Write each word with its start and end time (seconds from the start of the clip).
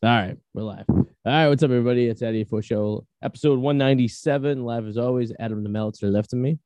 All 0.00 0.10
right, 0.10 0.38
we're 0.54 0.62
live. 0.62 0.84
All 0.88 1.06
right, 1.24 1.48
what's 1.48 1.64
up, 1.64 1.70
everybody? 1.72 2.06
It's 2.06 2.22
Eddie 2.22 2.44
for 2.44 2.62
Show, 2.62 3.04
episode 3.20 3.58
197. 3.58 4.64
Live 4.64 4.86
as 4.86 4.96
always. 4.96 5.32
Adam 5.40 5.64
the 5.64 5.68
Mel 5.68 5.92
left 6.02 6.32
of 6.32 6.38
me. 6.38 6.60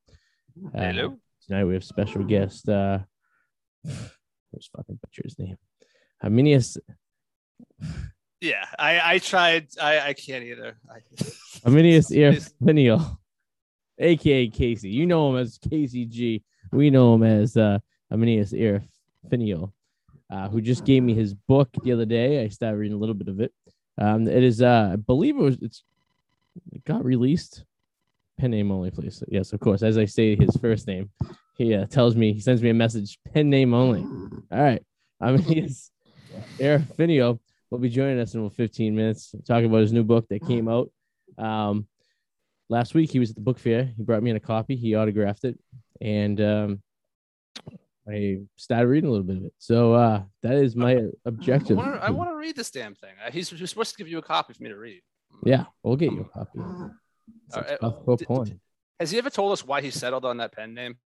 Uh, 0.66 0.78
Hello. 0.78 1.16
Tonight 1.46 1.64
we 1.64 1.72
have 1.72 1.82
special 1.82 2.24
guest. 2.24 2.68
Uh, 2.68 2.98
who's 3.86 4.68
fucking 4.76 4.98
butcher 5.00 5.22
his 5.24 5.38
name? 5.38 5.56
Armanis 6.22 6.76
Yeah, 8.42 8.66
I 8.78 9.14
I 9.14 9.18
tried. 9.18 9.68
I 9.80 10.00
I 10.00 10.12
can't 10.12 10.44
either. 10.44 10.76
I, 10.90 10.98
Armanis 11.66 12.12
Ar-feinial, 12.36 13.16
aka 13.98 14.50
Kacy. 14.50 14.92
You 14.92 15.06
know 15.06 15.30
him 15.30 15.38
as 15.38 15.56
Kacy 15.56 16.06
G. 16.06 16.44
We 16.70 16.90
know 16.90 17.14
him 17.14 17.22
as 17.22 17.56
uh, 17.56 17.78
Armanis 18.12 18.52
Ar-feinial, 18.52 19.72
uh, 20.32 20.48
who 20.48 20.62
just 20.62 20.86
gave 20.86 21.02
me 21.02 21.14
his 21.14 21.34
book 21.34 21.68
the 21.84 21.92
other 21.92 22.06
day. 22.06 22.42
I 22.42 22.48
started 22.48 22.78
reading 22.78 22.96
a 22.96 23.00
little 23.00 23.14
bit 23.14 23.28
of 23.28 23.40
it. 23.40 23.52
Um, 23.98 24.26
it 24.26 24.42
is, 24.42 24.62
uh, 24.62 24.90
I 24.94 24.96
believe 24.96 25.36
it 25.36 25.42
was, 25.42 25.58
it's, 25.60 25.84
it 26.72 26.84
got 26.84 27.04
released. 27.04 27.64
Pen 28.38 28.50
name 28.52 28.72
only, 28.72 28.90
please. 28.90 29.22
Yes, 29.28 29.52
of 29.52 29.60
course. 29.60 29.82
As 29.82 29.98
I 29.98 30.06
say 30.06 30.34
his 30.34 30.56
first 30.56 30.86
name, 30.86 31.10
he 31.58 31.74
uh, 31.74 31.84
tells 31.84 32.16
me, 32.16 32.32
he 32.32 32.40
sends 32.40 32.62
me 32.62 32.70
a 32.70 32.74
message, 32.74 33.18
pen 33.32 33.50
name 33.50 33.74
only. 33.74 34.00
All 34.00 34.62
right. 34.62 34.82
I 35.20 35.32
mean, 35.32 35.42
he's 35.42 35.90
Eric 36.58 36.82
Finio 36.96 37.38
will 37.70 37.78
be 37.78 37.90
joining 37.90 38.18
us 38.18 38.32
in 38.32 38.40
about 38.40 38.54
15 38.54 38.96
minutes, 38.96 39.34
talking 39.46 39.66
about 39.66 39.82
his 39.82 39.92
new 39.92 40.02
book 40.02 40.26
that 40.30 40.46
came 40.46 40.66
out. 40.66 40.90
Um, 41.36 41.86
last 42.70 42.94
week 42.94 43.10
he 43.10 43.18
was 43.18 43.30
at 43.30 43.36
the 43.36 43.42
book 43.42 43.58
fair. 43.58 43.84
He 43.84 44.02
brought 44.02 44.22
me 44.22 44.30
in 44.30 44.36
a 44.36 44.40
copy. 44.40 44.76
He 44.76 44.96
autographed 44.96 45.44
it, 45.44 45.58
and 46.00 46.40
um, 46.40 46.82
I 48.08 48.40
started 48.56 48.88
reading 48.88 49.08
a 49.08 49.12
little 49.12 49.26
bit 49.26 49.36
of 49.36 49.44
it. 49.44 49.52
So 49.58 49.92
uh, 49.94 50.22
that 50.42 50.54
is 50.54 50.74
my 50.74 50.96
I 50.96 51.08
objective. 51.24 51.78
I 51.78 52.10
want 52.10 52.30
to 52.30 52.36
read 52.36 52.56
this 52.56 52.70
damn 52.70 52.94
thing. 52.96 53.10
Uh, 53.24 53.30
He's, 53.30 53.48
he's 53.50 53.70
supposed 53.70 53.92
to 53.92 53.96
give 53.98 54.08
you 54.08 54.18
a 54.18 54.22
copy 54.22 54.52
for 54.54 54.62
me 54.62 54.70
to 54.70 54.76
read. 54.76 55.02
Yeah, 55.44 55.64
we'll 55.82 55.96
get 55.96 56.12
you 56.12 56.22
a 56.22 56.38
copy. 56.38 56.58
It's 57.46 57.56
Uh, 57.56 57.76
uh, 57.80 58.16
did- 58.16 58.60
Has 58.98 59.10
he 59.12 59.18
ever 59.18 59.30
told 59.30 59.52
us 59.52 59.64
why 59.64 59.80
he 59.80 59.90
settled 59.90 60.24
on 60.24 60.38
that 60.38 60.52
pen 60.52 60.74
name? 60.74 60.96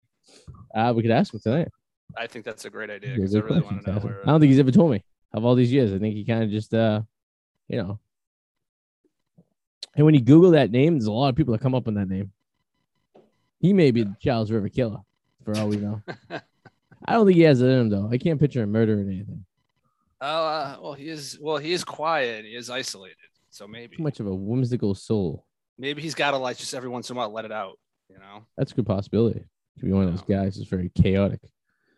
Uh, 0.75 0.93
we 0.97 1.03
could 1.03 1.11
ask 1.11 1.33
him 1.35 1.41
tonight. 1.41 1.69
I 2.17 2.27
think 2.27 2.45
that's 2.45 2.65
a 2.65 2.71
great 2.71 2.89
idea 2.89 3.11
Yeah, 3.19 3.39
I 3.39 3.43
really 3.43 3.61
want 3.61 3.85
to 3.85 3.91
know 3.91 3.97
ask 3.97 4.05
him. 4.05 4.11
where. 4.13 4.23
I 4.23 4.27
don't 4.31 4.41
think 4.41 4.51
he's 4.51 4.59
ever 4.59 4.71
told 4.71 4.91
me 4.93 5.05
of 5.35 5.45
all 5.45 5.55
these 5.55 5.73
years. 5.73 5.93
I 5.93 5.99
think 5.99 6.15
he 6.15 6.25
kind 6.25 6.43
of 6.43 6.51
just, 6.51 6.73
uh, 6.73 7.03
you 7.69 7.77
know. 7.83 7.99
And 9.95 10.05
when 10.07 10.15
you 10.15 10.21
Google 10.23 10.53
that 10.53 10.71
name, 10.71 10.95
there's 10.95 11.07
a 11.07 11.13
lot 11.13 11.29
of 11.29 11.37
people 11.37 11.53
that 11.53 11.61
come 11.61 11.75
up 11.75 11.85
with 11.87 11.95
that 11.97 12.09
name. 12.09 12.33
He 13.61 13.73
may 13.73 13.91
be 13.91 14.03
the 14.05 14.17
Charles 14.21 14.51
River 14.51 14.69
Killer, 14.69 14.99
for 15.45 15.57
all 15.59 15.69
we 15.69 15.77
know. 15.77 16.03
I 17.07 17.13
don't 17.13 17.27
think 17.27 17.37
he 17.37 17.43
has 17.43 17.61
it 17.61 17.67
in 17.67 17.81
him 17.81 17.89
though. 17.91 18.09
I 18.11 18.19
can't 18.19 18.41
picture 18.41 18.63
him 18.63 18.73
murdering 18.73 19.07
anything. 19.09 19.45
Oh 20.21 20.27
uh, 20.47 20.77
well, 20.81 20.93
he 20.95 21.09
is. 21.09 21.39
Well, 21.41 21.59
he 21.59 21.73
is 21.73 21.85
quiet. 21.85 22.45
He 22.45 22.53
is 22.57 22.71
isolated. 22.71 23.17
So 23.51 23.67
maybe 23.67 23.97
Too 23.97 24.03
much 24.03 24.21
of 24.21 24.27
a 24.27 24.35
whimsical 24.35 24.95
soul. 24.95 25.47
maybe 25.79 26.03
he's 26.03 26.15
got 26.15 26.33
to 26.33 26.37
like 26.39 26.59
just 26.59 26.75
every 26.75 26.89
once 26.89 27.09
in 27.11 27.17
a 27.17 27.19
while 27.19 27.31
let 27.33 27.45
it 27.45 27.53
out. 27.53 27.79
You 28.11 28.19
know, 28.19 28.47
That's 28.57 28.73
a 28.73 28.75
good 28.75 28.87
possibility. 28.87 29.45
To 29.79 29.85
be 29.85 29.93
one 29.93 30.05
of 30.05 30.11
those 30.11 30.23
guys 30.23 30.57
who's 30.57 30.69
very 30.69 30.91
chaotic. 30.95 31.41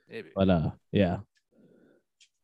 maybe. 0.08 0.30
But 0.34 0.50
uh, 0.50 0.70
yeah. 0.92 1.18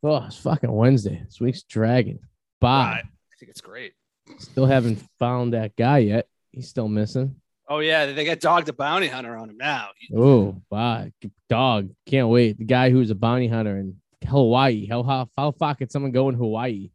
Oh, 0.03 0.25
it's 0.27 0.37
fucking 0.37 0.71
Wednesday. 0.71 1.23
This 1.25 1.41
week's 1.41 1.63
dragging. 1.63 2.19
Bye. 2.61 3.03
I 3.03 3.37
think 3.41 3.51
it's 3.51 3.61
great. 3.63 3.95
Still 4.39 4.67
haven't 4.67 5.03
found 5.19 5.55
that 5.55 5.75
guy 5.77 5.99
yet. 5.99 6.27
He's 6.53 6.69
still 6.69 6.89
missing. 6.89 7.37
Oh 7.69 7.79
yeah, 7.79 8.07
they 8.07 8.25
got 8.25 8.41
Dog 8.41 8.67
the 8.67 8.73
Bounty 8.73 9.09
Hunter 9.09 9.37
on 9.37 9.49
him 9.49 9.57
now. 9.57 9.89
Oh, 10.15 10.61
bye. 10.71 11.13
Dog. 11.49 11.91
Can't 12.07 12.29
wait. 12.29 12.59
The 12.59 12.65
guy 12.65 12.91
who's 12.91 13.11
a 13.11 13.15
bounty 13.15 13.49
hunter 13.49 13.79
in 13.79 13.97
Hawaii. 14.27 14.87
How, 14.87 15.03
how, 15.03 15.29
how 15.37 15.51
far 15.53 15.75
could 15.75 15.91
someone 15.91 16.13
go 16.13 16.29
in 16.29 16.35
Hawaii? 16.35 16.91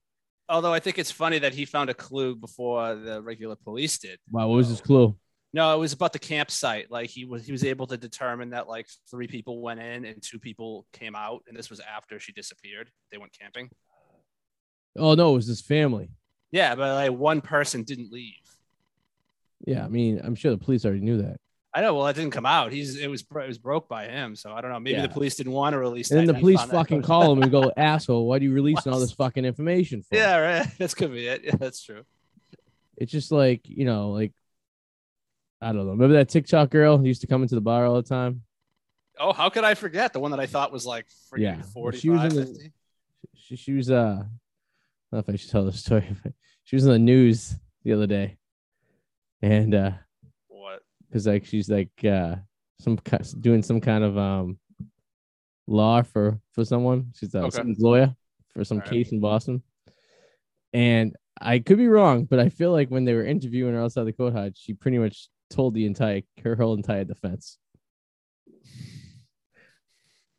Although 0.47 0.73
I 0.73 0.79
think 0.79 0.99
it's 0.99 1.11
funny 1.11 1.39
that 1.39 1.53
he 1.53 1.65
found 1.65 1.89
a 1.89 1.93
clue 1.93 2.35
before 2.35 2.95
the 2.95 3.21
regular 3.21 3.55
police 3.55 3.97
did. 3.99 4.19
Wow, 4.31 4.47
what 4.47 4.55
was 4.55 4.67
his 4.67 4.81
clue? 4.81 5.15
No, 5.53 5.75
it 5.75 5.79
was 5.79 5.93
about 5.93 6.13
the 6.13 6.19
campsite. 6.19 6.91
Like 6.91 7.09
he 7.09 7.25
was 7.25 7.45
he 7.45 7.51
was 7.51 7.63
able 7.63 7.87
to 7.87 7.97
determine 7.97 8.51
that 8.51 8.67
like 8.67 8.87
three 9.09 9.27
people 9.27 9.61
went 9.61 9.79
in 9.79 10.05
and 10.05 10.21
two 10.21 10.39
people 10.39 10.85
came 10.93 11.15
out, 11.15 11.43
and 11.47 11.57
this 11.57 11.69
was 11.69 11.79
after 11.79 12.19
she 12.19 12.31
disappeared. 12.31 12.91
They 13.11 13.17
went 13.17 13.31
camping. 13.39 13.69
Oh 14.97 15.15
no, 15.15 15.31
it 15.31 15.35
was 15.35 15.47
his 15.47 15.61
family. 15.61 16.09
Yeah, 16.51 16.75
but 16.75 16.93
like 16.93 17.17
one 17.17 17.41
person 17.41 17.83
didn't 17.83 18.11
leave. 18.11 18.33
Yeah, 19.65 19.83
I 19.85 19.87
mean, 19.89 20.21
I'm 20.23 20.35
sure 20.35 20.51
the 20.51 20.57
police 20.57 20.85
already 20.85 21.01
knew 21.01 21.21
that. 21.21 21.37
I 21.73 21.81
know. 21.81 21.93
Well, 21.93 22.07
it 22.07 22.15
didn't 22.15 22.31
come 22.31 22.47
out. 22.47 22.71
He's 22.71 22.97
it 22.97 23.07
was 23.07 23.21
it 23.21 23.47
was 23.47 23.59
broke 23.59 23.87
by 23.87 24.07
him. 24.07 24.35
So 24.35 24.51
I 24.53 24.61
don't 24.61 24.71
know. 24.71 24.79
Maybe 24.79 24.95
Yeah. 24.97 25.03
the 25.03 25.13
police 25.13 25.35
didn't 25.35 25.51
want 25.51 25.73
to 25.73 25.77
release. 25.77 26.09
And 26.09 26.19
then 26.19 26.25
that, 26.25 26.33
the 26.33 26.39
police 26.39 26.63
fucking 26.63 27.03
call 27.03 27.31
him 27.31 27.43
and 27.43 27.51
go, 27.51 27.71
asshole, 27.77 28.25
why 28.27 28.37
are 28.37 28.41
you 28.41 28.51
releasing 28.51 28.91
all 28.91 28.99
this 28.99 29.11
fucking 29.11 29.45
information 29.45 30.01
for? 30.01 30.15
Yeah, 30.15 30.37
right. 30.37 30.67
That's 30.79 30.95
could 30.95 31.11
be 31.11 31.27
it. 31.27 31.43
Yeah, 31.43 31.55
that's 31.59 31.83
true. 31.83 32.03
It's 32.97 33.11
just 33.11 33.31
like, 33.31 33.61
you 33.69 33.85
know, 33.85 34.09
like 34.09 34.33
I 35.61 35.67
don't 35.67 35.85
know. 35.85 35.91
Remember 35.91 36.15
that 36.15 36.29
TikTok 36.29 36.69
girl 36.71 36.97
who 36.97 37.05
used 37.05 37.21
to 37.21 37.27
come 37.27 37.43
into 37.43 37.55
the 37.55 37.61
bar 37.61 37.85
all 37.85 37.95
the 37.95 38.01
time? 38.07 38.41
Oh, 39.19 39.33
how 39.33 39.49
could 39.49 39.63
I 39.65 39.73
forget 39.75 40.11
the 40.13 40.19
one 40.19 40.31
that 40.31 40.39
I 40.39 40.45
thought 40.47 40.71
was 40.71 40.85
like 40.85 41.05
freaking 41.31 41.41
Yeah, 41.41 41.55
well, 41.75 41.91
45, 41.91 42.01
she 42.01 42.09
was 42.09 42.23
in 42.23 42.29
the- 42.39 42.45
50? 42.45 42.73
She, 43.35 43.55
she 43.57 43.73
was 43.73 43.91
uh 43.91 43.95
I 43.95 44.23
don't 44.23 44.27
know 45.11 45.19
if 45.19 45.29
I 45.29 45.35
should 45.35 45.51
tell 45.51 45.65
the 45.65 45.71
story, 45.73 46.07
but 46.23 46.33
she 46.63 46.75
was 46.75 46.85
in 46.85 46.91
the 46.91 46.97
news 46.99 47.55
the 47.83 47.93
other 47.93 48.07
day. 48.07 48.37
And 49.41 49.73
uh 49.73 49.91
What? 50.47 50.81
because 51.07 51.27
like 51.27 51.45
she's 51.45 51.69
like 51.69 51.91
uh 52.03 52.35
some 52.79 52.97
doing 53.39 53.61
some 53.61 53.81
kind 53.81 54.03
of 54.03 54.17
um 54.17 54.59
law 55.67 56.01
for 56.01 56.39
for 56.53 56.65
someone. 56.65 57.11
She's 57.15 57.33
a 57.35 57.43
Okay. 57.43 57.61
lawyer 57.77 58.15
for 58.53 58.63
some 58.63 58.77
Alright. 58.77 58.91
case 58.91 59.11
in 59.11 59.19
Boston. 59.19 59.63
And 60.73 61.15
I 61.41 61.59
could 61.59 61.77
be 61.77 61.87
wrong, 61.87 62.25
but 62.25 62.39
I 62.39 62.49
feel 62.49 62.71
like 62.71 62.89
when 62.89 63.05
they 63.05 63.13
were 63.13 63.25
interviewing 63.25 63.73
her 63.73 63.81
outside 63.81 64.03
the 64.03 64.13
court 64.13 64.33
courthouse, 64.33 64.57
she 64.57 64.73
pretty 64.73 64.97
much 64.97 65.29
told 65.49 65.73
the 65.73 65.85
entire 65.85 66.21
her 66.43 66.55
whole 66.55 66.73
entire 66.73 67.05
defense. 67.05 67.57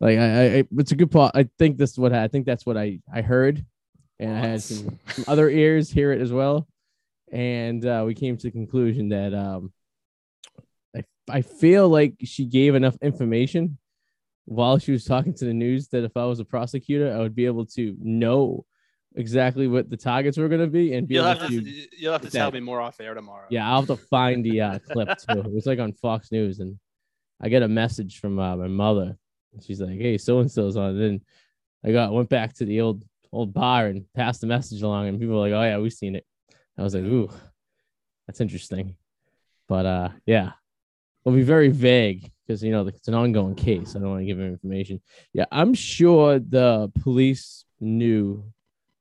Like 0.00 0.18
I, 0.18 0.58
I 0.58 0.64
it's 0.78 0.92
a 0.92 0.96
good 0.96 1.10
part. 1.10 1.32
I 1.34 1.48
think 1.58 1.76
this 1.76 1.92
is 1.92 1.98
what 1.98 2.12
I, 2.12 2.24
I 2.24 2.28
think 2.28 2.46
that's 2.46 2.64
what 2.64 2.76
I 2.76 3.00
I 3.12 3.22
heard, 3.22 3.64
and 4.18 4.32
I 4.32 4.40
had 4.40 4.62
some, 4.62 4.98
some 5.08 5.24
other 5.28 5.50
ears 5.50 5.90
hear 5.90 6.12
it 6.12 6.20
as 6.22 6.32
well, 6.32 6.66
and 7.32 7.84
uh, 7.84 8.02
we 8.06 8.14
came 8.14 8.36
to 8.36 8.42
the 8.46 8.50
conclusion 8.50 9.08
that 9.10 9.34
um, 9.34 9.72
I 10.96 11.04
I 11.28 11.42
feel 11.42 11.88
like 11.88 12.14
she 12.24 12.44
gave 12.46 12.74
enough 12.74 12.96
information 13.02 13.78
while 14.46 14.78
she 14.78 14.90
was 14.92 15.04
talking 15.04 15.34
to 15.34 15.44
the 15.44 15.54
news 15.54 15.88
that 15.88 16.02
if 16.04 16.16
I 16.16 16.24
was 16.24 16.40
a 16.40 16.44
prosecutor, 16.44 17.12
I 17.14 17.18
would 17.18 17.34
be 17.34 17.46
able 17.46 17.66
to 17.66 17.96
know 18.00 18.64
exactly 19.16 19.66
what 19.68 19.90
the 19.90 19.96
targets 19.96 20.38
were 20.38 20.48
going 20.48 20.60
to 20.60 20.66
be 20.66 20.94
and 20.94 21.06
be 21.06 21.14
You'll 21.14 21.26
able 21.26 21.40
have 21.40 21.50
to. 21.50 21.60
to 21.62 21.86
you'll 21.98 22.12
have 22.12 22.22
to 22.22 22.30
tell 22.30 22.50
that. 22.50 22.54
me 22.54 22.60
more 22.60 22.80
off 22.80 23.00
air 23.00 23.14
tomorrow. 23.14 23.46
Yeah, 23.50 23.68
I'll 23.68 23.80
have 23.82 23.86
to 23.88 23.96
find 23.96 24.44
the 24.44 24.60
uh, 24.60 24.78
clip 24.90 25.08
too. 25.18 25.40
It 25.40 25.52
was 25.52 25.66
like 25.66 25.78
on 25.78 25.92
Fox 25.92 26.32
News, 26.32 26.58
and 26.60 26.78
I 27.40 27.48
get 27.48 27.62
a 27.62 27.68
message 27.68 28.18
from 28.18 28.38
uh, 28.38 28.56
my 28.56 28.68
mother. 28.68 29.16
She's 29.62 29.80
like, 29.80 29.98
"Hey, 29.98 30.18
so 30.18 30.40
and 30.40 30.50
so's 30.50 30.76
on." 30.76 30.90
And 30.90 31.00
then 31.00 31.20
I 31.84 31.92
got 31.92 32.12
went 32.12 32.28
back 32.28 32.54
to 32.54 32.64
the 32.64 32.80
old 32.80 33.04
old 33.32 33.52
bar 33.54 33.86
and 33.86 34.04
passed 34.14 34.40
the 34.40 34.46
message 34.46 34.82
along, 34.82 35.08
and 35.08 35.18
people 35.20 35.34
were 35.36 35.40
like, 35.48 35.52
"Oh 35.52 35.62
yeah, 35.62 35.78
we've 35.78 35.92
seen 35.92 36.14
it." 36.16 36.24
I 36.80 36.82
was 36.82 36.94
like, 36.94 37.04
"Ooh, 37.04 37.30
that's 38.26 38.40
interesting," 38.40 38.96
but 39.68 39.84
uh, 39.84 40.08
yeah, 40.24 40.52
it'll 41.24 41.36
be 41.36 41.42
very 41.42 41.68
vague 41.68 42.30
because 42.46 42.62
you 42.62 42.72
know 42.72 42.86
it's 42.86 43.06
an 43.06 43.14
ongoing 43.14 43.54
case. 43.54 43.94
I 43.94 43.98
don't 43.98 44.08
want 44.08 44.22
to 44.22 44.26
give 44.26 44.40
information. 44.40 45.02
Yeah, 45.34 45.44
I'm 45.52 45.74
sure 45.74 46.38
the 46.38 46.90
police 47.02 47.66
knew 47.80 48.44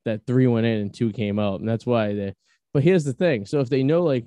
that 0.04 0.26
three 0.28 0.46
went 0.48 0.66
in 0.66 0.82
and 0.82 0.94
two 0.94 1.14
came 1.14 1.40
out, 1.40 1.62
and 1.62 1.70
that's 1.70 1.86
why 1.86 2.14
they. 2.14 2.36
But 2.74 2.84
here's 2.84 3.06
the 3.06 3.14
thing: 3.14 3.46
so 3.46 3.62
if 3.62 3.70
they 3.70 3.82
know, 3.82 4.04
like, 4.04 4.26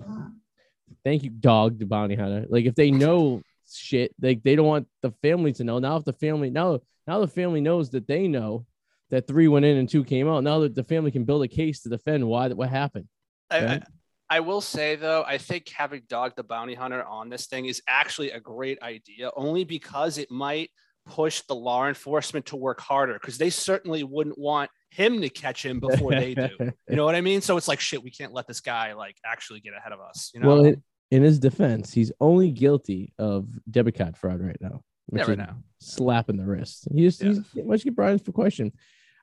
thank 1.05 1.23
you, 1.23 1.31
dog, 1.31 1.79
the 1.79 1.85
bounty 1.85 2.17
hunter. 2.17 2.47
Like, 2.49 2.65
if 2.65 2.75
they 2.75 2.91
know 2.91 3.43
shit, 3.71 4.15
like 4.21 4.43
they 4.43 4.57
don't 4.57 4.67
want 4.67 4.89
the 5.03 5.13
family 5.23 5.53
to 5.55 5.65
know. 5.65 5.79
Now, 5.79 5.97
if 5.97 6.05
the 6.05 6.15
family 6.15 6.49
now 6.49 6.81
now 7.07 7.21
the 7.21 7.29
family 7.29 7.61
knows 7.61 7.91
that 7.91 8.07
they 8.07 8.29
know 8.29 8.65
that 9.11 9.27
three 9.27 9.47
went 9.47 9.67
in 9.67 9.77
and 9.77 9.89
two 9.89 10.05
came 10.05 10.27
out. 10.27 10.43
Now 10.43 10.61
that 10.61 10.75
the 10.75 10.85
family 10.85 11.11
can 11.11 11.25
build 11.25 11.45
a 11.45 11.49
case 11.49 11.83
to 11.83 11.91
defend 11.91 12.27
why 12.27 12.49
that 12.49 12.57
what 12.57 12.71
happened. 12.71 13.09
I, 13.53 13.83
I, 14.29 14.41
will 14.41 14.61
say 14.61 14.97
though, 14.97 15.25
I 15.27 15.39
think 15.39 15.69
having 15.69 16.03
Dog 16.09 16.33
the 16.37 16.43
Bounty 16.43 16.75
Hunter 16.75 17.05
on 17.05 17.29
this 17.29 17.47
thing 17.47 17.67
is 17.67 17.83
actually 17.87 18.31
a 18.31 18.41
great 18.41 18.83
idea, 18.83 19.31
only 19.37 19.65
because 19.65 20.19
it 20.19 20.31
might 20.31 20.71
push 21.07 21.43
the 21.43 21.55
law 21.55 21.89
enforcement 21.89 22.47
to 22.47 22.57
work 22.57 22.81
harder 22.81 23.15
because 23.15 23.39
they 23.39 23.51
certainly 23.51 24.05
wouldn't 24.05 24.39
want 24.39 24.71
him 24.91 25.21
to 25.21 25.29
catch 25.29 25.65
him 25.65 25.81
before 25.81 26.13
they 26.13 26.35
do. 26.35 26.49
You 26.89 26.97
know 26.97 27.05
what 27.07 27.15
I 27.15 27.23
mean? 27.23 27.41
So 27.41 27.57
it's 27.57 27.69
like 27.69 27.81
shit, 27.81 28.03
we 28.03 28.11
can't 28.11 28.35
let 28.35 28.47
this 28.47 28.61
guy 28.61 28.93
like 28.93 29.17
actually 29.25 29.61
get 29.61 29.73
ahead 29.75 29.93
of 29.93 30.01
us. 30.01 30.31
You 30.35 30.41
know? 30.41 30.49
Well, 30.49 30.65
in, 30.67 30.83
in 31.11 31.23
his 31.23 31.39
defense, 31.39 31.93
he's 31.93 32.13
only 32.21 32.51
guilty 32.51 33.15
of 33.19 33.49
debit 33.71 33.97
card 33.97 34.17
fraud 34.17 34.41
right 34.41 34.59
now. 34.61 34.83
yeah, 35.11 35.21
which 35.21 35.29
right 35.29 35.39
now. 35.39 35.57
slapping 35.79 36.37
the 36.37 36.45
wrist. 36.45 36.87
He 36.93 37.03
just 37.03 37.23
Yeah. 37.23 37.33
he's 37.55 37.65
much 37.65 37.85
get 37.85 37.99
in 37.99 38.19
for 38.19 38.33
question. 38.33 38.73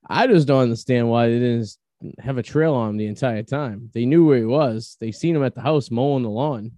I 0.07 0.27
just 0.27 0.47
don't 0.47 0.63
understand 0.63 1.09
why 1.09 1.27
they 1.27 1.39
didn't 1.39 1.75
have 2.19 2.37
a 2.37 2.43
trail 2.43 2.73
on 2.73 2.91
him 2.91 2.97
the 2.97 3.07
entire 3.07 3.43
time. 3.43 3.89
They 3.93 4.05
knew 4.05 4.25
where 4.25 4.37
he 4.37 4.45
was. 4.45 4.95
They 4.99 5.11
seen 5.11 5.35
him 5.35 5.43
at 5.43 5.55
the 5.55 5.61
house 5.61 5.91
mowing 5.91 6.23
the 6.23 6.29
lawn, 6.29 6.71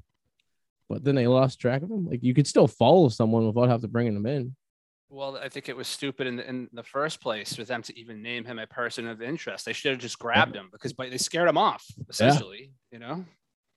but 0.89 1.03
then 1.03 1.15
they 1.15 1.27
lost 1.27 1.59
track 1.59 1.83
of 1.83 1.91
him. 1.91 2.07
Like 2.07 2.23
you 2.23 2.33
could 2.33 2.47
still 2.47 2.67
follow 2.67 3.09
someone 3.09 3.45
without 3.45 3.69
having 3.69 3.81
to 3.81 3.87
bring 3.87 4.13
them 4.13 4.25
in. 4.25 4.55
Well, 5.09 5.37
I 5.37 5.49
think 5.49 5.67
it 5.67 5.75
was 5.75 5.87
stupid 5.89 6.25
in 6.25 6.37
the, 6.37 6.47
in 6.47 6.69
the 6.71 6.83
first 6.83 7.19
place 7.19 7.53
for 7.53 7.65
them 7.65 7.81
to 7.81 7.99
even 7.99 8.21
name 8.21 8.45
him 8.45 8.59
a 8.59 8.65
person 8.65 9.07
of 9.07 9.21
interest. 9.21 9.65
They 9.65 9.73
should 9.73 9.91
have 9.91 9.99
just 9.99 10.17
grabbed 10.17 10.55
him 10.55 10.69
because 10.71 10.93
by, 10.93 11.09
they 11.09 11.17
scared 11.17 11.49
him 11.49 11.57
off, 11.57 11.85
essentially. 12.09 12.71
You 12.91 12.99
know, 12.99 13.25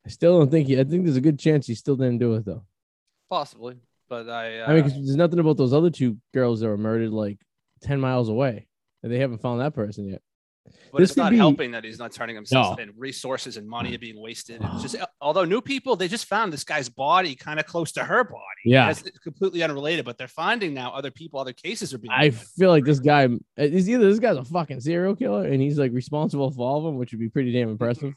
I 0.06 0.10
still 0.10 0.38
don't 0.38 0.50
think 0.50 0.68
he. 0.68 0.78
I 0.78 0.84
think 0.84 1.04
there's 1.04 1.16
a 1.16 1.20
good 1.20 1.38
chance 1.38 1.66
he 1.66 1.74
still 1.74 1.96
didn't 1.96 2.18
do 2.18 2.34
it 2.34 2.44
though. 2.44 2.62
possibly, 3.28 3.76
but 4.08 4.28
I. 4.28 4.60
Uh, 4.60 4.66
I 4.70 4.74
mean, 4.74 4.82
'cause 4.84 4.94
there's 4.94 5.16
nothing 5.16 5.40
about 5.40 5.56
those 5.56 5.72
other 5.72 5.90
two 5.90 6.16
girls 6.32 6.60
that 6.60 6.68
were 6.68 6.78
murdered 6.78 7.10
like 7.10 7.38
ten 7.82 8.00
miles 8.00 8.28
away, 8.28 8.68
and 9.02 9.12
they 9.12 9.18
haven't 9.18 9.42
found 9.42 9.60
that 9.60 9.74
person 9.74 10.06
yet. 10.08 10.22
But 10.92 10.98
this 11.00 11.10
it's 11.10 11.16
not 11.16 11.30
be- 11.30 11.36
helping 11.36 11.70
that 11.72 11.84
he's 11.84 11.98
not 11.98 12.12
turning 12.12 12.34
himself 12.36 12.76
No. 12.78 12.82
in. 12.82 12.92
Resources 12.96 13.56
and 13.56 13.68
money 13.68 13.94
are 13.94 13.98
being 13.98 14.20
wasted. 14.20 14.60
It's 14.62 14.82
just 14.82 14.96
although 15.20 15.44
new 15.44 15.60
people, 15.60 15.96
they 15.96 16.08
just 16.08 16.26
found 16.26 16.52
this 16.52 16.64
guy's 16.64 16.88
body 16.88 17.34
kind 17.34 17.58
of 17.60 17.66
close 17.66 17.92
to 17.92 18.04
her 18.04 18.24
body. 18.24 18.40
Yeah. 18.64 18.90
It's 18.90 19.02
completely 19.22 19.62
unrelated, 19.62 20.04
but 20.04 20.16
they're 20.18 20.28
finding 20.28 20.72
now 20.74 20.92
other 20.92 21.10
people, 21.10 21.40
other 21.40 21.52
cases 21.52 21.92
are 21.92 21.98
being. 21.98 22.12
I 22.12 22.30
feel 22.30 22.70
like 22.70 22.84
this 22.84 23.00
guy 23.00 23.24
eh, 23.24 23.28
is 23.56 23.88
either 23.90 24.08
this 24.08 24.18
guy's 24.20 24.36
a 24.36 24.44
fucking 24.44 24.80
serial 24.80 25.14
killer 25.16 25.46
and 25.46 25.60
he's 25.60 25.78
like 25.78 25.92
responsible 25.92 26.50
for 26.50 26.66
all 26.68 26.78
of 26.78 26.84
them, 26.84 26.96
which 26.96 27.12
would 27.12 27.20
be 27.20 27.28
pretty 27.28 27.52
damn 27.52 27.68
impressive. 27.68 28.14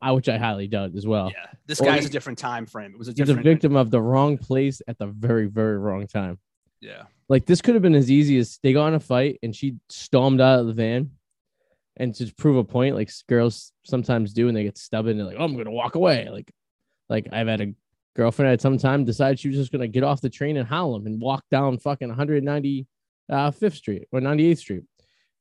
I 0.00 0.12
which 0.12 0.28
I 0.28 0.38
highly 0.38 0.68
doubt 0.68 0.92
as 0.96 1.06
well. 1.06 1.30
yeah, 1.30 1.46
this 1.66 1.80
Or 1.80 1.84
guy's 1.84 2.04
he- 2.04 2.06
a 2.06 2.10
different 2.10 2.38
time 2.38 2.66
frame. 2.66 2.92
It 2.92 2.98
was 2.98 3.08
a 3.08 3.12
He's 3.16 3.28
a 3.28 3.34
victim 3.34 3.76
of 3.76 3.90
the 3.90 4.00
wrong 4.00 4.38
place 4.38 4.80
at 4.88 4.96
the 4.98 5.06
very, 5.06 5.46
very 5.46 5.76
wrong 5.76 6.06
time. 6.06 6.38
Yeah. 6.80 7.02
Like 7.28 7.46
this 7.46 7.60
could 7.60 7.74
have 7.74 7.82
been 7.82 7.94
as 7.94 8.10
easy 8.10 8.38
as 8.38 8.58
they 8.62 8.72
got 8.72 8.88
in 8.88 8.94
a 8.94 9.00
fight 9.00 9.38
and 9.42 9.54
she 9.54 9.76
stormed 9.88 10.40
out 10.40 10.60
of 10.60 10.66
the 10.66 10.72
van 10.72 11.10
and 11.96 12.14
to 12.14 12.32
prove 12.38 12.56
a 12.56 12.64
point, 12.64 12.94
like 12.96 13.10
girls 13.28 13.72
sometimes 13.84 14.32
do, 14.32 14.48
and 14.48 14.56
they 14.56 14.64
get 14.64 14.78
stubborn. 14.78 15.16
They're 15.16 15.26
like, 15.26 15.36
"Oh, 15.38 15.44
I'm 15.44 15.56
gonna 15.56 15.70
walk 15.70 15.94
away." 15.94 16.28
Like, 16.30 16.50
like 17.08 17.28
I've 17.32 17.48
had 17.48 17.60
a 17.60 17.74
girlfriend 18.16 18.52
at 18.52 18.60
some 18.60 18.78
time 18.78 19.04
decide 19.04 19.38
she 19.38 19.48
was 19.48 19.56
just 19.56 19.72
gonna 19.72 19.88
get 19.88 20.02
off 20.04 20.20
the 20.20 20.30
train 20.30 20.56
in 20.56 20.66
Harlem 20.66 21.06
and 21.06 21.20
walk 21.20 21.44
down 21.50 21.78
fucking 21.78 22.08
195th 22.10 23.74
Street 23.74 24.06
or 24.12 24.20
98th 24.20 24.58
Street 24.58 24.82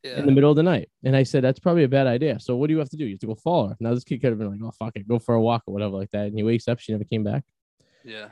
Yeah. 0.04 0.20
in 0.20 0.26
the 0.26 0.32
middle 0.32 0.50
of 0.50 0.56
the 0.56 0.64
night. 0.64 0.90
And 1.04 1.16
I 1.16 1.24
said, 1.24 1.44
that's 1.44 1.60
probably 1.60 1.84
a 1.84 1.90
bad 1.90 2.08
idea. 2.08 2.40
So 2.40 2.56
what 2.56 2.68
do 2.68 2.74
you 2.74 2.80
have 2.80 2.90
to 2.90 2.98
do? 2.98 3.06
You 3.06 3.12
have 3.12 3.20
to 3.22 3.28
go 3.28 3.36
follow 3.36 3.70
her. 3.70 3.78
Now 3.80 3.94
this 3.94 4.04
kid 4.04 4.20
could 4.22 4.30
have 4.30 4.40
been 4.40 4.50
like, 4.52 4.60
oh 4.64 4.72
fuck 4.72 4.96
it, 4.96 5.08
go 5.08 5.20
for 5.20 5.36
a 5.36 5.42
walk 5.42 5.64
or 5.68 5.74
whatever 5.74 5.98
like 5.98 6.12
that. 6.12 6.28
And 6.28 6.36
he 6.38 6.44
wakes 6.44 6.68
up, 6.68 6.80
she 6.80 6.92
never 6.94 7.04
came 7.04 7.24
back. 7.24 7.44
yeah. 8.04 8.30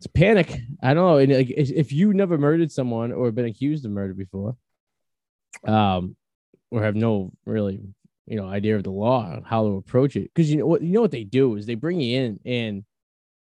It's 0.00 0.06
panic. 0.06 0.54
I 0.80 0.94
don't 0.94 1.04
know. 1.04 1.18
And 1.18 1.32
like, 1.32 1.50
if 1.50 1.72
if 1.72 1.92
you 1.92 2.14
never 2.14 2.38
murdered 2.38 2.70
someone 2.70 3.10
or 3.10 3.32
been 3.32 3.46
accused 3.46 3.84
of 3.84 3.90
murder 3.90 4.14
before, 4.14 4.56
um, 5.66 6.14
or 6.70 6.82
have 6.82 6.94
no 6.96 7.32
really, 7.46 7.80
you 8.26 8.36
know, 8.36 8.46
idea 8.48 8.76
of 8.76 8.84
the 8.84 8.90
law 8.90 9.24
on 9.24 9.42
how 9.44 9.64
to 9.66 9.76
approach 9.76 10.16
it, 10.16 10.30
because 10.34 10.50
you 10.50 10.58
know 10.58 10.66
what 10.66 10.82
you 10.82 10.92
know 10.92 11.00
what 11.00 11.10
they 11.10 11.24
do 11.24 11.56
is 11.56 11.66
they 11.66 11.74
bring 11.74 12.00
you 12.00 12.18
in 12.20 12.40
and 12.44 12.84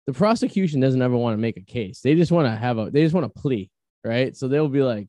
the 0.05 0.13
prosecution 0.13 0.79
doesn't 0.79 1.01
ever 1.01 1.17
want 1.17 1.33
to 1.33 1.37
make 1.41 1.57
a 1.57 1.61
case. 1.61 1.99
They 2.01 2.15
just 2.15 2.31
want 2.31 2.47
to 2.47 2.55
have 2.55 2.77
a 2.77 2.89
they 2.89 3.03
just 3.03 3.13
want 3.15 3.25
to 3.33 3.41
plea, 3.41 3.69
right? 4.03 4.35
So 4.35 4.47
they'll 4.47 4.69
be 4.69 4.81
like, 4.81 5.07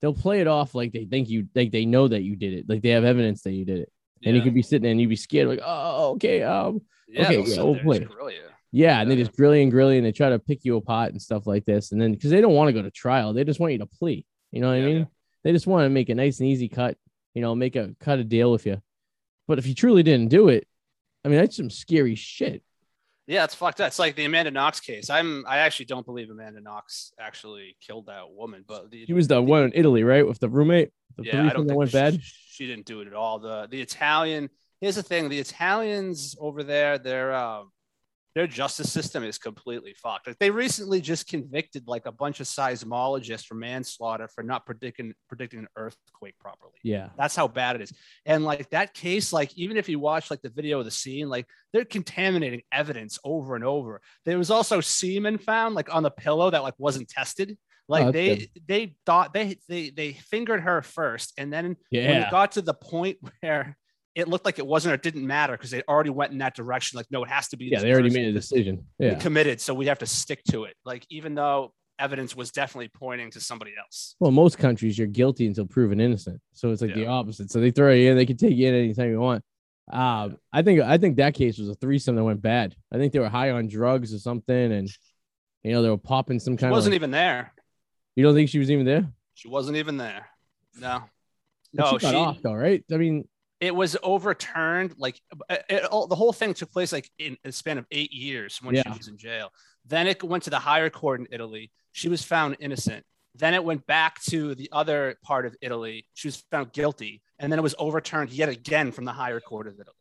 they'll 0.00 0.14
play 0.14 0.40
it 0.40 0.46
off 0.46 0.74
like 0.74 0.92
they 0.92 1.04
think 1.06 1.28
you 1.28 1.48
like 1.54 1.72
they 1.72 1.86
know 1.86 2.06
that 2.08 2.22
you 2.22 2.36
did 2.36 2.52
it, 2.54 2.68
like 2.68 2.82
they 2.82 2.90
have 2.90 3.04
evidence 3.04 3.42
that 3.42 3.52
you 3.52 3.64
did 3.64 3.80
it. 3.80 3.92
And 4.24 4.34
you 4.34 4.40
yeah. 4.40 4.44
could 4.44 4.54
be 4.54 4.62
sitting 4.62 4.82
there 4.82 4.90
and 4.90 5.00
you'd 5.00 5.08
be 5.10 5.14
scared, 5.14 5.46
like, 5.46 5.60
oh, 5.64 6.10
okay, 6.14 6.42
um, 6.42 6.80
Yeah, 7.08 7.22
okay, 7.22 7.40
yeah, 7.42 7.62
we'll 7.62 7.74
and 7.74 7.82
play. 7.82 8.06
yeah, 8.72 9.00
and 9.00 9.08
they 9.08 9.14
just 9.14 9.32
grill 9.36 9.54
you 9.54 9.62
and 9.62 9.70
grill 9.70 9.92
you 9.92 9.98
and 9.98 10.04
they 10.06 10.10
try 10.10 10.30
to 10.30 10.40
pick 10.40 10.64
you 10.64 10.76
apart 10.76 11.12
and 11.12 11.22
stuff 11.22 11.46
like 11.46 11.64
this. 11.64 11.92
And 11.92 12.00
then 12.02 12.14
because 12.14 12.30
they 12.32 12.40
don't 12.40 12.54
want 12.54 12.66
to 12.68 12.72
go 12.72 12.82
to 12.82 12.90
trial, 12.90 13.32
they 13.32 13.44
just 13.44 13.60
want 13.60 13.74
you 13.74 13.78
to 13.78 13.86
plea. 13.86 14.26
You 14.50 14.60
know 14.60 14.70
what 14.70 14.74
Yeah. 14.74 14.82
I 14.82 14.86
mean? 14.86 15.06
They 15.44 15.52
just 15.52 15.68
want 15.68 15.84
to 15.84 15.88
make 15.90 16.08
a 16.08 16.16
nice 16.16 16.40
and 16.40 16.48
easy 16.48 16.68
cut, 16.68 16.96
you 17.38 17.42
know, 17.42 17.54
make 17.54 17.76
a 17.76 17.94
cut 18.00 18.18
a 18.18 18.24
deal 18.24 18.50
with 18.50 18.66
you. 18.66 18.82
But 19.46 19.60
if 19.60 19.66
you 19.68 19.74
truly 19.74 20.02
didn't 20.02 20.28
do 20.28 20.48
it, 20.48 20.66
I 21.24 21.28
mean, 21.28 21.38
that's 21.38 21.56
some 21.56 21.70
scary 21.70 22.16
shit. 22.16 22.64
Yeah, 23.28 23.44
it's 23.44 23.54
fucked 23.54 23.80
up. 23.80 23.86
It's 23.86 23.98
like 24.00 24.16
the 24.16 24.24
Amanda 24.24 24.50
Knox 24.50 24.80
case. 24.80 25.08
I'm 25.08 25.44
I 25.46 25.58
actually 25.58 25.84
don't 25.84 26.04
believe 26.04 26.30
Amanda 26.30 26.60
Knox 26.60 27.12
actually 27.20 27.76
killed 27.80 28.06
that 28.06 28.28
woman, 28.28 28.64
but 28.66 28.90
the, 28.90 29.04
He 29.04 29.12
was 29.12 29.28
the 29.28 29.40
one 29.40 29.62
in 29.62 29.72
Italy, 29.72 30.02
right? 30.02 30.26
With 30.26 30.40
the 30.40 30.48
roommate, 30.48 30.90
the 31.16 31.26
yeah, 31.26 31.46
I 31.46 31.50
don't 31.50 31.68
think 31.68 31.78
went 31.78 31.90
she, 31.90 31.96
bad. 31.96 32.20
She 32.22 32.66
didn't 32.66 32.86
do 32.86 33.00
it 33.02 33.06
at 33.06 33.14
all. 33.14 33.38
The 33.38 33.68
the 33.70 33.80
Italian 33.80 34.50
here's 34.80 34.96
the 34.96 35.04
thing: 35.04 35.28
the 35.28 35.38
Italians 35.38 36.34
over 36.40 36.64
there, 36.64 36.98
their 36.98 37.32
um, 37.32 37.70
their 38.38 38.46
justice 38.46 38.92
system 38.92 39.24
is 39.24 39.36
completely 39.36 39.92
fucked. 40.00 40.28
Like 40.28 40.38
they 40.38 40.50
recently 40.52 41.00
just 41.00 41.26
convicted 41.26 41.88
like 41.88 42.06
a 42.06 42.12
bunch 42.12 42.38
of 42.38 42.46
seismologists 42.46 43.44
for 43.44 43.56
manslaughter 43.56 44.28
for 44.28 44.44
not 44.44 44.64
predicting 44.64 45.12
predicting 45.28 45.58
an 45.58 45.66
earthquake 45.74 46.38
properly. 46.38 46.74
Yeah. 46.84 47.08
That's 47.18 47.34
how 47.34 47.48
bad 47.48 47.74
it 47.74 47.82
is. 47.82 47.92
And 48.26 48.44
like 48.44 48.70
that 48.70 48.94
case, 48.94 49.32
like 49.32 49.52
even 49.58 49.76
if 49.76 49.88
you 49.88 49.98
watch 49.98 50.30
like 50.30 50.40
the 50.40 50.50
video 50.50 50.78
of 50.78 50.84
the 50.84 50.90
scene, 50.92 51.28
like 51.28 51.46
they're 51.72 51.84
contaminating 51.84 52.62
evidence 52.70 53.18
over 53.24 53.56
and 53.56 53.64
over. 53.64 54.00
There 54.24 54.38
was 54.38 54.52
also 54.52 54.80
semen 54.80 55.38
found 55.38 55.74
like 55.74 55.92
on 55.92 56.04
the 56.04 56.10
pillow 56.12 56.48
that 56.48 56.62
like 56.62 56.74
wasn't 56.78 57.08
tested. 57.08 57.58
Like 57.88 58.02
oh, 58.02 58.12
that's 58.12 58.14
they 58.14 58.36
good. 58.36 58.48
they 58.68 58.94
thought 59.04 59.34
they 59.34 59.58
they 59.68 59.90
they 59.90 60.12
fingered 60.12 60.60
her 60.60 60.80
first, 60.82 61.32
and 61.38 61.52
then 61.52 61.64
when 61.64 61.76
Yeah. 61.90 62.28
it 62.28 62.30
got 62.30 62.52
to 62.52 62.62
the 62.62 62.74
point 62.74 63.18
where 63.40 63.76
it 64.14 64.28
looked 64.28 64.44
like 64.44 64.58
it 64.58 64.66
wasn't 64.66 64.92
or 64.92 64.94
it 64.94 65.02
didn't 65.02 65.26
matter 65.26 65.52
because 65.52 65.70
they 65.70 65.82
already 65.88 66.10
went 66.10 66.32
in 66.32 66.38
that 66.38 66.54
direction. 66.54 66.96
Like 66.96 67.06
no, 67.10 67.22
it 67.24 67.28
has 67.28 67.48
to 67.48 67.56
be. 67.56 67.66
Yeah. 67.66 67.80
They 67.80 67.92
already 67.92 68.08
person 68.08 68.22
made 68.22 68.28
a 68.28 68.32
decision. 68.32 68.86
we 68.98 69.06
Yeah. 69.06 69.14
committed, 69.14 69.60
so 69.60 69.74
we 69.74 69.86
have 69.86 69.98
to 70.00 70.06
stick 70.06 70.42
to 70.50 70.64
it. 70.64 70.74
Like 70.84 71.06
even 71.10 71.34
though 71.34 71.72
evidence 71.98 72.36
was 72.36 72.50
definitely 72.50 72.88
pointing 72.88 73.30
to 73.32 73.40
somebody 73.40 73.72
else. 73.78 74.14
Well, 74.20 74.30
most 74.30 74.58
countries 74.58 74.96
you're 74.96 75.06
guilty 75.06 75.46
until 75.46 75.66
proven 75.66 76.00
innocent. 76.00 76.40
So 76.52 76.70
it's 76.70 76.80
like 76.82 76.94
the 76.94 77.06
opposite. 77.06 77.50
So 77.50 77.60
they 77.60 77.70
throw 77.70 77.92
you 77.92 78.10
in, 78.10 78.16
they 78.16 78.26
can 78.26 78.36
take 78.36 78.56
you 78.56 78.68
in 78.68 78.74
anytime 78.74 79.10
you 79.10 79.20
want. 79.20 79.44
Um, 79.90 80.36
I 80.52 80.62
think 80.62 80.80
I 80.80 80.98
think 80.98 81.16
that 81.16 81.34
case 81.34 81.58
was 81.58 81.68
a 81.68 81.74
threesome 81.74 82.16
that 82.16 82.24
went 82.24 82.42
bad. 82.42 82.74
I 82.92 82.98
think 82.98 83.12
they 83.12 83.18
were 83.20 83.28
high 83.28 83.50
on 83.50 83.68
drugs 83.68 84.12
or 84.12 84.18
something, 84.18 84.72
and 84.72 84.88
you 85.62 85.72
know 85.72 85.82
they 85.82 85.88
were 85.88 85.96
popping 85.96 86.40
some 86.40 86.56
kind. 86.56 86.70
She 86.70 86.74
wasn't 86.74 86.94
of. 86.94 86.96
even 86.96 87.10
there. 87.10 87.52
you 88.14 88.22
don't 88.22 88.34
think 88.34 88.50
she 88.50 88.58
was 88.58 88.70
even 88.70 88.84
there? 88.84 89.10
She 89.34 89.48
wasn't 89.48 89.78
even 89.78 89.96
there. 89.96 90.26
No. 90.78 91.04
No, 91.72 91.92
she 91.92 91.98
got 91.98 92.10
she, 92.10 92.16
off 92.16 92.42
though, 92.42 92.54
right? 92.54 92.84
I 92.92 92.96
mean, 92.96 93.26
it 93.60 93.74
was 93.74 93.96
overturned. 94.02 94.94
Like 94.98 95.20
it, 95.50 95.64
it- 95.68 95.84
all, 95.84 96.06
the 96.06 96.14
whole 96.16 96.32
thing 96.32 96.54
took 96.54 96.70
place 96.72 96.92
like 96.92 97.10
in 97.18 97.36
a 97.44 97.52
span 97.52 97.78
of 97.78 97.86
eight 97.90 98.12
years 98.12 98.58
when 98.62 98.74
she 98.76 98.88
was 98.88 99.08
in 99.08 99.16
jail. 99.18 99.50
Then 99.86 100.06
it 100.06 100.22
went 100.22 100.44
to 100.44 100.50
the 100.50 100.58
higher 100.58 100.90
court 100.90 101.20
in 101.20 101.28
Italy. 101.30 101.70
She 101.92 102.08
was 102.08 102.22
found 102.22 102.56
innocent. 102.60 103.04
Then 103.34 103.54
it 103.54 103.62
went 103.64 103.86
back 103.86 104.20
to 104.24 104.54
the 104.54 104.68
other 104.72 105.16
part 105.22 105.46
of 105.46 105.54
Italy. 105.60 106.06
She 106.14 106.28
was 106.28 106.44
found 106.50 106.72
guilty, 106.72 107.22
and 107.38 107.50
then 107.52 107.58
it 107.58 107.62
was 107.62 107.74
overturned 107.78 108.30
yet 108.30 108.48
again 108.48 108.90
from 108.92 109.04
the 109.04 109.12
higher 109.12 109.40
court 109.40 109.66
of 109.68 109.74
Italy. 109.74 109.94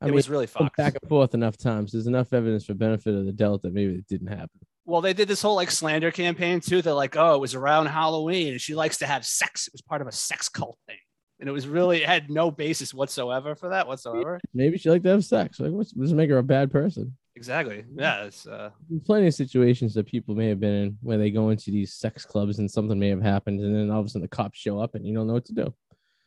I 0.00 0.06
it 0.06 0.08
mean, 0.08 0.14
was 0.16 0.28
really 0.28 0.46
fucked. 0.46 0.76
back 0.76 0.94
and 1.00 1.08
forth 1.08 1.32
enough 1.34 1.56
times. 1.56 1.92
There's 1.92 2.06
enough 2.06 2.32
evidence 2.32 2.64
for 2.66 2.74
benefit 2.74 3.14
of 3.14 3.24
the 3.24 3.32
doubt 3.32 3.62
that 3.62 3.72
maybe 3.72 3.94
it 3.94 4.06
didn't 4.08 4.26
happen. 4.28 4.60
Well, 4.84 5.00
they 5.00 5.12
did 5.12 5.28
this 5.28 5.40
whole 5.40 5.54
like 5.54 5.70
slander 5.70 6.10
campaign 6.10 6.60
too. 6.60 6.82
They're 6.82 6.92
like, 6.92 7.16
oh, 7.16 7.36
it 7.36 7.40
was 7.40 7.54
around 7.54 7.86
Halloween 7.86 8.52
and 8.52 8.60
she 8.60 8.74
likes 8.74 8.98
to 8.98 9.06
have 9.06 9.24
sex. 9.24 9.68
It 9.68 9.72
was 9.72 9.80
part 9.80 10.00
of 10.02 10.08
a 10.08 10.12
sex 10.12 10.48
cult 10.48 10.76
thing. 10.88 10.96
And 11.42 11.48
it 11.48 11.52
was 11.52 11.66
really, 11.66 12.04
it 12.04 12.08
had 12.08 12.30
no 12.30 12.52
basis 12.52 12.94
whatsoever 12.94 13.56
for 13.56 13.70
that 13.70 13.88
whatsoever. 13.88 14.40
Maybe 14.54 14.78
she 14.78 14.88
liked 14.88 15.02
to 15.02 15.10
have 15.10 15.24
sex. 15.24 15.58
Like, 15.58 15.72
what's 15.72 15.90
doesn't 15.90 16.16
make 16.16 16.30
her 16.30 16.38
a 16.38 16.42
bad 16.42 16.70
person. 16.70 17.16
Exactly. 17.34 17.84
Yeah. 17.96 18.26
It's, 18.26 18.46
uh, 18.46 18.70
plenty 19.04 19.26
of 19.26 19.34
situations 19.34 19.92
that 19.94 20.06
people 20.06 20.36
may 20.36 20.46
have 20.46 20.60
been 20.60 20.72
in 20.72 20.98
where 21.02 21.18
they 21.18 21.32
go 21.32 21.50
into 21.50 21.72
these 21.72 21.94
sex 21.94 22.24
clubs 22.24 22.60
and 22.60 22.70
something 22.70 22.96
may 22.96 23.08
have 23.08 23.22
happened, 23.22 23.58
and 23.58 23.74
then 23.74 23.90
all 23.90 23.98
of 23.98 24.06
a 24.06 24.08
sudden 24.08 24.22
the 24.22 24.28
cops 24.28 24.56
show 24.56 24.78
up 24.78 24.94
and 24.94 25.04
you 25.04 25.12
don't 25.12 25.26
know 25.26 25.32
what 25.32 25.44
to 25.46 25.52
do. 25.52 25.74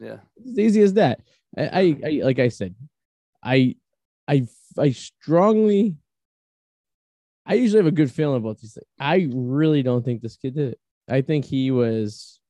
yeah. 0.01 0.17
It's 0.35 0.49
as 0.51 0.59
easy 0.59 0.81
as 0.81 0.93
that. 0.95 1.21
I, 1.57 1.63
I, 1.63 1.95
I 2.05 2.21
like 2.23 2.39
I 2.39 2.49
said, 2.49 2.75
I, 3.41 3.77
I, 4.27 4.45
I 4.77 4.91
strongly, 4.91 5.95
I 7.45 7.53
usually 7.53 7.79
have 7.79 7.87
a 7.87 7.95
good 7.95 8.11
feeling 8.11 8.35
about 8.35 8.59
these 8.59 8.73
things. 8.73 8.87
I 8.99 9.29
really 9.33 9.81
don't 9.81 10.03
think 10.03 10.21
this 10.21 10.35
kid 10.35 10.55
did 10.55 10.73
it. 10.73 10.79
I 11.07 11.21
think 11.21 11.45
he 11.45 11.71
was, 11.71 12.41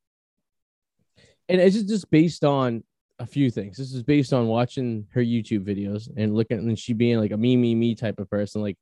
and 1.49 1.61
it's 1.61 1.75
just, 1.75 1.87
just 1.89 2.09
based 2.09 2.43
on 2.43 2.83
a 3.19 3.25
few 3.25 3.49
things. 3.49 3.77
This 3.77 3.93
is 3.93 4.03
based 4.03 4.33
on 4.33 4.47
watching 4.47 5.07
her 5.13 5.21
YouTube 5.21 5.65
videos 5.65 6.09
and 6.17 6.35
looking, 6.35 6.59
and 6.59 6.77
she 6.77 6.93
being 6.93 7.19
like 7.19 7.31
a 7.31 7.37
me, 7.37 7.55
me, 7.55 7.73
me 7.75 7.95
type 7.95 8.19
of 8.19 8.29
person. 8.29 8.61
Like, 8.61 8.77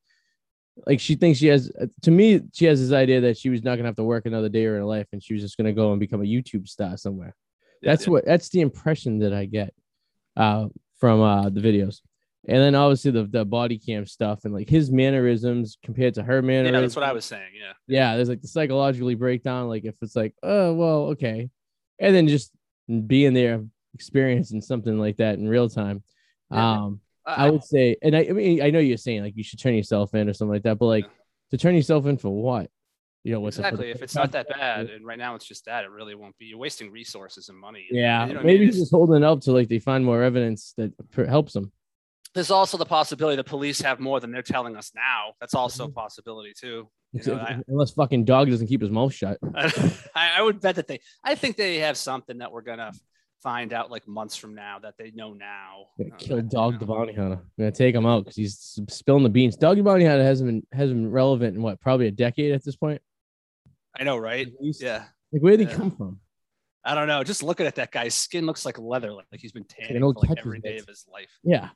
like 0.88 1.00
she 1.00 1.16
thinks 1.16 1.40
she 1.40 1.48
has. 1.48 1.72
To 2.02 2.12
me, 2.12 2.42
she 2.54 2.66
has 2.66 2.80
this 2.82 2.96
idea 2.96 3.22
that 3.22 3.38
she 3.38 3.50
was 3.50 3.64
not 3.64 3.76
gonna 3.76 3.88
have 3.90 3.96
to 3.98 4.04
work 4.04 4.26
another 4.26 4.50
day 4.50 4.66
of 4.66 4.74
her 4.74 4.86
life, 4.86 5.08
and 5.12 5.22
she 5.24 5.34
was 5.34 5.44
just 5.44 5.58
gonna 5.58 5.74
go 5.74 5.92
and 5.92 6.00
become 6.00 6.22
a 6.22 6.26
YouTube 6.26 6.68
star 6.68 6.98
somewhere. 6.98 7.36
That's 7.82 8.06
Yeah. 8.08 8.12
what 8.12 8.26
that's 8.26 8.50
the 8.50 8.62
impression 8.62 9.20
that 9.20 9.34
I 9.34 9.46
get 9.46 9.74
uh 10.36 10.68
from 11.00 11.22
uh 11.22 11.50
the 11.50 11.62
videos. 11.62 12.00
And 12.48 12.58
then 12.58 12.76
obviously 12.76 13.12
the, 13.12 13.24
the 13.26 13.46
body 13.46 13.78
cam 13.78 14.06
stuff 14.06 14.44
and 14.46 14.54
like 14.54 14.68
his 14.70 14.92
mannerisms 14.92 15.78
compared 15.84 16.14
to 16.16 16.24
her 16.24 16.36
Yeah. 16.38 16.42
mannerisms. 16.42 16.82
That's 16.82 16.96
what 16.96 17.06
I 17.06 17.14
was 17.14 17.24
saying. 17.26 17.52
Yeah. 17.58 17.74
Yeah, 17.88 18.16
there's 18.16 18.28
like 18.30 18.42
the 18.42 18.48
psychologically 18.48 19.16
breakdown, 19.16 19.68
like 19.70 19.86
if 19.86 19.96
it's 20.02 20.16
like, 20.16 20.34
oh 20.44 20.74
well, 20.74 21.02
okay. 21.12 21.50
And 22.00 22.16
then 22.16 22.28
just 22.28 22.52
being 23.08 23.34
there, 23.34 23.64
experiencing 23.94 24.62
something 24.62 24.98
like 25.00 25.18
that 25.18 25.38
in 25.38 25.48
real 25.48 25.70
time. 25.70 26.04
Yeah. 26.52 26.72
Um, 26.72 27.00
I 27.26 27.50
would 27.50 27.64
say, 27.64 27.96
and 28.02 28.16
I, 28.16 28.28
I 28.30 28.32
mean, 28.34 28.62
I 28.62 28.70
know 28.70 28.80
you're 28.80 28.98
saying 28.98 29.24
like 29.24 29.38
you 29.38 29.44
should 29.44 29.60
turn 29.60 29.76
yourself 29.76 30.14
in 30.14 30.28
or 30.28 30.34
something 30.34 30.54
like 30.54 30.64
that, 30.64 30.78
but 30.78 30.88
like 30.88 31.06
Yeah. 31.06 31.10
to 31.52 31.58
turn 31.58 31.76
yourself 31.76 32.06
in 32.06 32.18
for 32.18 32.30
what? 32.30 32.70
You 33.24 33.32
know, 33.32 33.40
what's 33.40 33.58
exactly. 33.58 33.90
If 33.92 34.02
it's 34.02 34.16
not 34.16 34.34
that 34.34 34.50
bad, 34.60 34.90
and 34.90 35.06
right 35.06 35.18
now 35.18 35.36
it's 35.36 35.46
just 35.46 35.64
that, 35.66 35.86
it 35.86 35.92
really 35.92 36.16
won't 36.16 36.38
be. 36.38 36.48
You're 36.48 36.58
wasting 36.58 36.92
resources 36.92 37.48
and 37.48 37.58
money. 37.58 37.86
Yeah, 37.90 38.26
You 38.28 38.34
know 38.34 38.40
what 38.40 38.44
I 38.44 38.48
maybe 38.48 38.66
mean? 38.66 38.74
just 38.74 38.92
holding 38.92 39.24
up 39.24 39.40
till 39.40 39.54
like 39.54 39.70
they 39.70 39.80
find 39.80 40.04
more 40.04 40.22
evidence 40.24 40.74
that 40.78 40.92
helps 41.16 41.54
them. 41.54 41.72
There's 42.34 42.50
also 42.52 42.78
the 42.78 42.86
possibility 42.86 43.36
the 43.36 43.44
police 43.44 43.80
have 43.82 44.00
more 44.00 44.20
than 44.20 44.32
they're 44.32 44.42
telling 44.42 44.76
us 44.76 44.92
now. 44.96 45.34
That's 45.40 45.54
also 45.54 45.86
a 45.86 45.90
possibility 45.92 46.54
too. 46.60 46.90
You 47.12 47.22
know, 47.28 47.36
I- 47.40 47.60
Unless 47.68 47.92
fucking 47.92 48.26
dog 48.26 48.50
doesn't 48.50 48.68
keep 48.68 48.82
his 48.82 48.90
mouth 48.90 49.14
shut. 49.14 49.38
I, 49.56 50.32
I 50.38 50.42
would 50.42 50.60
bet 50.60 50.76
that 50.78 50.88
they. 50.88 51.00
I 51.24 51.36
think 51.36 51.58
they 51.58 51.78
have 51.80 51.96
something 51.98 52.40
that 52.40 52.52
we're 52.52 52.62
gonna 52.64 52.92
find 53.44 53.72
out 53.74 53.92
like 53.92 54.08
months 54.08 54.36
from 54.36 54.56
now 54.56 54.80
that 54.80 54.96
they 54.98 55.12
know 55.12 55.34
now. 55.34 55.86
Gonna 56.00 56.14
Uh, 56.14 56.18
kill 56.18 56.42
Dog 56.42 56.74
know. 56.74 56.80
the 56.80 56.86
Bounty 56.88 57.14
Hunter. 57.14 57.36
I'm 57.36 57.50
gonna 57.60 57.72
take 57.72 57.94
him 57.94 58.06
out 58.08 58.24
because 58.24 58.36
he's 58.36 58.80
spilling 58.90 59.22
the 59.24 59.30
beans. 59.30 59.56
Dog 59.56 59.78
Hunter 59.78 60.24
hasn't 60.24 60.48
been 60.50 60.64
hasn't 60.72 60.98
been 61.02 61.12
relevant 61.12 61.56
in 61.56 61.62
what 61.62 61.80
probably 61.80 62.08
a 62.08 62.12
decade 62.12 62.52
at 62.54 62.64
this 62.64 62.76
point. 62.76 63.02
I 63.96 64.04
know, 64.06 64.18
right? 64.18 64.48
Yeah. 64.60 65.04
Like 65.32 65.44
where 65.44 65.56
did 65.56 65.70
he 65.70 65.76
come 65.76 65.92
from? 65.92 66.20
I 66.84 66.96
don't 66.96 67.08
know. 67.08 67.24
Just 67.24 67.44
looking 67.44 67.66
at 67.68 67.76
that 67.76 67.92
guy's 67.92 68.16
skin 68.16 68.46
looks 68.46 68.66
like 68.66 68.78
leather, 68.80 69.14
like 69.14 69.26
he's 69.38 69.52
been 69.52 69.64
tanning 69.66 70.02
for 70.02 70.14
like 70.28 70.38
every 70.40 70.60
day 70.60 70.80
of 70.80 70.86
his 70.88 71.06
life. 71.12 71.30
Yeah. 71.44 71.70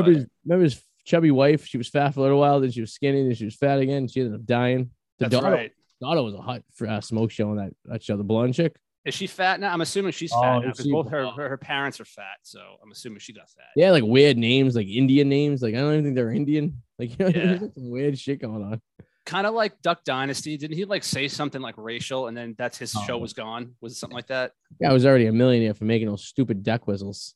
Remember, 0.00 0.18
his, 0.20 0.28
remember 0.44 0.64
his 0.64 0.82
chubby 1.04 1.30
wife? 1.30 1.66
She 1.66 1.78
was 1.78 1.88
fat 1.88 2.10
for 2.14 2.20
a 2.20 2.22
little 2.24 2.38
while, 2.40 2.60
then 2.60 2.70
she 2.70 2.80
was 2.80 2.92
skinny, 2.92 3.22
then 3.24 3.34
she 3.34 3.44
was 3.44 3.54
fat 3.56 3.78
again. 3.78 4.08
She 4.08 4.20
ended 4.20 4.34
up 4.40 4.46
dying. 4.46 4.90
The 5.18 5.28
That's 5.28 5.32
daughter, 5.42 5.54
right. 5.54 5.72
daughter 6.00 6.22
was 6.22 6.34
a 6.34 6.40
hot 6.40 6.62
uh, 6.86 7.00
smoke 7.00 7.30
show 7.30 7.50
on 7.50 7.56
that, 7.56 7.72
that 7.86 8.02
show, 8.02 8.16
the 8.16 8.24
blonde 8.24 8.54
chick. 8.54 8.76
Is 9.04 9.14
she 9.14 9.26
fat 9.26 9.60
now? 9.60 9.72
I'm 9.72 9.80
assuming 9.80 10.12
she's 10.12 10.30
Oh, 10.34 10.42
fat 10.42 10.60
because 10.62 10.86
both 10.86 11.08
her, 11.10 11.26
her 11.30 11.48
her 11.48 11.56
parents 11.56 12.00
are 12.00 12.04
fat, 12.04 12.36
so 12.42 12.60
I'm 12.82 12.90
assuming 12.92 13.18
she 13.20 13.32
got 13.32 13.48
fat. 13.48 13.68
Yeah, 13.74 13.92
like 13.92 14.04
weird 14.04 14.36
names, 14.36 14.76
like 14.76 14.88
Indian 14.88 15.28
names. 15.30 15.62
Like 15.62 15.74
I 15.74 15.78
don't 15.78 15.92
even 15.94 16.04
think 16.04 16.16
they're 16.16 16.30
Indian. 16.30 16.82
Like 16.98 17.10
you 17.18 17.24
know, 17.24 17.26
Yeah. 17.28 17.56
there's 17.56 17.74
some 17.74 17.88
weird 17.90 18.18
shit 18.18 18.42
going 18.42 18.62
on. 18.62 18.80
Kind 19.24 19.46
of 19.46 19.54
like 19.54 19.80
Duck 19.80 20.04
Dynasty. 20.04 20.58
Didn't 20.58 20.76
he 20.76 20.84
like 20.84 21.02
say 21.02 21.28
something 21.28 21.62
like 21.62 21.76
racial, 21.78 22.26
and 22.26 22.36
then 22.36 22.54
that's 22.58 22.76
his 22.76 22.92
show 23.06 23.14
Oh. 23.14 23.18
was 23.18 23.32
gone? 23.32 23.74
Was 23.80 23.92
it 23.94 23.96
something 23.96 24.16
like 24.16 24.26
that? 24.26 24.52
Yeah, 24.80 24.90
I 24.90 24.92
was 24.92 25.06
already 25.06 25.26
a 25.26 25.32
millionaire 25.32 25.72
for 25.72 25.84
making 25.86 26.08
those 26.08 26.24
stupid 26.24 26.62
duck 26.62 26.86
whistles. 26.86 27.34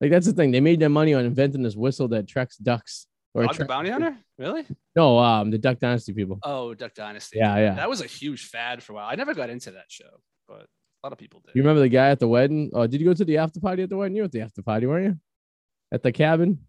Like 0.00 0.10
that's 0.10 0.26
the 0.26 0.32
thing. 0.32 0.50
They 0.50 0.60
made 0.60 0.80
their 0.80 0.88
money 0.88 1.14
on 1.14 1.24
inventing 1.24 1.62
this 1.62 1.76
whistle 1.76 2.08
that 2.08 2.28
tracks 2.28 2.56
ducks. 2.56 3.06
Or 3.34 3.42
Dog 3.44 3.56
the 3.56 3.64
Bounty 3.66 3.90
Hunter? 3.90 4.16
Really? 4.38 4.64
No, 4.96 5.18
um, 5.18 5.50
the 5.50 5.58
Duck 5.58 5.78
Dynasty 5.78 6.12
people. 6.12 6.38
Oh, 6.42 6.72
Duck 6.74 6.94
Dynasty. 6.94 7.38
Yeah, 7.38 7.56
yeah. 7.58 7.74
That 7.74 7.88
was 7.88 8.00
a 8.00 8.06
huge 8.06 8.46
fad 8.46 8.82
for 8.82 8.92
a 8.92 8.96
while. 8.96 9.08
I 9.08 9.16
never 9.16 9.34
got 9.34 9.50
into 9.50 9.72
that 9.72 9.84
show, 9.88 10.20
but 10.46 10.62
a 10.62 10.66
lot 11.04 11.12
of 11.12 11.18
people 11.18 11.40
did. 11.44 11.54
You 11.54 11.62
remember 11.62 11.80
the 11.80 11.88
guy 11.88 12.08
at 12.08 12.20
the 12.20 12.28
wedding? 12.28 12.70
Oh, 12.72 12.86
did 12.86 13.00
you 13.00 13.06
go 13.06 13.14
to 13.14 13.24
the 13.24 13.38
after 13.38 13.60
party 13.60 13.82
at 13.82 13.90
the 13.90 13.96
wedding? 13.96 14.16
You 14.16 14.22
were 14.22 14.26
at 14.26 14.32
the 14.32 14.40
after 14.40 14.62
party, 14.62 14.86
weren't 14.86 15.06
you? 15.06 15.18
At 15.92 16.02
the 16.02 16.12
cabin. 16.12 16.60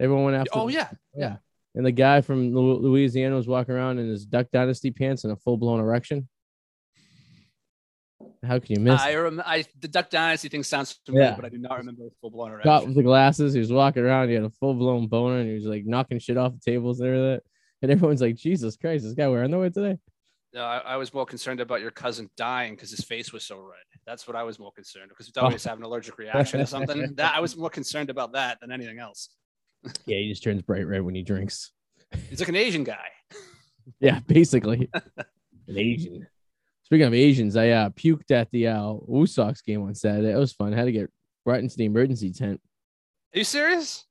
Everyone 0.00 0.24
went 0.24 0.36
after. 0.36 0.50
oh 0.54 0.68
yeah, 0.68 0.88
yeah. 1.14 1.36
And 1.74 1.86
the 1.86 1.92
guy 1.92 2.20
from 2.20 2.54
Louisiana 2.54 3.36
was 3.36 3.46
walking 3.46 3.74
around 3.74 3.98
in 3.98 4.08
his 4.08 4.26
Duck 4.26 4.48
Dynasty 4.52 4.90
pants 4.90 5.24
and 5.24 5.32
a 5.32 5.36
full 5.36 5.56
blown 5.56 5.80
erection. 5.80 6.28
How 8.44 8.58
can 8.58 8.74
you 8.76 8.80
miss? 8.80 9.00
I 9.00 9.12
remember. 9.12 9.44
I 9.46 9.64
the 9.80 9.88
Duck 9.88 10.10
Dynasty 10.10 10.48
thing 10.48 10.64
sounds 10.64 10.98
familiar, 11.06 11.28
Yeah. 11.30 11.36
but 11.36 11.44
I 11.44 11.48
do 11.48 11.58
not 11.58 11.78
remember 11.78 12.02
full 12.20 12.30
blown 12.30 12.50
Got 12.50 12.64
erection. 12.66 12.88
with 12.88 12.96
the 12.96 13.02
glasses. 13.04 13.54
He 13.54 13.60
was 13.60 13.72
walking 13.72 14.02
around. 14.02 14.28
He 14.28 14.34
had 14.34 14.44
a 14.44 14.50
full 14.50 14.74
blown 14.74 15.06
boner, 15.06 15.38
and 15.38 15.48
he 15.48 15.54
was 15.54 15.64
like 15.64 15.84
knocking 15.86 16.18
shit 16.18 16.36
off 16.36 16.52
the 16.52 16.58
tables 16.72 17.00
and 17.00 17.08
everything. 17.08 17.40
And 17.82 17.90
everyone's 17.92 18.20
like, 18.20 18.34
"Jesus 18.36 18.76
Christ, 18.76 19.04
this 19.04 19.14
guy 19.14 19.28
wearing 19.28 19.44
underwear 19.44 19.70
today?" 19.70 19.98
No, 20.54 20.62
I, 20.64 20.78
I 20.78 20.96
was 20.96 21.14
more 21.14 21.24
concerned 21.24 21.60
about 21.60 21.80
your 21.80 21.90
cousin 21.92 22.28
dying 22.36 22.74
because 22.74 22.90
his 22.90 23.04
face 23.04 23.32
was 23.32 23.42
so 23.44 23.56
red. 23.58 23.80
That's 24.06 24.26
what 24.28 24.36
I 24.36 24.42
was 24.42 24.58
more 24.58 24.70
concerned 24.72 25.08
because 25.08 25.26
he 25.26 25.32
thought 25.32 25.48
he 25.48 25.54
was 25.54 25.64
having 25.64 25.80
an 25.82 25.86
allergic 25.86 26.18
reaction 26.18 26.60
or 26.60 26.66
something. 26.66 27.12
That 27.16 27.34
I 27.34 27.40
was 27.40 27.56
more 27.56 27.70
concerned 27.70 28.10
about 28.10 28.32
that 28.32 28.58
than 28.60 28.70
anything 28.72 28.98
else. 28.98 29.30
Yeah, 30.06 30.18
he 30.18 30.28
just 30.28 30.42
turns 30.44 30.62
bright 30.62 30.86
red 30.86 31.02
when 31.02 31.14
he 31.14 31.22
drinks. 31.22 31.72
He's 32.28 32.38
like 32.40 32.48
an 32.48 32.56
Asian 32.56 32.84
guy. 32.84 33.06
Yeah, 33.98 34.20
basically, 34.28 34.88
an 35.66 35.76
Asian. 35.76 36.28
Speaking 36.92 37.06
of 37.06 37.14
Asians, 37.14 37.56
I 37.56 37.70
uh, 37.70 37.88
puked 37.88 38.30
at 38.32 38.50
the 38.50 38.66
uh, 38.68 38.92
Woo 39.06 39.24
Sox 39.24 39.62
game 39.62 39.80
on 39.80 39.94
Saturday. 39.94 40.30
It 40.30 40.36
was 40.36 40.52
fun. 40.52 40.74
I 40.74 40.76
had 40.76 40.84
to 40.84 40.92
get 40.92 41.10
brought 41.42 41.60
into 41.60 41.74
the 41.74 41.86
emergency 41.86 42.30
tent. 42.34 42.60
Are 43.34 43.38
you 43.38 43.44
serious? 43.44 44.04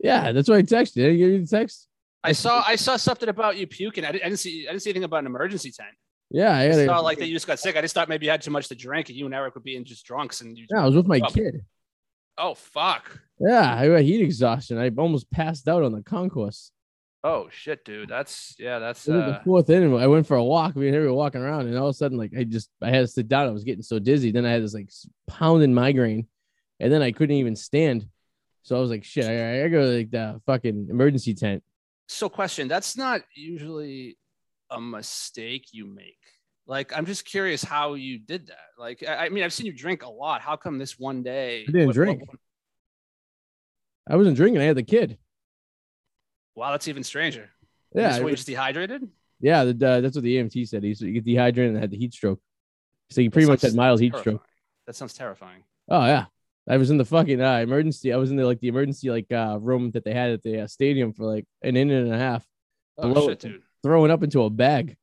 Yeah, 0.00 0.32
that's 0.32 0.48
why 0.48 0.56
I 0.56 0.62
texted. 0.62 0.94
Did 0.94 1.10
I 1.12 1.14
give 1.14 1.28
you 1.28 1.40
the 1.42 1.46
text? 1.46 1.86
I 2.24 2.32
saw 2.32 2.64
I 2.66 2.74
saw 2.74 2.96
something 2.96 3.28
about 3.28 3.58
you 3.58 3.68
puking. 3.68 4.04
I 4.04 4.10
didn't, 4.10 4.24
I 4.24 4.26
didn't 4.26 4.40
see 4.40 4.66
I 4.66 4.72
didn't 4.72 4.82
see 4.82 4.90
anything 4.90 5.04
about 5.04 5.20
an 5.20 5.26
emergency 5.26 5.70
tent. 5.70 5.90
Yeah, 6.32 6.50
I 6.52 6.64
I 6.82 6.86
saw 6.86 6.98
like 6.98 7.18
that 7.18 7.28
you 7.28 7.32
just 7.32 7.46
got 7.46 7.60
sick. 7.60 7.76
I 7.76 7.80
just 7.80 7.94
thought 7.94 8.08
maybe 8.08 8.26
you 8.26 8.32
had 8.32 8.42
too 8.42 8.50
much 8.50 8.66
to 8.70 8.74
drink 8.74 9.08
and 9.08 9.16
you 9.16 9.26
and 9.26 9.32
Eric 9.32 9.54
were 9.54 9.60
being 9.60 9.84
just 9.84 10.04
drunks 10.04 10.40
and 10.40 10.58
you. 10.58 10.66
Yeah, 10.68 10.82
I 10.82 10.86
was 10.86 10.96
with 10.96 11.06
my 11.06 11.20
Oh. 11.24 11.30
kid. 11.30 11.64
Oh 12.38 12.54
fuck. 12.54 13.20
Yeah, 13.38 13.72
I 13.72 13.86
got 13.86 14.00
heat 14.00 14.20
exhaustion. 14.20 14.78
I 14.78 14.90
almost 14.98 15.30
passed 15.30 15.68
out 15.68 15.84
on 15.84 15.92
the 15.92 16.02
concourse. 16.02 16.72
Oh 17.22 17.48
shit, 17.50 17.84
dude. 17.84 18.08
That's 18.08 18.54
yeah. 18.58 18.78
That's 18.78 19.06
uh, 19.08 19.12
the 19.12 19.40
fourth 19.44 19.68
inning. 19.68 19.94
I 19.96 20.06
went 20.06 20.26
for 20.26 20.36
a 20.36 20.44
walk. 20.44 20.74
We 20.74 20.90
were 20.90 21.12
walking 21.12 21.42
around, 21.42 21.66
and 21.66 21.76
all 21.76 21.88
of 21.88 21.94
a 21.94 21.94
sudden, 21.94 22.16
like 22.16 22.32
I 22.36 22.44
just 22.44 22.70
I 22.80 22.88
had 22.88 23.00
to 23.00 23.06
sit 23.06 23.28
down. 23.28 23.46
I 23.46 23.50
was 23.50 23.64
getting 23.64 23.82
so 23.82 23.98
dizzy. 23.98 24.30
Then 24.30 24.46
I 24.46 24.50
had 24.50 24.62
this 24.62 24.74
like 24.74 24.90
pounding 25.26 25.74
migraine, 25.74 26.28
and 26.78 26.90
then 26.90 27.02
I 27.02 27.12
couldn't 27.12 27.36
even 27.36 27.56
stand. 27.56 28.06
So 28.62 28.76
I 28.76 28.80
was 28.80 28.90
like, 28.90 29.04
shit, 29.04 29.26
I, 29.26 29.64
I 29.64 29.68
go 29.68 29.82
to 29.82 29.98
like 29.98 30.10
the 30.10 30.40
fucking 30.46 30.88
emergency 30.90 31.34
tent. 31.34 31.62
so 32.08 32.28
question. 32.28 32.68
That's 32.68 32.96
not 32.96 33.22
usually 33.34 34.16
a 34.70 34.80
mistake 34.80 35.66
you 35.72 35.86
make. 35.86 36.16
Like 36.66 36.96
I'm 36.96 37.04
just 37.04 37.24
curious 37.26 37.62
how 37.62 37.94
you 37.94 38.18
did 38.18 38.46
that. 38.46 38.68
Like 38.78 39.04
I, 39.06 39.26
I 39.26 39.28
mean 39.28 39.44
I've 39.44 39.52
seen 39.52 39.66
you 39.66 39.72
drink 39.72 40.04
a 40.04 40.10
lot. 40.10 40.40
How 40.40 40.56
come 40.56 40.78
this 40.78 40.98
one 40.98 41.22
day? 41.22 41.64
I 41.68 41.72
didn't 41.72 41.92
drink. 41.92 42.22
I 44.08 44.16
wasn't 44.16 44.36
drinking. 44.36 44.62
I 44.62 44.64
had 44.64 44.76
the 44.76 44.82
kid. 44.82 45.18
Wow, 46.60 46.70
that's 46.72 46.86
even 46.88 47.02
stranger. 47.02 47.50
Yeah, 47.94 48.16
it 48.16 48.22
was- 48.22 48.34
just 48.36 48.46
dehydrated. 48.46 49.08
yeah. 49.40 49.64
The, 49.64 49.88
uh, 49.88 50.00
that's 50.00 50.14
what 50.14 50.22
the 50.22 50.36
EMT 50.36 50.68
said. 50.68 50.82
He 50.84 50.94
said 50.94 51.08
you 51.08 51.14
get 51.14 51.24
dehydrated 51.24 51.72
and 51.74 51.80
had 51.80 51.90
the 51.90 51.96
heat 51.98 52.12
stroke. 52.14 52.40
So 53.10 53.20
you 53.20 53.30
pretty 53.30 53.46
That 53.46 53.52
much 53.52 53.62
had 53.62 53.74
mild 53.74 54.00
heat 54.00 54.10
terrifying. 54.12 54.36
stroke. 54.36 54.46
That 54.86 54.94
sounds 54.96 55.14
terrifying. 55.14 55.64
Oh 55.88 56.04
yeah. 56.06 56.26
I 56.68 56.76
was 56.76 56.90
in 56.90 56.98
the 56.98 57.04
fucking 57.04 57.40
uh, 57.40 57.56
emergency. 57.58 58.12
I 58.12 58.16
was 58.16 58.30
in 58.30 58.36
the 58.36 58.44
like 58.46 58.60
the 58.60 58.68
emergency 58.68 59.10
like 59.10 59.32
uh, 59.32 59.58
room 59.60 59.90
that 59.92 60.04
they 60.04 60.12
had 60.14 60.30
at 60.30 60.42
the 60.42 60.60
uh, 60.60 60.66
stadium 60.68 61.12
for 61.12 61.24
like 61.24 61.46
an 61.62 61.76
inning 61.76 61.96
and 61.98 62.12
a 62.14 62.18
half, 62.18 62.46
Oh 62.98 63.08
Below- 63.12 63.28
shit, 63.28 63.40
dude. 63.40 63.62
throwing 63.82 64.10
up 64.12 64.22
into 64.22 64.42
a 64.42 64.50
bag. 64.50 64.96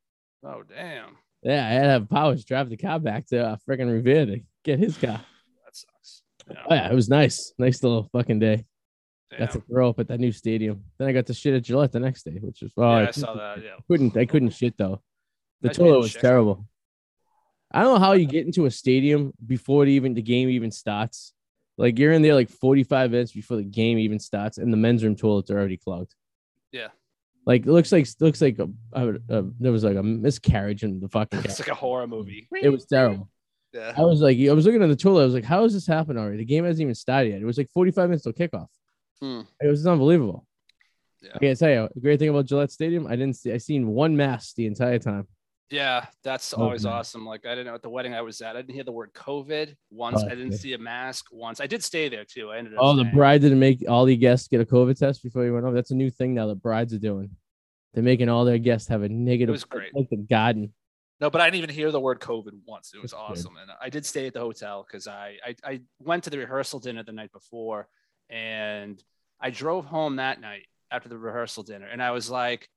Oh 0.45 0.63
damn. 0.63 1.17
Yeah, 1.43 1.65
I 1.65 1.69
had 1.69 1.83
to 1.83 1.89
have 1.89 2.09
powers 2.09 2.45
drive 2.45 2.69
the 2.69 2.77
car 2.77 2.99
back 2.99 3.25
to 3.27 3.37
uh, 3.45 3.55
freaking 3.67 3.91
Revere 3.91 4.25
to 4.27 4.39
get 4.63 4.79
his 4.79 4.95
car. 4.97 5.19
That 5.65 5.75
sucks. 5.75 6.21
Yeah. 6.49 6.63
Oh 6.69 6.73
yeah, 6.75 6.89
it 6.89 6.95
was 6.95 7.09
nice, 7.09 7.51
nice 7.57 7.83
little 7.83 8.07
fucking 8.13 8.39
day. 8.39 8.65
Got 9.31 9.51
to 9.51 9.59
damn. 9.59 9.61
throw 9.67 9.89
up 9.89 9.99
at 9.99 10.07
that 10.07 10.19
new 10.19 10.31
stadium. 10.31 10.83
Then 10.97 11.09
I 11.09 11.11
got 11.11 11.25
to 11.25 11.33
shit 11.33 11.53
at 11.53 11.63
Gillette 11.63 11.91
the 11.91 11.99
next 11.99 12.23
day, 12.23 12.37
which 12.39 12.61
was 12.61 12.71
oh, 12.77 12.81
yeah, 12.81 12.87
I 13.05 13.07
I 13.07 13.11
saw 13.11 13.33
that. 13.33 13.63
Yeah. 13.63 13.75
couldn't 13.89 14.15
I 14.15 14.25
couldn't 14.25 14.51
shit 14.51 14.77
though. 14.77 15.01
The 15.61 15.69
Imagine 15.69 15.85
toilet 15.85 15.99
was 15.99 16.11
shit. 16.11 16.21
terrible. 16.21 16.65
I 17.71 17.81
don't 17.81 17.95
know 17.95 17.99
how 17.99 18.13
you 18.13 18.25
get 18.25 18.45
into 18.45 18.65
a 18.65 18.71
stadium 18.71 19.33
before 19.45 19.83
it 19.83 19.89
even 19.89 20.13
the 20.13 20.21
game 20.21 20.49
even 20.49 20.71
starts. 20.71 21.33
Like 21.77 21.99
you're 21.99 22.13
in 22.13 22.21
there 22.21 22.33
like 22.33 22.49
45 22.49 23.11
minutes 23.11 23.31
before 23.33 23.57
the 23.57 23.63
game 23.63 23.99
even 23.99 24.19
starts, 24.19 24.57
and 24.57 24.71
the 24.71 24.77
men's 24.77 25.03
room 25.03 25.15
toilets 25.15 25.51
are 25.51 25.57
already 25.59 25.77
clogged. 25.77 26.15
Yeah. 26.71 26.87
Like 27.45 27.65
it 27.65 27.71
looks 27.71 27.91
like 27.91 28.07
looks 28.19 28.41
like 28.41 28.59
a, 28.59 28.69
a, 28.93 29.13
a 29.29 29.43
there 29.59 29.71
was 29.71 29.83
like 29.83 29.97
a 29.97 30.03
miscarriage 30.03 30.83
in 30.83 30.99
the 30.99 31.09
fucking. 31.09 31.39
It's 31.45 31.59
like 31.59 31.69
a 31.69 31.75
horror 31.75 32.07
movie. 32.07 32.47
it 32.61 32.69
was 32.69 32.85
terrible. 32.85 33.29
Yeah. 33.73 33.93
I 33.95 34.01
was 34.01 34.21
like, 34.21 34.37
I 34.39 34.53
was 34.53 34.65
looking 34.65 34.81
at 34.81 34.87
the 34.87 34.95
toilet. 34.95 35.23
I 35.23 35.25
was 35.25 35.33
like, 35.33 35.43
how 35.43 35.63
has 35.63 35.73
this 35.73 35.85
happened 35.85 36.17
already? 36.17 36.37
The 36.37 36.45
game 36.45 36.63
hasn't 36.63 36.81
even 36.81 36.95
started 36.95 37.31
yet. 37.31 37.41
It 37.41 37.45
was 37.45 37.57
like 37.57 37.69
45 37.71 38.09
minutes 38.09 38.23
till 38.23 38.33
kickoff. 38.33 38.67
Hmm. 39.21 39.41
It 39.61 39.67
was 39.67 39.85
unbelievable. 39.87 40.45
Yeah. 41.21 41.31
I 41.35 41.39
can't 41.39 41.57
tell 41.57 41.69
you, 41.69 41.89
the 41.95 42.01
great 42.01 42.19
thing 42.19 42.29
about 42.29 42.45
Gillette 42.45 42.71
Stadium, 42.71 43.07
I 43.07 43.11
didn't 43.15 43.35
see, 43.35 43.51
I 43.51 43.57
seen 43.57 43.87
one 43.87 44.15
mask 44.15 44.55
the 44.55 44.67
entire 44.67 44.99
time. 44.99 45.27
Yeah, 45.69 46.05
that's 46.23 46.53
Oh, 46.53 46.61
always 46.63 46.85
man. 46.85 46.93
awesome. 46.93 47.25
Like 47.25 47.45
I 47.45 47.49
didn't 47.49 47.65
know 47.65 47.75
at 47.75 47.81
the 47.81 47.89
wedding 47.89 48.13
I 48.13 48.21
was 48.21 48.39
at, 48.41 48.55
I 48.55 48.61
didn't 48.61 48.75
hear 48.75 48.85
the 48.85 48.91
word 48.93 49.11
COVID 49.13 49.75
once. 49.89 50.21
Oh, 50.23 50.25
I 50.25 50.29
didn't 50.29 50.51
good. 50.51 50.59
see 50.59 50.73
a 50.73 50.77
mask 50.77 51.25
once. 51.31 51.59
I 51.59 51.67
did 51.67 51.83
stay 51.83 52.07
there 52.07 52.23
too. 52.23 52.51
I 52.51 52.57
ended 52.59 52.73
up. 52.75 52.79
Oh, 52.81 52.95
the 52.95 53.03
bride 53.03 53.41
didn't 53.41 53.59
make 53.59 53.83
all 53.89 54.05
the 54.05 54.15
guests 54.15 54.47
get 54.47 54.61
a 54.61 54.65
COVID 54.65 54.97
test 54.97 55.23
before 55.23 55.43
you 55.43 55.53
went 55.53 55.65
over. 55.65 55.75
That's 55.75 55.91
a 55.91 55.95
new 55.95 56.09
thing 56.09 56.33
now. 56.35 56.47
The 56.47 56.55
brides 56.55 56.93
are 56.93 56.99
doing. 56.99 57.31
They're 57.93 58.03
making 58.03 58.29
all 58.29 58.45
their 58.45 58.59
guests 58.59 58.87
have 58.89 59.01
a 59.01 59.09
negative. 59.09 59.49
It 59.49 59.51
was 59.51 59.65
great. 59.65 59.93
Like 59.93 60.09
the 60.09 60.17
garden. 60.17 60.73
No, 61.19 61.29
but 61.31 61.41
I 61.41 61.47
didn't 61.49 61.63
even 61.63 61.75
hear 61.75 61.91
the 61.91 61.99
word 61.99 62.19
COVID 62.21 62.51
once. 62.65 62.93
It 62.93 63.01
was 63.01 63.11
That's 63.11 63.21
good. 63.27 63.31
awesome, 63.49 63.57
and 63.59 63.71
I 63.81 63.89
did 63.89 64.05
stay 64.05 64.27
at 64.27 64.33
the 64.33 64.39
hotel 64.39 64.85
because 64.87 65.07
I, 65.07 65.37
I 65.45 65.55
I 65.63 65.81
went 65.99 66.23
to 66.25 66.29
the 66.29 66.37
rehearsal 66.37 66.79
dinner 66.79 67.03
the 67.03 67.11
night 67.11 67.31
before, 67.33 67.89
and 68.29 69.01
I 69.39 69.49
drove 69.49 69.85
home 69.85 70.17
that 70.17 70.41
night 70.41 70.65
after 70.91 71.09
the 71.09 71.17
rehearsal 71.17 71.63
dinner, 71.63 71.87
and 71.87 72.01
I 72.01 72.11
was 72.11 72.29
like, 72.29 72.69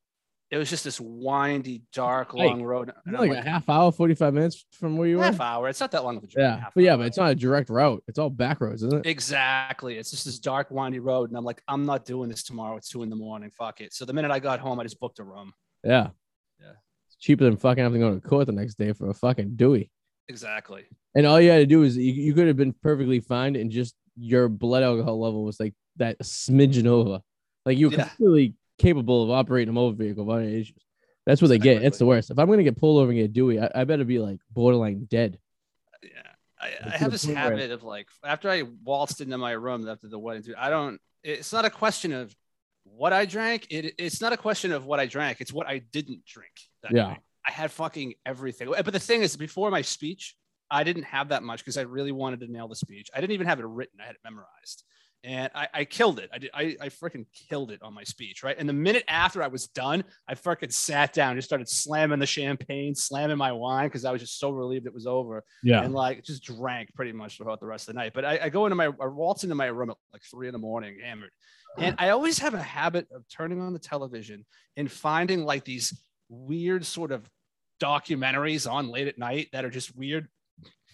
it 0.50 0.56
was 0.56 0.68
just 0.68 0.82
this 0.82 1.00
windy, 1.00 1.82
dark, 1.92 2.34
Like, 2.34 2.48
long 2.48 2.64
road. 2.64 2.88
And 2.88 2.96
Isn't 3.06 3.14
I'm 3.14 3.28
like, 3.28 3.36
like, 3.36 3.46
a 3.46 3.48
half 3.48 3.68
hour, 3.68 3.92
45 3.92 4.34
minutes 4.34 4.66
from 4.72 4.96
where 4.96 5.06
you 5.06 5.18
were. 5.18 5.22
half 5.22 5.40
hour. 5.40 5.68
It's 5.68 5.78
not 5.78 5.92
that 5.92 6.02
long 6.02 6.16
of 6.16 6.24
a 6.24 6.26
drive. 6.26 6.42
Yeah. 6.42 6.60
half 6.60 6.74
But 6.74 6.82
yeah, 6.82 6.96
but 6.96 7.06
it's 7.06 7.16
not 7.16 7.30
a 7.30 7.36
direct 7.36 7.70
route. 7.70 8.02
It's 8.08 8.18
all 8.18 8.30
back 8.30 8.60
roads, 8.60 8.82
isn't 8.82 9.06
it? 9.06 9.08
Exactly. 9.08 9.96
It's 9.96 10.10
just 10.10 10.24
this 10.24 10.40
dark, 10.40 10.72
windy 10.72 10.98
road. 10.98 11.30
And 11.30 11.38
I'm 11.38 11.44
like, 11.44 11.62
I'm 11.68 11.86
not 11.86 12.04
doing 12.04 12.28
this 12.28 12.42
tomorrow. 12.42 12.76
It's 12.76 12.88
two 12.88 13.04
in 13.04 13.10
the 13.10 13.16
morning. 13.16 13.52
Fuck 13.56 13.80
it. 13.80 13.94
So 13.94 14.04
the 14.04 14.12
minute 14.12 14.32
I 14.32 14.40
got 14.40 14.58
home, 14.58 14.80
I 14.80 14.82
just 14.82 14.98
booked 14.98 15.20
a 15.20 15.22
room. 15.22 15.52
Yeah. 15.84 16.08
Yeah. 16.60 16.72
It's 17.06 17.16
cheaper 17.20 17.44
than 17.44 17.56
fucking 17.56 17.84
having 17.84 18.00
to 18.00 18.08
go 18.08 18.14
to 18.16 18.20
court 18.20 18.46
the 18.46 18.52
next 18.52 18.74
day 18.74 18.92
for 18.92 19.08
a 19.08 19.14
fucking 19.14 19.50
DUI. 19.50 19.88
Exactly. 20.28 20.82
And 21.14 21.26
all 21.26 21.40
you 21.40 21.50
had 21.50 21.58
to 21.58 21.66
do 21.66 21.84
is 21.84 21.96
you, 21.96 22.12
you 22.12 22.34
could 22.34 22.48
have 22.48 22.56
been 22.56 22.72
perfectly 22.72 23.20
fine 23.20 23.54
and 23.54 23.70
just 23.70 23.94
your 24.20 24.48
blood 24.48 24.82
alcohol 24.82 25.18
level 25.20 25.44
was 25.44 25.58
like 25.58 25.74
that 25.96 26.18
smidgen 26.20 26.86
over. 26.86 27.20
Like 27.64 27.78
you 27.78 27.88
were 27.90 27.96
Yeah. 27.96 28.04
completely 28.08 28.54
capable 28.78 29.22
of 29.24 29.30
operating 29.30 29.70
a 29.70 29.72
motor 29.72 29.96
vehicle 29.96 30.24
without 30.24 30.42
any 30.42 30.60
issues. 30.60 30.82
That's 31.26 31.40
what 31.42 31.48
they 31.48 31.58
get. 31.58 31.82
That's 31.82 31.98
the 31.98 32.06
worst. 32.06 32.30
If 32.30 32.38
I'm 32.38 32.48
gonna 32.48 32.62
get 32.62 32.76
pulled 32.76 33.00
over 33.02 33.10
and 33.12 33.18
get 33.20 33.32
DUI, 33.32 33.62
I, 33.74 33.80
I 33.82 33.84
better 33.84 34.04
be 34.04 34.18
like 34.18 34.38
borderline 34.50 35.06
dead. 35.10 35.38
Yeah. 36.02 36.10
I, 36.60 36.72
I 36.86 36.96
have 36.96 37.10
this 37.12 37.26
where- 37.26 37.36
habit 37.36 37.70
of 37.70 37.82
like 37.82 38.08
after 38.24 38.50
I 38.50 38.62
waltzed 38.84 39.20
into 39.20 39.38
my 39.38 39.52
room 39.52 39.88
after 39.88 40.08
the 40.08 40.18
wedding, 40.18 40.42
dude. 40.42 40.54
I 40.56 40.70
don't. 40.70 41.00
It's 41.22 41.52
not 41.52 41.64
a 41.64 41.70
question 41.70 42.12
of 42.12 42.34
what 42.84 43.12
I 43.12 43.26
drank. 43.26 43.66
It, 43.70 43.94
it's 43.98 44.20
not 44.20 44.32
a 44.32 44.36
question 44.36 44.72
of 44.72 44.86
what 44.86 44.98
I 45.00 45.06
drank. 45.06 45.40
It's 45.40 45.52
what 45.52 45.66
I 45.68 45.78
didn't 45.78 46.24
drink. 46.24 46.52
that 46.82 46.92
Yeah. 46.92 47.02
night. 47.08 47.20
I 47.46 47.52
had 47.52 47.70
fucking 47.70 48.14
everything. 48.26 48.68
But 48.70 48.92
the 48.92 48.98
thing 48.98 49.22
is, 49.22 49.36
before 49.36 49.70
my 49.70 49.82
speech, 49.82 50.34
I 50.70 50.84
didn't 50.84 51.04
have 51.04 51.28
that 51.30 51.42
much 51.42 51.60
because 51.60 51.76
I 51.76 51.82
really 51.82 52.12
wanted 52.12 52.40
to 52.40 52.46
nail 52.52 52.68
the 52.68 52.76
speech. 52.76 53.08
I 53.14 53.20
didn't 53.20 53.32
even 53.32 53.46
have 53.46 53.58
it 53.60 53.66
written. 53.66 54.00
I 54.00 54.06
had 54.06 54.14
it 54.14 54.20
memorized. 54.24 54.84
And 55.22 55.50
I, 55.54 55.68
I 55.74 55.84
killed 55.84 56.18
it. 56.18 56.30
I 56.32 56.38
did. 56.38 56.50
I, 56.54 56.76
I 56.80 56.88
freaking 56.88 57.26
killed 57.50 57.70
it 57.72 57.82
on 57.82 57.92
my 57.92 58.04
speech, 58.04 58.42
right? 58.42 58.56
And 58.58 58.66
the 58.66 58.72
minute 58.72 59.04
after 59.06 59.42
I 59.42 59.48
was 59.48 59.66
done, 59.66 60.02
I 60.26 60.34
freaking 60.34 60.72
sat 60.72 61.12
down, 61.12 61.36
just 61.36 61.46
started 61.46 61.68
slamming 61.68 62.20
the 62.20 62.26
champagne, 62.26 62.94
slamming 62.94 63.36
my 63.36 63.52
wine 63.52 63.88
because 63.88 64.06
I 64.06 64.12
was 64.12 64.22
just 64.22 64.38
so 64.38 64.48
relieved 64.48 64.86
it 64.86 64.94
was 64.94 65.06
over 65.06 65.44
Yeah. 65.62 65.82
and 65.82 65.92
like 65.92 66.24
just 66.24 66.42
drank 66.42 66.94
pretty 66.94 67.12
much 67.12 67.36
throughout 67.36 67.60
the 67.60 67.66
rest 67.66 67.86
of 67.86 67.94
the 67.94 68.00
night. 68.00 68.12
But 68.14 68.24
I, 68.24 68.38
I 68.44 68.48
go 68.48 68.64
into 68.64 68.76
my, 68.76 68.86
I 68.86 69.06
waltz 69.08 69.42
into 69.44 69.54
my 69.54 69.66
room 69.66 69.90
at 69.90 69.96
like 70.10 70.22
three 70.22 70.48
in 70.48 70.52
the 70.52 70.58
morning, 70.58 70.96
hammered. 71.04 71.32
And 71.76 71.96
I 71.98 72.08
always 72.10 72.38
have 72.38 72.54
a 72.54 72.62
habit 72.62 73.06
of 73.14 73.28
turning 73.28 73.60
on 73.60 73.74
the 73.74 73.78
television 73.78 74.46
and 74.78 74.90
finding 74.90 75.44
like 75.44 75.64
these 75.64 76.00
weird 76.30 76.86
sort 76.86 77.12
of 77.12 77.28
documentaries 77.80 78.70
on 78.70 78.88
late 78.88 79.06
at 79.08 79.18
night 79.18 79.48
that 79.52 79.64
are 79.64 79.70
just 79.70 79.94
weird 79.96 80.28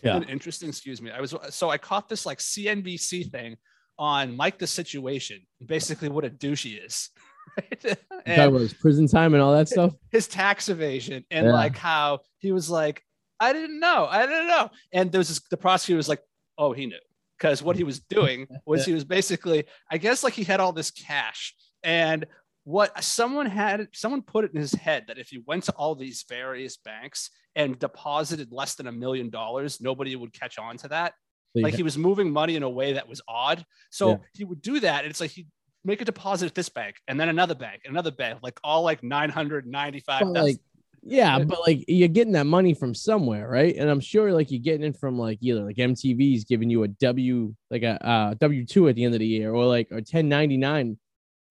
Yeah. 0.02 0.20
interesting. 0.28 0.68
Excuse 0.68 1.00
me. 1.02 1.10
I 1.10 1.20
was, 1.20 1.34
so 1.50 1.70
I 1.70 1.78
caught 1.78 2.08
this 2.08 2.26
like 2.26 2.38
CNBC 2.38 3.30
thing 3.30 3.56
on 3.98 4.36
Mike 4.36 4.58
the 4.58 4.66
Situation, 4.66 5.40
basically 5.64 6.08
what 6.08 6.24
a 6.24 6.30
douche 6.30 6.64
he 6.64 6.74
is. 6.74 7.10
Right? 7.56 7.84
You 7.84 7.90
And- 8.26 8.36
talking 8.36 8.48
about 8.48 8.60
his 8.60 8.74
prison 8.74 9.06
time 9.08 9.32
and 9.32 9.42
all 9.42 9.52
that 9.52 9.68
stuff. 9.68 9.94
his 10.10 10.26
tax 10.28 10.68
evasion 10.68 11.24
and 11.30 11.46
Yeah. 11.46 11.52
like 11.52 11.76
how 11.76 12.20
he 12.38 12.50
was 12.52 12.68
like, 12.68 13.02
I 13.40 13.52
didn't 13.52 13.78
know, 13.80 14.06
I 14.10 14.26
didn't 14.26 14.48
know. 14.48 14.70
And 14.92 15.10
there 15.12 15.18
was 15.20 15.28
this, 15.28 15.40
the 15.50 15.56
prosecutor 15.56 15.96
was 15.96 16.08
like, 16.08 16.22
oh, 16.58 16.72
he 16.72 16.86
knew 16.86 16.98
because 17.38 17.62
what 17.62 17.76
he 17.76 17.84
was 17.84 18.00
doing 18.00 18.46
was 18.66 18.84
he 18.84 18.92
was 18.92 19.04
basically, 19.04 19.64
I 19.90 19.96
guess, 19.98 20.22
like 20.24 20.32
he 20.34 20.42
had 20.44 20.58
all 20.60 20.72
this 20.72 20.90
cash 20.90 21.54
and 21.84 22.26
what 22.64 23.02
someone 23.02 23.46
had, 23.46 23.88
someone 23.92 24.22
put 24.22 24.44
it 24.44 24.52
in 24.52 24.60
his 24.60 24.72
head 24.72 25.04
that 25.06 25.18
if 25.18 25.28
he 25.28 25.38
went 25.46 25.62
to 25.64 25.72
all 25.72 25.94
these 25.94 26.24
various 26.28 26.76
banks 26.76 27.30
and 27.56 27.78
deposited 27.78 28.52
less 28.52 28.76
than 28.76 28.86
a 28.86 28.92
million 28.92 29.30
dollars, 29.30 29.80
nobody 29.80 30.14
would 30.14 30.32
catch 30.32 30.58
on 30.58 30.76
to 30.78 30.88
that. 30.88 31.14
Like 31.54 31.74
he 31.74 31.82
was 31.82 31.96
moving 31.96 32.30
money 32.30 32.54
in 32.54 32.62
a 32.62 32.68
way 32.68 32.92
that 32.92 33.08
was 33.08 33.22
odd. 33.26 33.64
So 33.90 34.10
Yeah. 34.10 34.16
he 34.34 34.44
would 34.44 34.60
do 34.60 34.78
that. 34.80 35.04
And 35.04 35.10
it's 35.10 35.20
like 35.22 35.30
he'd 35.30 35.48
make 35.84 36.02
a 36.02 36.04
deposit 36.04 36.44
at 36.46 36.54
this 36.54 36.68
bank 36.68 36.96
and 37.08 37.18
then 37.18 37.30
another 37.30 37.54
bank, 37.54 37.82
another 37.86 38.10
bank, 38.10 38.40
like 38.42 38.60
all 38.62 38.82
like 38.82 39.02
995. 39.02 40.20
But, 40.20 40.44
like, 40.44 40.58
yeah, 41.02 41.38
but 41.38 41.60
like 41.66 41.84
you're 41.88 42.08
getting 42.08 42.34
that 42.34 42.44
money 42.44 42.74
from 42.74 42.94
somewhere, 42.94 43.48
right? 43.48 43.74
And 43.74 43.88
I'm 43.88 44.00
sure 44.00 44.32
like 44.34 44.50
you're 44.50 44.60
getting 44.60 44.84
it 44.86 44.98
from 44.98 45.18
like 45.18 45.38
either 45.40 45.64
like 45.64 45.76
MTV's 45.76 46.44
giving 46.44 46.68
you 46.68 46.82
a 46.82 46.88
W, 46.88 47.54
like 47.70 47.82
a 47.84 48.06
uh, 48.06 48.34
W 48.34 48.66
two 48.66 48.88
at 48.88 48.96
the 48.96 49.04
end 49.04 49.14
of 49.14 49.20
the 49.20 49.26
year, 49.26 49.54
or 49.54 49.64
like 49.64 49.90
or 49.90 49.96
1099. 49.96 50.98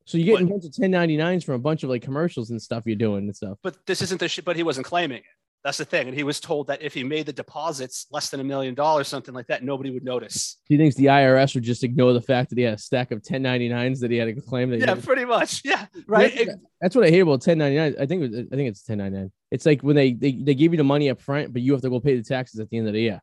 So 0.05 0.19
you're 0.19 0.35
getting 0.35 0.47
a 0.47 0.51
bunch 0.51 0.65
of 0.65 0.71
1099s 0.71 1.43
from 1.43 1.55
a 1.55 1.59
bunch 1.59 1.81
of 1.83 1.89
like 1.89 2.03
commercials 2.03 2.51
and 2.51 2.62
stuff 2.62 2.83
you're 2.85 2.95
doing 2.95 3.24
and 3.25 3.35
stuff. 3.35 3.57
but 3.63 3.75
this 3.88 4.03
isn't 4.03 4.19
the 4.19 4.27
shit, 4.27 4.45
but 4.45 4.55
he 4.55 4.62
wasn't 4.62 4.85
claiming 4.85 5.17
it. 5.17 5.24
That's 5.65 5.79
the 5.79 5.86
thing. 5.86 6.07
And 6.07 6.15
he 6.15 6.22
was 6.22 6.39
told 6.39 6.67
that 6.67 6.84
if 6.84 6.93
he 6.93 7.03
made 7.03 7.25
the 7.25 7.34
deposits 7.34 8.05
less 8.12 8.29
than 8.29 8.39
a 8.39 8.43
million 8.43 8.75
dollars, 8.75 9.07
something 9.07 9.34
like 9.34 9.48
that, 9.48 9.63
nobody 9.63 9.89
would 9.89 10.03
notice. 10.03 10.57
He 10.65 10.77
thinks 10.77 10.95
the 10.95 11.05
IRS 11.07 11.55
would 11.55 11.63
just 11.63 11.84
ignore 11.84 12.13
the 12.13 12.22
fact 12.22 12.51
that 12.51 12.60
he 12.60 12.63
had 12.63 12.75
a 12.75 12.77
stack 12.77 13.10
of 13.10 13.24
1099s 13.24 14.00
that 14.01 14.12
he 14.12 14.17
had 14.17 14.36
to 14.36 14.39
claim 14.39 14.69
that. 14.69 14.79
Yeah, 14.79 14.93
pretty 14.93 15.25
much. 15.25 15.63
Yeah. 15.65 15.88
Right. 16.05 16.36
That's, 16.36 16.57
that's 16.79 16.95
what 16.95 17.05
I 17.05 17.10
hate 17.10 17.22
about 17.22 17.43
1099. 17.48 17.95
I 18.00 18.05
think 18.05 18.22
was, 18.22 18.29
I 18.31 18.55
think 18.55 18.69
it's 18.69 18.88
1099. 18.88 19.31
It's 19.50 19.65
like 19.65 19.81
when 19.81 19.95
they, 19.95 20.13
they 20.13 20.34
they 20.34 20.53
give 20.53 20.72
you 20.72 20.77
the 20.77 20.84
money 20.84 21.10
up 21.10 21.19
front, 21.19 21.51
but 21.51 21.63
you 21.63 21.72
have 21.72 21.81
to 21.81 21.89
go 21.89 22.00
pay 22.00 22.15
the 22.15 22.24
taxes 22.24 22.60
at 22.60 22.69
the 22.69 22.77
end 22.77 22.86
of 22.88 22.93
the 22.93 23.01
year. 23.01 23.19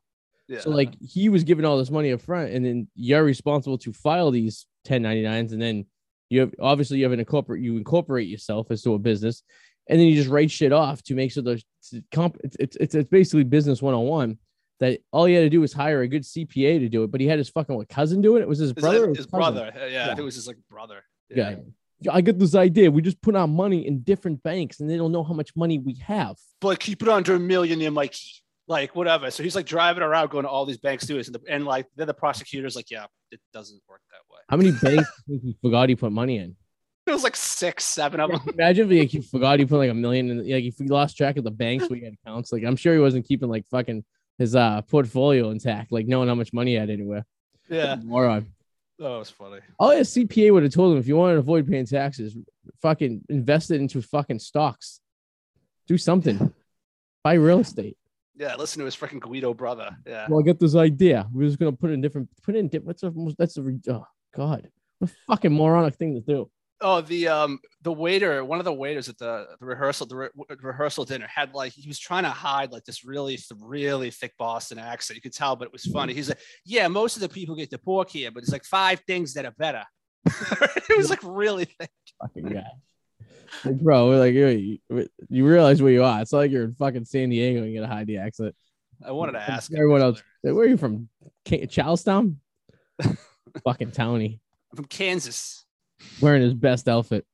yeah. 0.49 0.59
So 0.59 0.69
like 0.71 0.95
he 0.99 1.29
was 1.29 1.45
given 1.45 1.63
all 1.63 1.77
this 1.77 1.91
money 1.91 2.11
up 2.11 2.19
front, 2.19 2.51
and 2.51 2.65
then 2.65 2.89
you're 2.93 3.23
responsible 3.23 3.77
to 3.77 3.93
file 3.93 4.31
these 4.31 4.67
1099s, 4.85 5.53
and 5.53 5.61
then 5.61 5.85
you 6.29 6.41
have 6.41 6.53
obviously 6.59 6.97
you 6.97 7.05
have 7.05 7.13
an 7.13 7.19
incorporate 7.19 7.63
you 7.63 7.77
incorporate 7.77 8.27
yourself 8.27 8.69
as 8.69 8.81
to 8.81 8.95
a 8.95 8.99
business, 8.99 9.43
and 9.89 9.99
then 9.99 10.07
you 10.07 10.15
just 10.15 10.29
write 10.29 10.51
shit 10.51 10.71
off 10.71 11.03
to 11.03 11.15
make 11.15 11.31
sure 11.31 11.43
the 11.43 11.61
comp 12.11 12.37
it's 12.43 12.55
it's, 12.59 12.95
it's, 12.95 13.09
basically 13.09 13.43
business 13.43 13.81
101 13.81 14.37
that 14.79 14.99
all 15.11 15.25
he 15.25 15.33
had 15.33 15.41
to 15.41 15.49
do 15.49 15.61
was 15.61 15.73
hire 15.73 16.01
a 16.01 16.07
good 16.07 16.23
CPA 16.23 16.79
to 16.79 16.89
do 16.89 17.03
it, 17.03 17.11
but 17.11 17.21
he 17.21 17.27
had 17.27 17.37
his 17.37 17.49
fucking 17.49 17.75
what, 17.75 17.87
cousin 17.87 18.21
do 18.21 18.37
it. 18.37 18.41
It 18.41 18.47
was 18.47 18.59
his 18.59 18.73
brother. 18.73 19.13
his 19.13 19.27
brother. 19.27 19.71
Uh, 19.73 19.85
yeah, 19.85 20.07
Yeah. 20.07 20.15
It 20.17 20.21
was 20.21 20.35
his 20.35 20.47
like 20.47 20.57
brother. 20.69 21.03
Yeah. 21.29 21.55
I 22.11 22.19
get 22.19 22.37
this 22.37 22.53
idea. 22.53 22.91
We 22.91 23.01
just 23.01 23.21
put 23.21 23.35
our 23.35 23.47
money 23.47 23.87
in 23.87 24.01
different 24.01 24.43
banks, 24.43 24.81
and 24.81 24.89
they 24.89 24.97
don't 24.97 25.13
know 25.13 25.23
how 25.23 25.33
much 25.33 25.55
money 25.55 25.79
we 25.79 25.95
have. 26.05 26.35
But 26.59 26.79
keep 26.79 27.01
it 27.01 27.07
under 27.07 27.35
a 27.35 27.39
million 27.39 27.81
in 27.81 27.93
my 27.93 28.07
key. 28.07 28.41
Like 28.67 28.95
whatever. 28.95 29.29
So 29.29 29.43
he's 29.43 29.55
like 29.55 29.65
driving 29.65 30.03
around 30.03 30.29
going 30.29 30.43
to 30.43 30.49
all 30.49 30.65
these 30.65 30.77
banks 30.77 31.05
do 31.05 31.15
this. 31.15 31.27
And, 31.27 31.35
the, 31.35 31.41
and 31.49 31.65
like 31.65 31.85
then 31.97 32.07
the 32.07 32.13
prosecutor's 32.13 32.77
like, 32.77 32.89
yeah, 32.89 33.05
it 33.29 33.41
doesn't 33.53 33.81
work 33.89 33.99
that 34.09 34.33
way. 34.33 34.39
How 34.49 34.55
many 34.55 34.71
banks 34.71 35.09
do 35.27 35.33
you 35.33 35.39
think 35.39 35.43
he 35.43 35.57
forgot 35.61 35.89
he 35.89 35.95
put 35.95 36.13
money 36.13 36.37
in? 36.37 36.55
It 37.07 37.11
was 37.11 37.23
like 37.23 37.35
six, 37.35 37.83
seven 37.83 38.21
of 38.21 38.31
them. 38.31 38.41
Imagine 38.53 38.89
if 38.89 39.11
he 39.11 39.21
forgot 39.21 39.59
he 39.59 39.65
put 39.65 39.77
like 39.77 39.89
a 39.89 39.93
million 39.93 40.29
in, 40.29 40.37
like 40.37 40.63
if 40.63 40.77
he 40.77 40.85
lost 40.85 41.17
track 41.17 41.35
of 41.35 41.43
the 41.43 41.51
banks 41.51 41.89
we 41.89 42.01
had 42.01 42.13
accounts. 42.13 42.53
Like 42.53 42.63
I'm 42.63 42.77
sure 42.77 42.93
he 42.93 42.99
wasn't 42.99 43.27
keeping 43.27 43.49
like 43.49 43.67
fucking 43.69 44.05
his 44.37 44.55
uh 44.55 44.81
portfolio 44.83 45.49
intact, 45.49 45.91
like 45.91 46.07
knowing 46.07 46.29
how 46.29 46.35
much 46.35 46.53
money 46.53 46.71
he 46.71 46.77
had 46.77 46.89
anywhere. 46.89 47.25
Yeah. 47.69 47.97
Moron. 48.01 48.47
That 48.99 49.09
was 49.09 49.29
funny. 49.29 49.59
All 49.79 49.91
his 49.91 50.13
CPA 50.15 50.53
would 50.53 50.63
have 50.63 50.73
told 50.73 50.93
him 50.93 50.99
if 50.99 51.07
you 51.07 51.17
want 51.17 51.33
to 51.35 51.39
avoid 51.39 51.67
paying 51.67 51.85
taxes, 51.85 52.37
fucking 52.81 53.23
invest 53.27 53.71
it 53.71 53.81
into 53.81 54.01
fucking 54.01 54.39
stocks. 54.39 55.01
Do 55.87 55.97
something. 55.97 56.53
Buy 57.21 57.33
real 57.33 57.59
estate. 57.59 57.97
Yeah. 58.37 58.55
Listen 58.55 58.79
to 58.79 58.85
his 58.85 58.95
freaking 58.95 59.19
Guido 59.19 59.53
brother. 59.53 59.93
Yeah. 60.07 60.27
Well, 60.29 60.39
I 60.39 60.43
got 60.43 60.57
this 60.57 60.75
idea. 60.75 61.27
We're 61.33 61.47
just 61.47 61.59
gonna 61.59 61.73
put 61.73 61.91
in 61.91 61.99
different 61.99 62.29
put 62.43 62.55
in 62.55 62.69
different 62.69 62.97
what's 62.97 63.03
a, 63.03 63.35
that's 63.37 63.57
a 63.57 63.77
oh 63.89 64.07
god. 64.33 64.69
What 64.99 65.11
a 65.11 65.13
fucking 65.27 65.51
moronic 65.51 65.95
thing 65.95 66.13
to 66.13 66.21
do. 66.21 66.49
Oh, 66.85 66.99
the 66.99 67.29
um 67.29 67.59
the 67.81 67.93
waiter, 67.93 68.43
one 68.43 68.59
of 68.59 68.65
the 68.65 68.73
waiters 68.73 69.07
at 69.07 69.17
the, 69.17 69.47
the 69.59 69.65
rehearsal, 69.65 70.05
the 70.05 70.15
re- 70.17 70.29
rehearsal 70.61 71.05
dinner 71.05 71.27
had 71.33 71.53
like 71.53 71.71
he 71.71 71.87
was 71.87 71.97
trying 71.97 72.23
to 72.23 72.29
hide 72.29 72.71
like 72.71 72.83
this 72.83 73.05
really 73.05 73.37
th- 73.37 73.59
really 73.61 74.11
thick 74.11 74.33
Boston 74.37 74.77
accent. 74.77 75.15
You 75.15 75.21
could 75.21 75.33
tell, 75.33 75.55
but 75.55 75.67
it 75.67 75.71
was 75.71 75.85
funny. 75.85 76.13
He's 76.13 76.27
like, 76.27 76.41
yeah, 76.65 76.89
most 76.89 77.15
of 77.15 77.21
the 77.21 77.29
people 77.29 77.55
get 77.55 77.69
the 77.69 77.77
pork 77.77 78.09
here, 78.09 78.31
but 78.31 78.43
it's 78.43 78.51
like 78.51 78.65
five 78.65 78.99
things 79.07 79.33
that 79.35 79.45
are 79.45 79.53
better. 79.57 79.83
it 80.25 80.97
was 80.97 81.09
like 81.09 81.21
really 81.23 81.65
thick. 81.65 81.89
fucking 82.21 82.49
guy. 82.49 82.71
Like, 83.63 83.79
bro, 83.79 84.09
we're 84.09 84.19
like, 84.19 84.33
you, 84.33 84.79
you 85.29 85.47
realize 85.47 85.81
where 85.81 85.91
you 85.91 86.03
are. 86.03 86.21
It's 86.21 86.33
not 86.33 86.39
like 86.39 86.51
you're 86.51 86.65
in 86.65 86.75
fucking 86.75 87.05
San 87.05 87.29
Diego 87.29 87.63
and 87.63 87.71
you 87.71 87.79
gotta 87.79 87.93
hide 87.93 88.07
the 88.07 88.17
accent. 88.17 88.55
I 89.05 89.11
wanted 89.11 89.33
to 89.33 89.51
ask 89.51 89.71
everyone 89.73 90.01
else. 90.01 90.21
Where 90.41 90.55
are 90.55 90.65
you 90.65 90.77
from? 90.77 91.09
Ca- 91.47 91.65
Charlestown? 91.67 92.39
fucking 93.63 93.91
towny. 93.91 94.39
I'm 94.71 94.77
from 94.77 94.85
Kansas. 94.85 95.65
Wearing 96.21 96.41
his 96.41 96.53
best 96.53 96.87
outfit. 96.87 97.25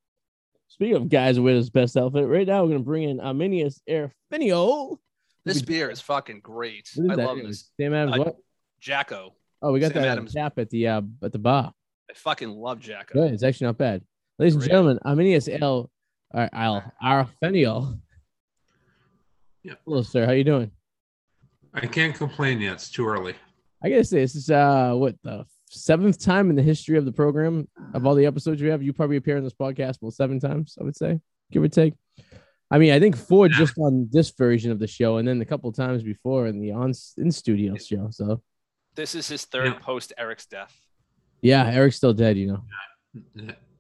Speaking 0.68 0.96
of 0.96 1.10
guys 1.10 1.36
who 1.36 1.44
wear 1.44 1.56
his 1.56 1.70
best 1.70 1.98
outfit, 1.98 2.28
right 2.28 2.48
now 2.48 2.64
we're 2.64 2.70
gonna 2.70 2.80
bring 2.84 3.04
in 3.04 3.18
Armanis 3.20 3.80
Ar-feinial. 3.90 4.98
This 5.46 5.62
beer 5.62 5.90
is 5.90 6.00
fucking 6.02 6.42
great. 6.42 6.90
What 6.96 7.06
is 7.06 7.12
I 7.12 7.16
that? 7.16 7.26
love 7.28 7.38
this. 7.38 7.72
Sam 7.78 7.94
Adams, 7.94 8.16
I- 8.16 8.20
what? 8.20 8.36
Jacko. 8.80 9.34
Oh, 9.62 9.74
we 9.74 9.80
got 9.80 9.92
Sam 9.94 10.04
that 10.04 10.08
Adams. 10.10 10.34
tap 10.34 10.58
at 10.60 10.70
the 10.70 10.88
uh 10.88 11.02
at 11.24 11.32
the 11.34 11.40
bar. 11.40 11.74
I 12.10 12.14
fucking 12.14 12.50
love 12.50 12.80
Jacko. 12.80 13.14
Good. 13.14 13.34
It's 13.34 13.44
actually 13.44 13.68
not 13.68 13.78
bad. 13.78 14.04
Ladies 14.38 14.56
and 14.56 14.64
gentlemen, 14.64 15.00
Armanis 15.06 15.50
L 15.62 15.90
uh, 16.34 16.48
Al 16.54 16.94
Ar-feinial. 17.02 18.00
Yeah. 19.64 19.74
Hello, 19.86 20.02
sir. 20.02 20.26
How 20.26 20.32
you 20.32 20.44
doing? 20.46 20.72
I 21.74 21.86
can't 21.88 22.16
complain 22.16 22.62
yet. 22.62 22.74
It's 22.74 22.90
too 22.90 23.06
early. 23.08 23.36
I 23.84 23.90
gotta 23.90 24.04
say, 24.06 24.20
this 24.22 24.36
is 24.36 24.50
uh 24.50 24.94
what 24.94 25.16
the 25.24 25.46
seventh 25.70 26.20
time 26.20 26.50
in 26.50 26.56
the 26.56 26.62
history 26.64 26.98
of 26.98 27.06
the 27.06 27.12
program 27.12 27.68
of 27.94 28.06
all 28.06 28.16
the 28.16 28.26
ah. 28.26 28.28
episodes 28.28 28.62
we 28.62 28.70
have. 28.70 28.84
You 28.84 28.92
probably 28.94 29.18
appear 29.18 29.38
on 29.38 29.44
this 29.44 29.54
podcast 29.54 30.00
well 30.02 30.12
seven 30.12 30.40
times, 30.40 30.78
I 30.80 30.84
would 30.84 30.98
say, 30.98 31.20
give 31.52 31.64
or 31.64 31.68
take. 31.68 31.94
I 32.72 32.78
mean, 32.78 32.92
I 32.92 33.00
think 33.00 33.16
four 33.16 33.48
Yeah. 33.48 33.58
just 33.58 33.78
on 33.78 34.10
this 34.12 34.30
version 34.32 34.72
of 34.72 34.80
the 34.80 34.88
show, 34.88 35.18
and 35.18 35.28
then 35.28 35.42
a 35.42 35.46
couple 35.46 35.72
times 35.72 36.04
before 36.04 36.48
in 36.48 36.60
the 36.60 36.72
on 36.72 36.94
in 37.18 37.32
studio 37.32 37.76
show. 37.78 38.10
So 38.12 38.42
This 38.96 39.16
is 39.16 39.28
his 39.28 39.46
third 39.46 39.68
Yeah. 39.74 39.80
post 39.80 40.14
Eric's 40.18 40.46
death. 40.46 40.76
yeah, 41.42 41.70
Eric's 41.72 41.96
still 41.96 42.14
dead, 42.14 42.38
you 42.38 42.48
know. 42.48 42.64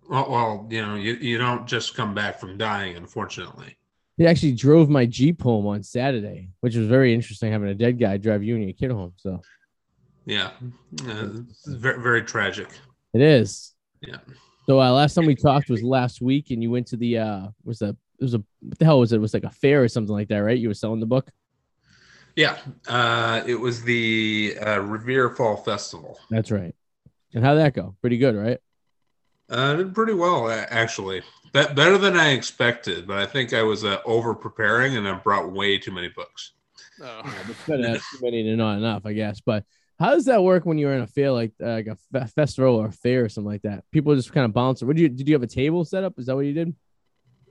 Well, 0.09 0.29
well, 0.31 0.67
you 0.71 0.81
know, 0.81 0.95
you, 0.95 1.13
you 1.15 1.37
don't 1.37 1.67
just 1.67 1.95
come 1.95 2.15
back 2.15 2.39
from 2.39 2.57
dying, 2.57 2.95
unfortunately. 2.95 3.75
He 4.17 4.25
actually 4.25 4.53
drove 4.53 4.89
my 4.89 5.05
Jeep 5.05 5.41
home 5.41 5.67
on 5.67 5.83
Saturday, 5.83 6.49
which 6.61 6.75
was 6.75 6.87
very 6.87 7.13
interesting 7.13 7.51
having 7.51 7.69
a 7.69 7.75
dead 7.75 7.99
guy 7.99 8.17
drive 8.17 8.43
you 8.43 8.55
and 8.55 8.63
your 8.63 8.73
kid 8.73 8.91
home. 8.91 9.13
So 9.17 9.39
Yeah, 10.29 10.51
uh, 11.07 11.27
very, 11.65 11.99
very 11.99 12.21
tragic. 12.21 12.67
it 13.15 13.21
is. 13.21 13.73
Yeah. 14.01 14.17
So 14.67 14.79
uh, 14.79 14.91
last 14.91 15.15
time 15.15 15.25
we 15.25 15.33
talked 15.33 15.71
was 15.71 15.81
last 15.81 16.21
week, 16.21 16.51
and 16.51 16.61
you 16.61 16.69
went 16.69 16.85
to 16.87 16.97
the 16.97 17.17
uh 17.17 17.47
was 17.63 17.81
a 17.81 17.89
it 17.89 18.21
was 18.21 18.35
a 18.35 18.43
what 18.59 18.77
the 18.77 18.85
hell 18.85 18.99
was 18.99 19.11
it? 19.11 19.15
It 19.15 19.21
was 19.21 19.33
like 19.33 19.43
a 19.43 19.49
fair 19.49 19.81
or 19.81 19.87
something 19.87 20.13
like 20.13 20.27
that, 20.27 20.37
right? 20.37 20.57
You 20.57 20.67
were 20.67 20.75
selling 20.75 20.99
the 20.99 21.07
book. 21.07 21.31
Yeah, 22.35 22.57
uh, 22.87 23.41
it 23.47 23.55
was 23.55 23.81
the 23.81 24.55
uh, 24.61 24.79
Revere 24.81 25.31
Fall 25.31 25.57
Festival. 25.57 26.19
That's 26.29 26.51
right. 26.51 26.75
And 27.33 27.43
how'd 27.43 27.57
that 27.57 27.73
go? 27.73 27.95
Pretty 27.99 28.19
good, 28.19 28.35
right? 28.35 28.59
Uh, 29.49 29.73
did 29.77 29.95
pretty 29.95 30.13
well, 30.13 30.47
actually. 30.69 31.23
Be- 31.53 31.73
better 31.73 31.97
than 31.97 32.15
I 32.15 32.33
expected, 32.33 33.07
but 33.07 33.17
I 33.17 33.25
think 33.25 33.53
I 33.53 33.63
was 33.63 33.83
uh, 33.83 33.97
over 34.05 34.35
preparing 34.35 34.95
and 34.95 35.07
I 35.07 35.13
brought 35.15 35.51
way 35.51 35.79
too 35.79 35.91
many 35.91 36.09
books. 36.09 36.51
Oh. 37.01 37.21
Yeah, 37.25 37.33
it's 37.49 37.67
better 37.67 37.81
to 37.81 37.89
have 37.89 38.01
too 38.11 38.19
many 38.21 38.43
than 38.43 38.57
not 38.57 38.77
enough, 38.77 39.05
I 39.05 39.13
guess. 39.13 39.41
But 39.41 39.65
how 39.99 40.11
does 40.11 40.25
that 40.25 40.43
work 40.43 40.65
when 40.65 40.77
you're 40.77 40.93
in 40.93 41.01
a 41.01 41.07
fair 41.07 41.31
like 41.31 41.51
uh, 41.61 41.71
like 41.71 41.87
a 42.13 42.27
festival 42.27 42.75
or 42.75 42.87
a 42.87 42.91
fair 42.91 43.25
or 43.25 43.29
something 43.29 43.51
like 43.51 43.61
that? 43.63 43.83
People 43.91 44.15
just 44.15 44.31
kind 44.33 44.45
of 44.45 44.53
bounce. 44.53 44.81
What 44.81 44.95
did 44.95 45.01
you 45.01 45.09
did 45.09 45.27
you 45.27 45.35
have 45.35 45.43
a 45.43 45.47
table 45.47 45.83
set 45.85 46.03
up? 46.03 46.17
Is 46.17 46.25
that 46.27 46.35
what 46.35 46.45
you 46.45 46.53
did? 46.53 46.73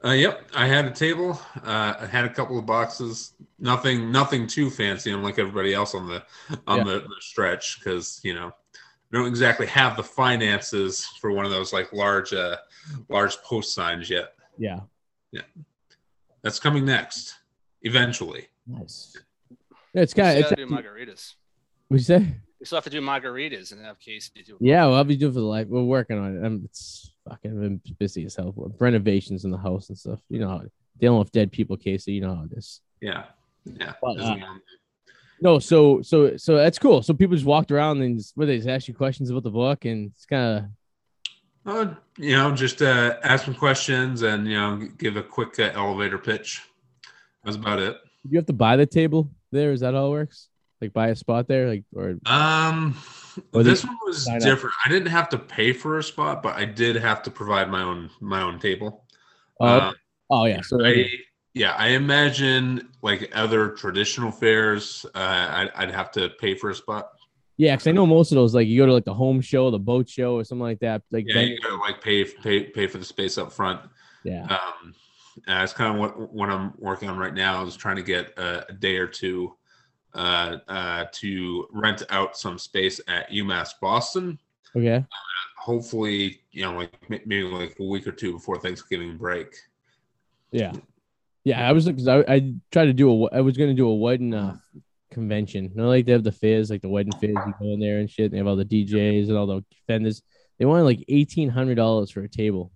Uh, 0.04 0.10
yep, 0.12 0.48
I 0.54 0.66
had 0.68 0.84
a 0.84 0.92
table. 0.92 1.40
Uh, 1.64 1.94
I 2.00 2.06
had 2.06 2.24
a 2.24 2.28
couple 2.32 2.56
of 2.56 2.64
boxes. 2.64 3.34
Nothing, 3.58 4.12
nothing 4.12 4.46
too 4.46 4.70
fancy. 4.70 5.10
Unlike 5.10 5.40
everybody 5.40 5.74
else 5.74 5.92
on 5.92 6.06
the 6.06 6.22
on 6.68 6.78
Yeah. 6.78 6.84
the, 6.84 7.00
the 7.00 7.16
stretch, 7.20 7.80
because 7.80 8.20
you 8.22 8.32
know, 8.32 8.52
I 8.76 9.16
don't 9.16 9.26
exactly 9.26 9.66
have 9.66 9.96
the 9.96 10.04
finances 10.04 11.04
for 11.20 11.32
one 11.32 11.44
of 11.44 11.50
those 11.50 11.72
like 11.72 11.92
large, 11.92 12.32
uh, 12.32 12.58
large 13.08 13.36
post 13.42 13.74
signs 13.74 14.08
yet. 14.08 14.34
Yeah. 14.56 14.80
Yeah, 15.32 15.42
that's 16.42 16.60
coming 16.60 16.84
next, 16.86 17.34
eventually. 17.82 18.46
Nice. 18.68 19.14
Yeah, 19.94 20.02
it's 20.02 20.14
We 20.14 20.22
kind 20.22 20.38
of. 20.38 20.46
still 20.46 20.58
It's, 20.60 20.70
gotta 20.70 20.82
margaritas. 20.88 21.34
What 21.88 21.98
you 21.98 22.04
say? 22.04 22.26
We 22.60 22.66
still 22.66 22.76
have 22.76 22.84
to 22.84 22.90
do 22.90 23.00
margaritas 23.00 23.72
and 23.72 23.84
have 23.84 23.98
Kacy 23.98 24.44
do. 24.44 24.56
Yeah, 24.60 24.86
well, 24.86 24.96
I'll 24.96 25.04
be 25.04 25.16
doing 25.16 25.32
for 25.32 25.40
the 25.40 25.46
life. 25.46 25.68
We're 25.68 25.82
working 25.82 26.18
on 26.18 26.36
it. 26.36 26.44
I'm 26.44 26.62
it's 26.64 27.12
fucking 27.28 27.60
been 27.60 27.80
busy 27.98 28.24
as 28.24 28.34
hell 28.36 28.52
with 28.56 28.80
renovations 28.80 29.44
in 29.44 29.50
the 29.50 29.58
house 29.58 29.88
and 29.88 29.98
stuff. 29.98 30.20
You 30.28 30.40
know, 30.40 30.48
how 30.48 30.62
dealing 30.98 31.18
with 31.18 31.32
dead 31.32 31.52
people, 31.52 31.76
Kacy. 31.76 32.08
You 32.14 32.22
know 32.22 32.34
how 32.34 32.44
it 32.44 32.58
is. 32.58 32.80
Yeah, 33.00 33.24
yeah. 33.64 33.92
But, 34.02 34.18
uh. 34.18 34.36
No, 35.40 35.60
so 35.60 36.02
so 36.02 36.36
so 36.36 36.56
that's 36.56 36.80
cool. 36.80 37.00
So 37.02 37.14
people 37.14 37.36
just 37.36 37.46
walked 37.46 37.70
around 37.70 38.02
and 38.02 38.18
just, 38.18 38.36
what 38.36 38.46
they 38.46 38.56
just 38.56 38.68
ask 38.68 38.88
you 38.88 38.94
questions 38.94 39.30
about 39.30 39.44
the 39.44 39.50
book, 39.50 39.84
and 39.84 40.10
it's 40.12 40.26
kind 40.26 40.58
of 40.58 40.64
Uh, 41.64 41.94
you 42.16 42.36
know, 42.36 42.52
just 42.52 42.82
uh, 42.82 43.16
ask 43.22 43.44
some 43.44 43.54
questions 43.54 44.22
and 44.22 44.48
you 44.48 44.56
know, 44.56 44.88
give 44.98 45.16
a 45.16 45.22
quick 45.22 45.58
uh, 45.60 45.70
elevator 45.74 46.18
pitch. 46.18 46.62
That's 47.44 47.56
about 47.56 47.78
it. 47.78 47.96
you 48.28 48.36
have 48.36 48.46
to 48.46 48.52
buy 48.52 48.76
the 48.76 48.86
table 48.86 49.30
there. 49.52 49.70
Is 49.70 49.80
that 49.80 49.94
how 49.94 50.08
it 50.08 50.10
works? 50.10 50.47
Like 50.80 50.92
buy 50.92 51.08
a 51.08 51.16
spot 51.16 51.48
there, 51.48 51.68
like 51.68 51.84
or 51.94 52.16
Um, 52.26 52.94
Or 53.52 53.62
this 53.62 53.84
one 53.84 53.96
was 54.06 54.24
sign 54.24 54.36
up. 54.36 54.42
different. 54.42 54.74
I 54.84 54.88
didn't 54.88 55.08
have 55.08 55.28
to 55.30 55.38
pay 55.38 55.72
for 55.72 55.98
a 55.98 56.02
spot, 56.02 56.42
but 56.42 56.54
I 56.56 56.64
did 56.64 56.96
have 56.96 57.22
to 57.24 57.30
provide 57.30 57.70
my 57.70 57.82
own 57.82 58.10
my 58.20 58.42
own 58.42 58.58
table. 58.60 59.04
oh, 59.60 59.66
Uh, 59.66 59.92
oh 60.30 60.44
yeah. 60.46 60.60
So 60.62 60.84
I, 60.84 61.08
yeah, 61.54 61.72
I 61.76 61.88
imagine 61.88 62.88
like 63.02 63.30
other 63.34 63.70
traditional 63.70 64.30
fairs, 64.30 65.04
uh, 65.14 65.18
I'd, 65.18 65.70
I'd 65.74 65.90
have 65.90 66.10
to 66.12 66.28
pay 66.40 66.54
for 66.54 66.70
a 66.70 66.74
spot. 66.74 67.08
yeah, 67.56 67.74
because 67.74 67.88
I 67.88 67.92
know 67.92 68.06
most 68.06 68.30
of 68.30 68.36
those 68.36 68.54
like 68.54 68.68
you 68.68 68.78
go 68.82 68.86
to 68.86 68.92
like 68.92 69.04
the 69.04 69.14
home 69.14 69.40
show, 69.40 69.70
the 69.72 69.78
boat 69.80 70.08
show, 70.08 70.36
or 70.36 70.44
something 70.44 70.62
like 70.62 70.80
that. 70.80 71.02
Like 71.10 71.24
Yeah, 71.26 71.34
venue- 71.34 71.54
you 71.54 71.60
gotta 71.60 71.76
like 71.76 72.00
pay 72.00 72.24
pay 72.24 72.64
pay 72.64 72.86
for 72.86 72.98
the 72.98 73.04
space 73.04 73.36
up 73.36 73.50
front. 73.52 73.80
yeah, 74.22 74.46
Um, 74.46 74.94
that's 75.46 75.72
kind 75.72 75.94
of 75.94 76.00
what 76.00 76.32
what 76.32 76.50
I'm 76.50 76.72
working 76.78 77.08
on 77.08 77.18
right 77.18 77.34
now 77.34 77.64
is 77.64 77.76
trying 77.76 77.96
to 77.96 78.02
get 78.02 78.36
a, 78.38 78.66
a 78.68 78.72
day 78.72 78.96
or 78.96 79.06
two 79.08 79.54
uh, 80.14 80.58
uh, 80.68 81.04
to 81.12 81.68
rent 81.72 82.02
out 82.10 82.36
some 82.36 82.58
space 82.58 83.00
at 83.08 83.30
UMass 83.30 83.70
Boston. 83.80 84.38
okay. 84.76 85.04
Hopefully, 85.58 86.40
you 86.50 86.62
know, 86.62 86.72
like 86.78 86.92
maybe 87.10 87.42
like 87.42 87.76
a 87.78 87.84
week 87.84 88.06
or 88.06 88.12
two 88.12 88.32
before 88.32 88.58
Thanksgiving 88.58 89.18
break. 89.18 89.54
Yeah, 90.50 90.72
yeah. 91.44 91.68
I 91.68 91.72
was 91.72 91.84
because 91.84 92.08
I, 92.08 92.20
I 92.20 92.54
tried 92.70 92.86
to 92.86 92.94
do 92.94 93.10
a 93.10 93.36
I 93.36 93.40
was 93.42 93.56
gonna 93.58 93.74
do 93.74 93.88
a 93.88 93.94
wedding 93.94 94.32
uh, 94.32 94.56
convention. 95.10 95.64
You 95.64 95.76
know, 95.76 95.88
like 95.88 96.06
they 96.06 96.12
have 96.12 96.24
the 96.24 96.32
fairs, 96.32 96.70
like 96.70 96.80
the 96.80 96.88
wedding 96.88 97.12
fairs. 97.12 97.36
You 97.46 97.54
go 97.60 97.66
in 97.66 97.80
there 97.80 97.98
and 97.98 98.08
shit. 98.08 98.30
They 98.30 98.38
have 98.38 98.46
all 98.46 98.56
the 98.56 98.64
DJs 98.64 99.28
and 99.28 99.36
all 99.36 99.46
the 99.46 99.64
vendors. 99.86 100.22
They 100.58 100.64
wanted 100.64 100.84
like 100.84 101.04
eighteen 101.08 101.50
hundred 101.50 101.74
dollars 101.74 102.10
for 102.10 102.22
a 102.22 102.28
table 102.28 102.72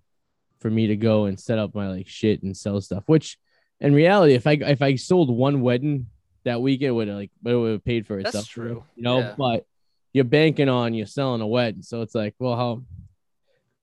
for 0.59 0.69
me 0.69 0.87
to 0.87 0.95
go 0.95 1.25
and 1.25 1.39
set 1.39 1.57
up 1.57 1.73
my 1.73 1.89
like 1.89 2.07
shit 2.07 2.43
and 2.43 2.55
sell 2.55 2.79
stuff. 2.79 3.03
Which, 3.07 3.37
in 3.79 3.93
reality, 3.93 4.33
if 4.33 4.45
I 4.45 4.53
if 4.53 4.81
I 4.81 4.95
sold 4.95 5.35
one 5.35 5.61
wedding 5.61 6.07
that 6.45 6.61
weekend, 6.61 6.89
it 6.89 6.91
would 6.91 7.07
have 7.07 7.17
like 7.17 7.31
but 7.41 7.53
it 7.53 7.57
would 7.57 7.71
have 7.73 7.85
paid 7.85 8.05
for 8.07 8.17
itself. 8.19 8.33
That's 8.33 8.47
itself. 8.47 8.67
true. 8.67 8.83
You 8.95 9.03
know, 9.03 9.19
Yeah. 9.19 9.35
but 9.37 9.65
you're 10.13 10.23
banking 10.25 10.69
on 10.69 10.93
you're 10.93 11.05
selling 11.07 11.41
a 11.41 11.47
wedding, 11.47 11.81
so 11.81 12.01
it's 12.01 12.13
like, 12.15 12.35
well, 12.39 12.55
how 12.55 12.83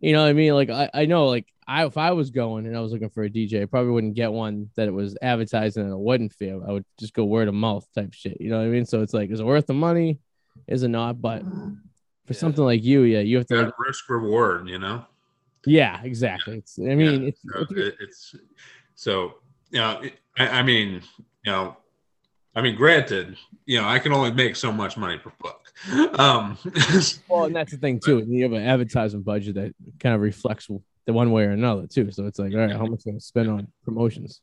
you 0.01 0.13
know 0.13 0.23
what 0.23 0.29
I 0.31 0.33
mean? 0.33 0.55
Like 0.55 0.71
I, 0.71 0.91
I 0.95 1.07
know 1.07 1.27
like 1.27 1.47
I 1.67 1.85
if 1.87 1.97
I 1.97 2.13
was 2.13 2.31
going 2.31 2.67
and 2.67 2.77
I 2.77 2.81
was 2.81 2.93
looking 2.93 3.11
for 3.11 3.23
a 3.25 3.31
DJ, 3.31 3.63
I 3.63 3.67
probably 3.67 3.93
wouldn't 3.93 4.15
get 4.15 4.33
one 4.33 4.71
that 4.77 4.89
it 4.89 4.93
was 4.95 5.17
advertising 5.21 5.85
at 5.87 5.93
a 5.93 5.99
wedding 5.99 6.31
fair. 6.31 6.57
I 6.67 6.73
would 6.73 6.85
just 6.99 7.15
go 7.15 7.25
word 7.25 7.49
of 7.49 7.55
mouth 7.55 7.87
type 7.95 8.13
shit. 8.13 8.41
You 8.41 8.51
know 8.51 8.59
what 8.59 8.65
I 8.67 8.69
mean? 8.71 8.87
So 8.87 9.03
it's 9.03 9.13
like, 9.15 9.31
is 9.31 9.41
it 9.41 9.47
worth 9.47 9.67
the 9.67 9.75
money? 9.75 10.19
Is 10.67 10.83
it 10.83 10.89
not? 10.89 11.21
But 11.21 11.43
uh-huh. 11.43 11.71
for 12.27 12.33
Yeah. 12.33 12.39
something 12.39 12.65
like 12.65 12.83
you, 12.83 13.03
yeah, 13.03 13.21
you 13.21 13.37
have 13.37 13.47
to 13.49 13.63
like, 13.63 13.79
risk 13.79 14.09
reward, 14.09 14.69
you 14.69 14.79
know. 14.79 15.05
yeah, 15.67 16.01
exactly. 16.03 16.59
It's 16.59 16.79
I 16.79 16.95
mean, 16.95 17.23
Yeah, 17.23 17.29
it's, 17.29 17.43
so 17.43 17.67
it's 17.71 17.97
it's 18.01 18.35
so 18.95 19.35
you 19.71 19.79
know. 19.81 20.01
it- 20.03 20.15
I, 20.39 20.61
I 20.61 20.63
mean, 20.63 21.03
you 21.45 21.53
know, 21.53 21.77
I 22.55 22.63
mean, 22.63 22.75
granted, 22.75 23.37
you 23.65 23.81
know, 23.81 23.87
I 23.87 23.99
can 24.01 24.13
only 24.13 24.33
make 24.33 24.57
so 24.57 24.73
much 24.73 24.97
money 24.97 25.19
per 25.19 25.33
book. 25.41 25.73
Um, 26.19 26.59
well, 27.29 27.45
and 27.45 27.55
that's 27.55 27.71
the 27.71 27.79
thing 27.79 28.01
too. 28.05 28.25
You 28.29 28.43
have 28.43 28.53
an 28.53 28.67
advertisement 28.67 29.25
budget 29.25 29.55
that 29.55 29.75
kind 30.01 30.15
of 30.15 30.21
reflects 30.21 30.69
the 31.07 31.13
one 31.13 31.31
way 31.31 31.45
or 31.45 31.51
another 31.51 31.87
too. 31.87 32.11
So 32.11 32.27
it's 32.27 32.39
like, 32.39 32.53
all 32.53 32.59
right, 32.59 32.73
how 32.73 32.87
much 32.87 33.03
am 33.07 33.17
I 33.17 33.19
spend 33.19 33.49
on 33.49 33.69
promotions? 33.85 34.41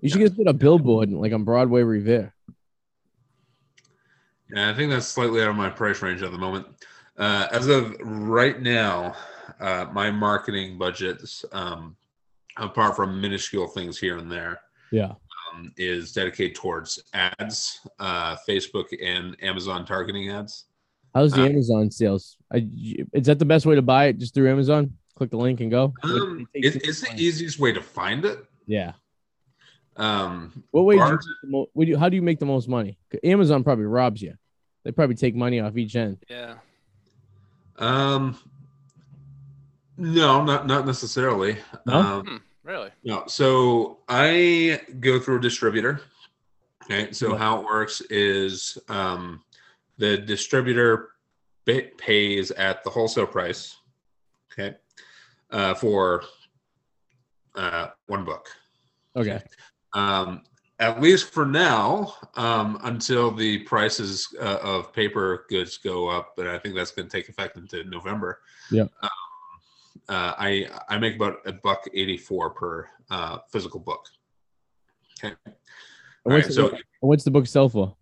You 0.00 0.08
should 0.08 0.20
just 0.20 0.36
get 0.36 0.48
a 0.48 0.52
billboard 0.52 1.10
like 1.10 1.32
on 1.32 1.44
Broadway 1.44 1.82
Revere. 1.82 2.34
Yeah, 4.50 4.70
I 4.70 4.74
think 4.74 4.90
that's 4.90 5.06
slightly 5.06 5.42
out 5.42 5.48
of 5.48 5.56
my 5.56 5.68
price 5.68 6.02
range 6.02 6.22
at 6.22 6.32
the 6.32 6.38
moment. 6.38 6.66
Uh, 7.18 7.48
as 7.50 7.66
of 7.66 7.96
right 8.00 8.60
now, 8.60 9.14
uh, 9.60 9.86
my 9.92 10.10
marketing 10.10 10.78
budgets, 10.78 11.44
um, 11.52 11.96
apart 12.56 12.96
from 12.96 13.20
minuscule 13.20 13.68
things 13.68 13.98
here 13.98 14.18
and 14.18 14.30
there, 14.30 14.60
Yeah. 14.90 15.14
Um, 15.56 15.72
is 15.76 16.12
dedicated 16.12 16.54
towards 16.54 17.02
ads, 17.12 17.80
uh, 17.98 18.36
Facebook 18.48 18.86
and 19.02 19.36
Amazon 19.42 19.84
targeting 19.84 20.28
ads. 20.30 20.66
How's 21.14 21.32
the 21.32 21.42
Uh, 21.42 21.46
Amazon 21.48 21.90
sales? 21.90 22.36
I, 22.52 22.66
is 23.12 23.26
that 23.26 23.38
the 23.38 23.44
best 23.44 23.66
way 23.66 23.74
to 23.74 23.82
buy 23.82 24.06
it? 24.06 24.18
Just 24.18 24.34
through 24.34 24.50
Amazon? 24.50 24.92
Click 25.14 25.30
the 25.30 25.36
link 25.38 25.60
and 25.60 25.70
go. 25.70 25.94
Um, 26.02 26.46
It 26.52 26.74
it, 26.76 26.76
it's 26.76 27.00
the 27.00 27.06
60 27.06 27.22
easiest 27.24 27.58
way 27.58 27.72
to 27.72 27.80
find 27.82 28.24
it. 28.24 28.38
Yeah. 28.66 28.92
Um, 29.96 30.62
What 30.72 30.82
way? 30.84 30.96
Do 30.96 31.00
you, 31.02 31.06
Bars- 31.06 31.26
make 31.26 31.36
the 31.42 31.48
mo- 31.48 31.66
what 31.72 31.84
do 31.86 31.90
you, 31.90 31.96
how 31.98 32.08
do 32.10 32.16
you 32.16 32.22
make 32.22 32.38
the 32.38 32.46
most 32.46 32.68
money? 32.68 32.98
Amazon 33.24 33.64
probably 33.64 33.86
robs 33.86 34.20
you. 34.20 34.34
They 34.84 34.92
probably 34.92 35.16
take 35.16 35.34
money 35.34 35.58
off 35.60 35.76
each 35.76 35.96
end. 35.96 36.18
Yeah. 36.28 36.56
um, 37.78 38.38
no, 39.98 40.44
not 40.44 40.66
not 40.66 40.84
necessarily. 40.86 41.56
No? 41.86 41.94
Um, 41.94 42.26
Hmm, 42.26 42.36
really? 42.66 42.90
No, 43.04 43.24
so 43.26 43.98
I 44.08 44.80
go 45.00 45.18
through 45.18 45.38
a 45.38 45.40
distributor. 45.40 46.00
Okay, 46.84 47.12
so 47.12 47.32
Yeah. 47.32 47.38
how 47.38 47.60
it 47.60 47.64
works 47.64 48.00
is 48.10 48.78
um, 48.88 49.42
the 49.98 50.18
distributor 50.18 51.10
pays 51.64 52.50
at 52.52 52.84
the 52.84 52.90
wholesale 52.90 53.26
price. 53.26 53.76
Okay, 54.52 54.76
uh, 55.50 55.74
for 55.74 56.24
uh, 57.54 57.88
one 58.06 58.24
book. 58.24 58.48
Okay. 59.16 59.42
Um, 59.94 60.42
at 60.78 61.00
least 61.00 61.30
for 61.30 61.46
now, 61.46 62.14
um, 62.34 62.78
until 62.82 63.30
the 63.30 63.60
prices 63.60 64.28
uh, 64.40 64.58
of 64.62 64.92
paper 64.92 65.46
goods 65.48 65.78
go 65.78 66.08
up, 66.08 66.34
but 66.36 66.46
I 66.46 66.58
think 66.58 66.74
that's 66.74 66.90
going 66.90 67.08
to 67.08 67.16
take 67.16 67.28
effect 67.30 67.56
into 67.56 67.82
November. 67.84 68.40
Yeah. 68.70 68.84
Uh, 70.08 70.34
I 70.38 70.68
I 70.88 70.98
make 70.98 71.16
about 71.16 71.38
a 71.46 71.52
buck 71.52 71.84
eighty 71.94 72.16
four 72.16 72.50
per 72.50 72.88
uh, 73.10 73.38
physical 73.50 73.80
book. 73.80 74.06
Okay. 75.18 75.34
And 75.44 75.54
what's, 76.34 76.34
right, 76.34 76.46
the, 76.46 76.52
so 76.52 76.68
book- 76.70 76.80
what's 77.00 77.24
the 77.24 77.30
book 77.30 77.46
sell 77.46 77.68
for? 77.68 77.96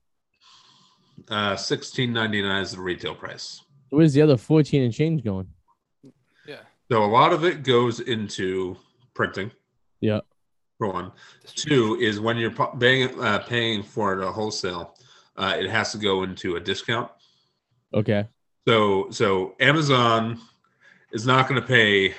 uh, 1.28 1.56
sixteen 1.56 2.12
ninety 2.12 2.42
nine 2.42 2.62
is 2.62 2.72
the 2.72 2.80
retail 2.80 3.14
price. 3.14 3.62
Where's 3.90 4.12
the 4.12 4.22
other 4.22 4.36
14 4.36 4.82
and 4.82 4.92
change 4.92 5.22
going? 5.22 5.46
Yeah. 6.48 6.56
So 6.90 7.04
a 7.04 7.06
lot 7.06 7.32
of 7.32 7.44
it 7.44 7.62
goes 7.62 8.00
into 8.00 8.76
printing. 9.14 9.52
Yeah. 10.00 10.20
For 10.78 10.88
one, 10.92 11.12
two 11.46 11.96
is 12.00 12.18
when 12.18 12.36
you're 12.36 12.50
paying 12.50 13.20
uh, 13.20 13.38
paying 13.40 13.84
for 13.84 14.18
it 14.18 14.26
at 14.26 14.32
wholesale, 14.32 14.96
uh, 15.36 15.54
it 15.56 15.70
has 15.70 15.92
to 15.92 15.98
go 15.98 16.24
into 16.24 16.56
a 16.56 16.60
discount. 16.60 17.08
Okay. 17.94 18.26
So 18.66 19.08
so 19.10 19.54
Amazon 19.60 20.40
is 21.14 21.24
not 21.24 21.48
going 21.48 21.60
to 21.60 21.66
pay 21.66 22.14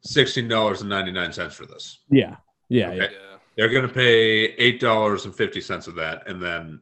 sixteen 0.00 0.48
dollars 0.48 0.80
and 0.80 0.90
ninety 0.90 1.12
nine 1.12 1.32
cents 1.32 1.54
for 1.54 1.66
this. 1.66 2.00
Yeah. 2.10 2.36
Yeah. 2.68 2.88
Okay. 2.88 2.96
Yeah. 2.98 3.36
They're 3.56 3.68
going 3.68 3.86
to 3.86 3.92
pay 3.92 4.54
eight 4.54 4.80
dollars 4.80 5.24
and 5.24 5.34
fifty 5.34 5.60
cents 5.60 5.86
of 5.86 5.94
that, 5.96 6.26
and 6.26 6.42
then 6.42 6.80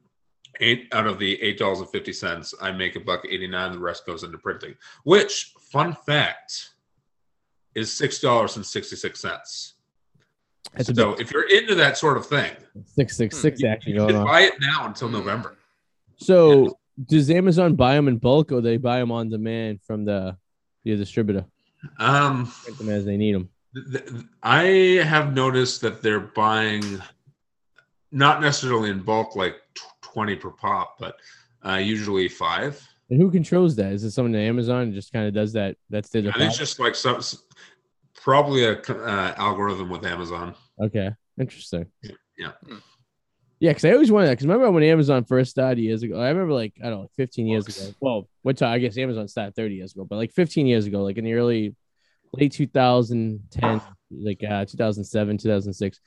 eight 0.60 0.88
out 0.92 1.06
of 1.06 1.18
the 1.18 1.40
eight 1.42 1.58
dollars 1.58 1.80
and 1.80 1.90
fifty 1.90 2.12
cents, 2.12 2.54
I 2.60 2.70
make 2.72 2.96
a 2.96 3.00
buck 3.00 3.24
eighty 3.28 3.46
nine. 3.46 3.72
The 3.72 3.78
rest 3.78 4.06
goes 4.06 4.22
into 4.22 4.38
printing. 4.38 4.74
Which, 5.04 5.52
fun 5.70 5.96
fact, 6.06 6.70
is 7.74 7.92
six 7.92 8.20
dollars 8.20 8.56
and 8.56 8.64
sixty 8.64 8.96
six 8.96 9.20
cents. 9.20 9.74
That's 10.74 10.94
So 10.94 11.14
if 11.14 11.32
you're 11.32 11.48
into 11.48 11.74
that 11.76 11.96
sort 11.96 12.16
of 12.16 12.26
thing, 12.26 12.52
six 12.84 13.16
six 13.16 13.36
hmm. 13.36 13.42
six 13.42 13.60
you, 13.60 13.68
action 13.68 13.92
you 13.92 13.98
going 13.98 14.16
on. 14.16 14.26
buy 14.26 14.42
it 14.42 14.54
now 14.60 14.86
until 14.86 15.08
November. 15.08 15.56
So 16.18 16.78
does 17.04 17.30
Amazon 17.30 17.74
buy 17.74 17.94
them 17.94 18.08
in 18.08 18.18
bulk 18.18 18.52
or 18.52 18.60
they 18.60 18.76
buy 18.76 18.98
them 18.98 19.12
on 19.12 19.28
demand 19.28 19.80
from 19.82 20.04
the 20.04 20.36
the 20.92 20.96
distributor? 20.96 21.44
Um, 21.98 22.52
Print 22.64 22.78
them 22.78 22.88
as 22.90 23.04
they 23.04 23.16
need 23.16 23.34
them. 23.34 23.50
th- 23.74 24.06
th- 24.06 24.24
I 24.42 24.62
have 25.04 25.34
noticed 25.34 25.80
that 25.82 26.02
they're 26.02 26.20
buying 26.20 27.00
not 28.12 28.40
necessarily 28.40 28.90
in 28.90 29.00
bulk 29.00 29.36
like 29.36 29.56
tw- 29.74 29.82
20 30.02 30.36
per 30.36 30.50
pop, 30.50 30.96
but 30.98 31.16
uh, 31.66 31.74
usually 31.74 32.28
five. 32.28 32.80
And 33.10 33.20
who 33.20 33.30
controls 33.30 33.76
that? 33.76 33.92
Is 33.92 34.02
it 34.04 34.10
someone 34.12 34.34
at 34.34 34.40
Amazon 34.40 34.92
just 34.92 35.12
kind 35.12 35.28
of 35.28 35.34
does 35.34 35.52
that? 35.52 35.76
That's 35.90 36.08
their 36.08 36.22
I 36.28 36.32
think 36.32 36.48
it's 36.50 36.58
just 36.58 36.80
like 36.80 36.94
some 36.94 37.20
probably 38.14 38.64
a 38.64 38.80
uh, 38.80 39.34
algorithm 39.36 39.88
with 39.90 40.04
Amazon. 40.04 40.54
Okay, 40.80 41.10
interesting. 41.38 41.86
Yeah. 42.36 42.52
Hmm. 42.66 42.78
Yeah, 43.66 43.72
because 43.72 43.84
I 43.84 43.90
always 43.94 44.12
wanted 44.12 44.28
that. 44.28 44.34
Because 44.34 44.46
remember 44.46 44.70
when 44.70 44.84
Amazon 44.84 45.24
first 45.24 45.50
started 45.50 45.80
years 45.80 46.04
ago? 46.04 46.20
I 46.20 46.28
remember 46.28 46.52
like 46.52 46.74
I 46.80 46.88
don't 46.88 47.02
know, 47.02 47.08
15 47.16 47.48
years 47.48 47.66
ago. 47.66 47.92
Well, 47.98 48.28
what 48.42 48.56
time? 48.56 48.72
I 48.72 48.78
guess 48.78 48.96
Amazon 48.96 49.26
started 49.26 49.56
30 49.56 49.74
years 49.74 49.92
ago, 49.92 50.04
but 50.04 50.14
like 50.14 50.30
15 50.30 50.68
years 50.68 50.86
ago, 50.86 51.02
like 51.02 51.18
in 51.18 51.24
the 51.24 51.34
early, 51.34 51.74
late 52.32 52.52
2010, 52.52 53.80
like 54.12 54.44
uh 54.48 54.64
2007, 54.66 55.38
2006, 55.38 56.00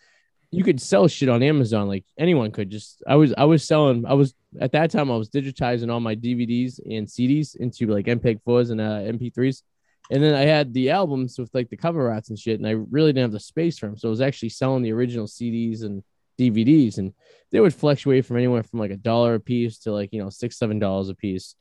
you 0.52 0.64
could 0.64 0.80
sell 0.80 1.10
shit 1.10 1.28
on 1.28 1.44
Amazon. 1.44 1.90
Like 1.90 2.06
anyone 2.18 2.52
could. 2.52 2.70
Just 2.70 3.04
I 3.06 3.16
was 3.16 3.34
I 3.38 3.44
was 3.44 3.68
selling. 3.68 4.06
I 4.06 4.14
was 4.14 4.34
at 4.62 4.72
that 4.72 4.90
time 4.90 5.12
I 5.12 5.18
was 5.18 5.30
digitizing 5.30 5.92
all 5.92 6.00
my 6.00 6.16
DVDs 6.16 6.80
and 6.86 7.06
CDs 7.10 7.58
into 7.58 7.88
like 7.88 8.06
MPEG 8.06 8.42
fours 8.46 8.70
and 8.70 8.80
uh, 8.80 9.02
MP3s. 9.02 9.64
And 10.12 10.24
then 10.24 10.34
I 10.34 10.44
had 10.44 10.74
the 10.74 10.92
albums 10.92 11.38
with 11.38 11.54
like 11.54 11.70
the 11.70 11.76
cover 11.76 12.10
arts 12.10 12.30
and 12.30 12.40
shit, 12.40 12.58
and 12.58 12.66
I 12.70 12.78
really 12.90 13.12
didn't 13.12 13.24
have 13.24 13.32
the 13.34 13.40
space 13.42 13.78
for 13.78 13.88
them. 13.88 13.98
So 13.98 14.08
I 14.08 14.12
was 14.12 14.22
actually 14.22 14.48
selling 14.48 14.82
the 14.82 14.94
original 14.94 15.28
CDs 15.28 15.84
and 15.84 16.04
DVDs, 16.40 16.98
and 16.98 17.14
they 17.52 17.60
would 17.60 17.74
fluctuate 17.74 18.26
from 18.26 18.38
anywhere 18.38 18.64
from 18.64 18.80
like 18.80 18.92
a 18.92 18.98
dollar 18.98 19.36
a 19.36 19.40
piece 19.40 19.80
to 19.80 19.92
like 19.92 20.14
you 20.14 20.22
know 20.22 20.30
six 20.30 20.58
seven 20.58 20.80
dollars 20.80 21.10
a 21.10 21.16
piece. 21.16 21.56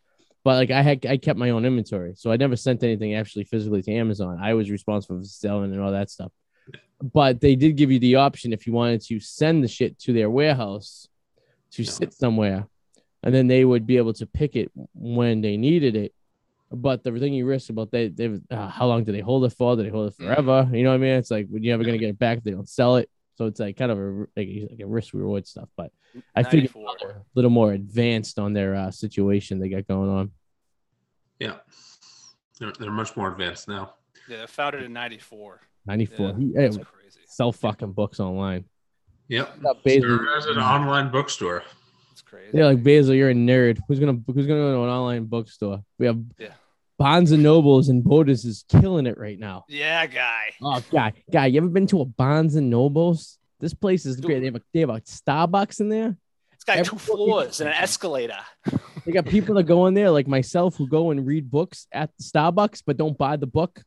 But 0.45 0.57
like 0.57 0.71
I 0.71 0.83
had 0.83 1.05
I 1.07 1.17
kept 1.17 1.39
my 1.39 1.51
own 1.51 1.65
inventory, 1.65 2.15
so 2.17 2.31
I 2.31 2.37
never 2.37 2.57
sent 2.57 2.83
anything 2.83 3.15
actually 3.15 3.45
physically 3.45 3.83
to 3.83 3.93
Amazon. 3.93 4.39
I 4.41 4.55
was 4.55 4.71
responsible 4.71 5.19
for 5.19 5.25
selling 5.25 5.73
and 5.73 5.83
all 5.83 5.93
that 5.93 6.11
stuff. 6.11 6.33
But 7.01 7.41
they 7.41 7.55
did 7.55 7.77
give 7.77 7.91
you 7.91 7.99
the 7.99 8.17
option 8.17 8.53
if 8.53 8.67
you 8.67 8.73
wanted 8.73 9.03
to 9.03 9.21
send 9.21 9.63
the 9.63 9.69
shit 9.69 9.99
to 10.01 10.13
their 10.13 10.31
warehouse 10.31 11.09
to 11.73 11.85
sit 11.85 12.13
somewhere, 12.13 12.67
and 13.23 13.35
then 13.35 13.47
they 13.47 13.65
would 13.65 13.87
be 13.87 13.97
able 13.97 14.15
to 14.15 14.27
pick 14.27 14.57
it 14.57 14.71
when 14.95 15.41
they 15.41 15.57
needed 15.57 15.97
it. 15.97 16.13
But 16.71 17.03
the 17.03 17.13
thing 17.19 17.33
you 17.33 17.47
risk 17.47 17.71
about 17.71 17.91
they 17.91 18.09
they 18.09 18.39
uh, 18.51 18.69
how 18.69 18.87
long 18.87 19.05
do 19.05 19.13
they 19.13 19.21
hold 19.21 19.45
it 19.45 19.53
for? 19.53 19.75
Do 19.75 19.83
they 19.83 19.89
hold 19.89 20.09
it 20.09 20.15
forever? 20.15 20.69
You 20.73 20.83
know 20.83 20.91
what 20.91 20.97
I 20.97 20.99
mean? 20.99 21.15
It's 21.15 21.31
like 21.31 21.47
when 21.49 21.63
you 21.63 21.73
ever 21.73 21.85
gonna 21.85 21.99
get 21.99 22.11
it 22.11 22.19
back 22.19 22.43
they 22.43 22.51
don't 22.51 22.69
sell 22.69 22.97
it. 22.97 23.09
So 23.39 23.47
it's 23.47 23.61
like 23.61 23.77
kind 23.77 23.93
of 23.93 23.99
a 23.99 24.27
like, 24.37 24.49
like 24.69 24.81
a 24.81 24.87
risk 24.87 25.15
reward 25.15 25.47
stuff. 25.47 25.69
But 25.77 25.93
I 26.35 26.43
figured 26.43 26.75
94. 26.75 26.97
they're 27.01 27.11
a 27.19 27.23
little 27.37 27.53
more 27.53 27.73
advanced 27.73 28.41
on 28.41 28.53
their 28.53 28.75
uh, 28.75 28.91
situation 28.91 29.61
they 29.61 29.69
got 29.69 29.87
going 29.87 30.11
on. 30.11 30.33
Yeah. 31.39 31.55
They're, 32.59 32.73
they're 32.81 32.91
much 32.91 33.17
more 33.17 33.31
advanced 33.31 33.69
now. 33.69 33.95
Yeah, 34.29 34.47
founded 34.47 34.83
in 34.83 34.93
'94. 34.93 35.61
Ninety 35.87 36.07
four. 36.07 36.31
Yeah, 36.31 36.37
He, 36.37 36.47
hey, 36.47 36.63
That's 36.63 36.77
crazy. 36.79 37.21
sell 37.27 37.53
fucking 37.53 37.93
books 37.93 38.19
online. 38.19 38.65
Yep. 39.29 39.63
Not 39.63 39.85
Bezos. 39.85 40.01
There 40.01 40.37
is 40.39 40.47
an 40.47 40.59
online 40.59 41.13
bookstore. 41.13 41.63
That's 42.11 42.23
crazy. 42.23 42.59
Yeah, 42.59 42.67
like 42.67 42.83
Bezos, 42.83 43.17
you're 43.17 43.31
a 43.31 43.35
nerd. 43.35 43.79
Who's 43.87 44.01
gonna 44.01 44.19
who's 44.27 44.49
gonna 44.49 44.59
go 44.59 44.75
to 44.75 44.83
an 44.83 44.89
online 44.91 45.27
bookstore? 45.27 45.85
We 46.01 46.07
have 46.07 46.19
Yeah. 46.39 46.55
Barnes 46.99 47.31
and 47.31 47.43
Nobles 47.43 47.89
and 47.89 48.03
Borders 48.03 48.45
is 48.45 48.65
killing 48.69 49.07
it 49.07 49.17
right 49.19 49.39
now. 49.39 49.65
Yeah, 49.69 50.05
guy. 50.07 50.53
Oh, 50.61 50.83
guy, 50.91 51.13
guy, 51.31 51.47
you 51.47 51.59
ever 51.59 51.69
been 51.69 51.87
to 51.89 52.01
a 52.01 52.05
Barnes 52.05 52.57
and 52.57 52.69
Nobles? 52.71 53.39
This 53.61 53.73
place 53.73 54.05
is 54.05 54.21
great. 54.21 54.41
They 54.41 54.47
have 54.47 54.57
a 54.57 54.63
they 54.75 54.81
have 54.81 54.91
a 54.91 55.01
Starbucks 55.01 55.81
in 55.81 55.89
there. 55.89 56.17
It's 56.53 56.65
got 56.65 56.79
Every 56.79 56.91
two 56.91 56.99
floors 56.99 57.61
and 57.61 57.69
an 57.69 57.77
escalator. 57.77 58.39
They 59.05 59.13
got 59.13 59.27
people 59.27 59.55
that 59.57 59.63
go 59.65 59.87
in 59.87 59.95
there 59.95 60.11
like 60.11 60.27
myself 60.27 60.77
who 60.77 60.89
go 60.89 61.11
and 61.13 61.25
read 61.27 61.51
books 61.51 61.87
at 61.93 62.11
Starbucks 62.21 62.83
but 62.85 62.97
don't 62.97 63.17
buy 63.17 63.37
the 63.37 63.47
book. 63.47 63.83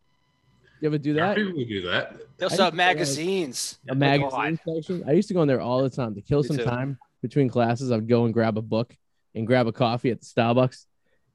You 0.81 0.87
ever 0.87 0.97
do 0.97 1.13
There 1.13 1.23
are 1.25 1.35
that? 1.35 1.45
people 1.45 1.63
do 1.65 1.81
that. 1.83 2.15
They 2.37 2.45
also 2.45 2.63
I 2.63 2.65
have 2.65 2.73
used 2.73 2.73
to, 2.73 2.73
like, 2.73 2.73
magazines. 2.75 3.79
A 3.89 3.93
magazine 3.95 4.59
God. 4.65 4.75
section. 4.77 5.03
I 5.07 5.11
used 5.11 5.27
to 5.27 5.33
go 5.33 5.41
in 5.41 5.47
there 5.47 5.61
all 5.61 5.83
the 5.83 5.89
time 5.89 6.15
to 6.15 6.21
kill 6.21 6.41
Me 6.41 6.47
some 6.47 6.57
too. 6.57 6.63
time 6.63 6.97
between 7.21 7.49
classes. 7.49 7.91
I 7.91 7.95
would 7.97 8.07
go 8.09 8.25
and 8.25 8.33
grab 8.33 8.57
a 8.57 8.61
book 8.63 8.95
and 9.35 9.45
grab 9.45 9.67
a 9.67 9.71
coffee 9.71 10.09
at 10.11 10.21
the 10.21 10.25
Starbucks. 10.25 10.85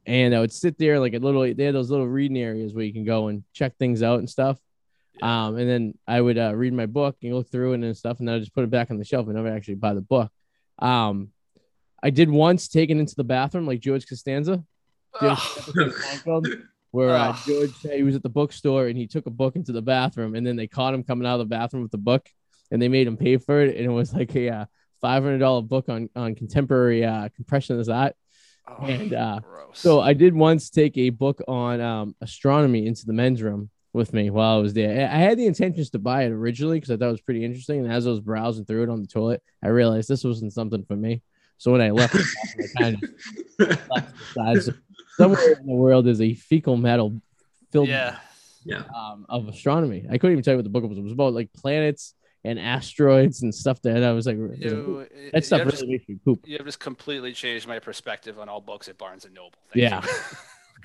And 0.07 0.35
I 0.35 0.41
would 0.41 0.53
sit 0.53 0.79
there 0.79 1.01
like 1.01 1.15
a 1.15 1.19
little, 1.19 1.43
they 1.43 1.65
had 1.65 1.75
those 1.75 1.91
little 1.91 2.07
reading 2.07 2.39
areas 2.39 2.73
where 2.73 2.85
you 2.85 2.93
can 2.93 3.05
go 3.05 3.27
and 3.27 3.43
check 3.53 3.77
things 3.77 4.03
out 4.05 4.21
and 4.21 4.31
stuff. 4.31 4.59
Yeah. 5.19 5.47
Um, 5.47 5.57
and 5.57 5.69
then 5.69 5.99
I 6.07 6.21
would 6.21 6.39
uh, 6.39 6.55
read 6.55 6.73
my 6.73 6.87
book 6.87 7.17
and 7.23 7.35
look 7.35 7.51
through 7.51 7.73
it 7.73 7.83
and 7.83 7.97
stuff, 7.97 8.19
and 8.21 8.29
then 8.29 8.37
I 8.37 8.39
just 8.39 8.55
put 8.55 8.65
it 8.65 8.71
back 8.71 8.91
on 8.91 8.99
the 8.99 9.05
shelf 9.05 9.27
and 9.27 9.35
never 9.35 9.49
actually 9.49 9.75
buy 9.77 9.95
the 9.95 10.01
book. 10.01 10.31
Um, 10.79 11.31
I 12.03 12.11
did 12.11 12.31
once 12.31 12.69
take 12.69 12.91
it 12.91 12.99
into 12.99 13.17
the 13.17 13.25
bathroom 13.25 13.67
like 13.67 13.81
George 13.81 14.07
Costanza, 14.07 14.63
did 15.21 15.27
a 15.29 15.33
Ugh. 15.33 15.39
episode 15.57 15.89
of 15.89 15.95
Seinfeld, 15.95 16.63
where 16.91 17.17
uh. 17.17 17.37
George 17.47 17.73
he 17.81 18.03
was 18.03 18.15
at 18.15 18.23
the 18.23 18.29
bookstore 18.29 18.87
and 18.87 18.97
he 18.97 19.07
took 19.07 19.27
a 19.27 19.31
book 19.31 19.57
into 19.57 19.73
the 19.73 19.83
bathroom, 19.83 20.35
and 20.35 20.47
then 20.47 20.55
they 20.55 20.67
caught 20.67 20.95
him 20.95 21.03
coming 21.03 21.27
out 21.27 21.41
of 21.41 21.49
the 21.49 21.57
bathroom 21.57 21.83
with 21.83 21.93
the 21.93 21.99
book, 21.99 22.29
and 22.71 22.81
they 22.81 22.89
made 22.89 23.07
him 23.07 23.17
pay 23.17 23.39
for 23.39 23.63
it, 23.63 23.75
and 23.75 23.87
it 23.87 23.89
was 23.89 24.13
like 24.13 24.37
a 24.37 24.51
uh, 24.51 24.65
five 25.01 25.23
hundred 25.23 25.39
dollar 25.39 25.63
book 25.63 25.89
on 25.89 26.11
on 26.15 26.35
contemporary 26.35 27.05
uh, 27.05 27.31
compressionist 27.41 27.93
art. 27.93 28.15
Oh, 28.69 28.85
And, 28.85 29.15
uh, 29.15 29.41
gross. 29.41 29.79
So 29.79 30.01
I 30.01 30.13
did 30.13 30.35
once 30.35 30.71
take 30.71 30.97
a 30.97 31.11
book 31.11 31.41
on 31.47 31.81
um, 31.81 32.15
astronomy 32.21 32.87
into 32.87 33.07
the 33.07 33.13
men's 33.13 33.43
room 33.43 33.71
with 33.93 34.13
me 34.13 34.31
while 34.31 34.59
I 34.59 34.61
was 34.61 34.75
there. 34.75 35.09
I 35.09 35.15
I 35.15 35.19
had 35.19 35.39
the 35.39 35.47
intentions 35.47 35.91
to 35.91 35.99
buy 35.99 36.25
it 36.25 36.33
originally 36.33 36.79
because 36.79 36.91
I 36.91 36.97
thought 36.97 37.09
it 37.09 37.13
was 37.13 37.21
pretty 37.21 37.45
interesting. 37.45 37.81
And 37.81 37.93
as 37.93 38.07
I 38.07 38.11
was 38.11 38.21
browsing 38.21 38.65
through 38.65 38.85
it 38.85 38.89
on 38.91 39.01
the 39.01 39.09
toilet, 39.09 39.43
I 39.63 39.69
realized 39.69 40.09
this 40.09 40.25
wasn't 40.25 40.53
something 40.53 40.85
for 40.85 40.97
me. 40.97 41.23
So 41.59 41.73
when 41.73 41.81
I 41.81 41.91
left, 41.91 42.13
the 42.15 42.25
bathroom, 42.55 42.69
I 42.77 42.83
kind 42.83 43.03
of 43.03 43.91
left 43.91 44.59
it. 44.59 44.63
So 44.63 44.73
somewhere 45.17 45.53
in 45.53 45.67
the 45.67 45.75
world 45.75 46.07
is 46.07 46.21
a 46.21 46.35
fecal 46.35 46.77
metal 46.77 47.21
filled 47.73 47.89
yeah. 47.89 48.19
yeah. 48.65 48.83
um, 48.95 49.27
of 49.29 49.49
astronomy. 49.49 50.07
I 50.11 50.19
couldn't 50.19 50.33
even 50.33 50.45
tell 50.45 50.53
you 50.53 50.59
what 50.59 50.65
the 50.65 50.71
book 50.71 50.85
was. 50.85 50.99
It 50.99 51.05
was 51.05 51.13
about 51.13 51.33
like 51.33 51.53
planets 51.53 52.15
and 52.47 52.59
asteroids 52.59 53.43
and 53.43 53.55
stuff 53.55 53.83
that 53.83 54.03
I 54.03 54.13
was 54.13 54.27
like, 54.27 54.37
You, 54.37 55.07
that 55.33 55.45
stuff 55.45 55.61
really 55.61 55.71
just, 55.73 55.87
makes 55.87 56.09
me 56.09 56.17
poop. 56.25 56.41
you 56.47 56.57
have 56.57 56.67
just 56.67 56.81
completely 56.81 57.33
changed 57.33 57.67
my 57.67 57.79
perspective 57.79 58.39
on 58.39 58.49
all 58.49 58.61
books 58.61 58.89
at 58.89 58.97
Barnes 58.97 59.25
and 59.25 59.35
Noble. 59.35 59.59
Thank 59.73 59.83
Yeah. 59.83 60.03
you. 60.05 60.11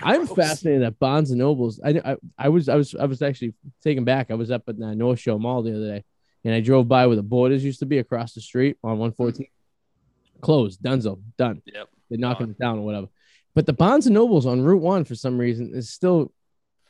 I'm 0.02 0.26
fascinated 0.26 0.82
at 0.82 0.98
Barnes 0.98 1.30
and 1.30 1.38
Nobles. 1.38 1.78
I, 1.84 1.90
I 2.04 2.16
I 2.36 2.48
was 2.48 2.68
I 2.68 2.74
was 2.74 2.94
I 2.94 3.04
was 3.04 3.22
actually 3.22 3.54
taken 3.84 4.04
back. 4.04 4.30
I 4.30 4.34
was 4.34 4.50
up 4.50 4.62
at 4.68 4.76
the 4.78 4.94
North 4.94 5.20
Shore 5.20 5.38
Mall 5.38 5.62
the 5.62 5.76
other 5.76 5.86
day, 5.94 6.04
and 6.44 6.54
I 6.54 6.60
drove 6.60 6.88
by 6.88 7.06
where 7.06 7.14
the 7.14 7.22
Borders 7.22 7.62
used 7.64 7.78
to 7.80 7.86
be 7.86 7.98
across 7.98 8.32
the 8.34 8.40
street 8.40 8.78
on 8.82 8.98
114. 8.98 9.46
Mm-hmm. 9.46 10.40
Closed, 10.40 10.82
Dunzo, 10.82 11.20
done. 11.38 11.62
Yep. 11.66 11.88
They're 12.10 12.18
knocking 12.18 12.50
it 12.50 12.58
down 12.58 12.78
or 12.78 12.84
whatever. 12.84 13.08
But 13.54 13.66
the 13.66 13.72
Barnes 13.74 14.06
and 14.06 14.14
Nobles 14.14 14.46
on 14.46 14.62
Route 14.62 14.82
One 14.82 15.04
for 15.04 15.14
some 15.14 15.38
reason 15.38 15.72
is 15.74 15.90
still 15.90 16.32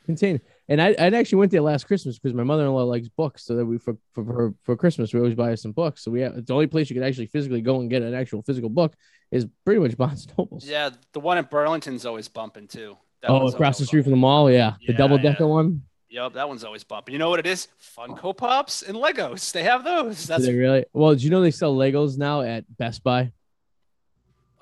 contained. 0.05 0.39
And 0.69 0.81
I, 0.81 0.89
I 0.97 1.07
actually 1.07 1.39
went 1.39 1.51
there 1.51 1.61
last 1.61 1.85
Christmas 1.87 2.17
because 2.17 2.33
my 2.33 2.43
mother-in-law 2.43 2.83
likes 2.83 3.09
books, 3.09 3.45
so 3.45 3.55
that 3.55 3.65
we 3.65 3.77
for 3.77 3.97
for 4.13 4.23
for, 4.25 4.53
for 4.63 4.77
Christmas 4.77 5.13
we 5.13 5.19
always 5.19 5.35
buy 5.35 5.49
her 5.49 5.57
some 5.57 5.73
books. 5.73 6.03
So 6.03 6.11
we 6.11 6.21
have 6.21 6.35
it's 6.35 6.47
the 6.47 6.53
only 6.53 6.67
place 6.67 6.89
you 6.89 6.95
could 6.95 7.03
actually 7.05 7.27
physically 7.27 7.61
go 7.61 7.79
and 7.81 7.89
get 7.89 8.01
an 8.01 8.13
actual 8.13 8.41
physical 8.43 8.69
book 8.69 8.95
is 9.31 9.45
pretty 9.65 9.79
much 9.81 9.95
and 9.99 10.33
Nobles. 10.37 10.65
Yeah, 10.65 10.91
the 11.11 11.19
one 11.19 11.37
in 11.37 11.45
Burlington's 11.45 12.05
always 12.05 12.27
bumping 12.27 12.67
too. 12.67 12.97
That 13.21 13.31
Oh, 13.31 13.47
across 13.47 13.77
the 13.77 13.85
street 13.85 14.03
from 14.03 14.11
the 14.11 14.17
mall, 14.17 14.49
yeah, 14.49 14.75
the 14.85 14.93
Yeah, 14.93 14.97
double 14.97 15.17
decker 15.17 15.43
yeah. 15.43 15.49
one. 15.49 15.81
Yep, 16.09 16.33
that 16.33 16.47
one's 16.47 16.63
always 16.63 16.83
bumping. 16.83 17.13
You 17.13 17.19
know 17.19 17.29
what 17.29 17.39
it 17.39 17.47
is? 17.47 17.67
Funko 17.97 18.37
Pops 18.37 18.83
and 18.83 18.95
Legos. 18.95 19.51
They 19.51 19.63
have 19.63 19.83
those. 19.83 20.21
Do 20.21 20.27
That's 20.27 20.45
they 20.45 20.53
really? 20.53 20.85
Well, 20.93 21.11
did 21.13 21.23
you 21.23 21.31
know 21.31 21.41
they 21.41 21.51
sell 21.51 21.75
Legos 21.75 22.17
now 22.17 22.41
at 22.41 22.65
Best 22.77 23.03
Buy? 23.03 23.31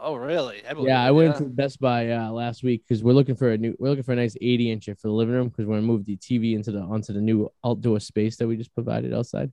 Oh 0.02 0.16
really? 0.16 0.62
I 0.68 0.74
Yeah, 0.74 1.04
it, 1.04 1.08
I 1.08 1.12
went 1.12 1.38
to 1.38 1.46
Best 1.46 1.80
Buy 1.80 2.12
uh, 2.12 2.32
last 2.32 2.64
week 2.64 2.84
because 2.88 3.04
we're 3.04 3.14
looking 3.14 3.36
for 3.36 3.52
a 3.52 3.58
new, 3.58 3.76
we're 3.80 3.90
looking 3.90 4.04
for 4.04 4.14
a 4.14 4.16
nice 4.16 4.36
80 4.40 4.72
inch 4.72 4.86
for 4.86 5.08
the 5.08 5.12
living 5.12 5.36
room 5.36 5.50
because 5.50 5.66
we're 5.66 5.76
gonna 5.76 5.88
move 5.88 6.06
the 6.06 6.18
TV 6.18 6.54
into 6.56 6.72
the 6.72 6.82
onto 6.82 7.14
the 7.14 7.22
new 7.22 7.50
outdoor 7.66 8.00
space 8.00 8.38
that 8.38 8.48
we 8.48 8.58
just 8.58 8.74
provided 8.74 9.14
outside, 9.14 9.52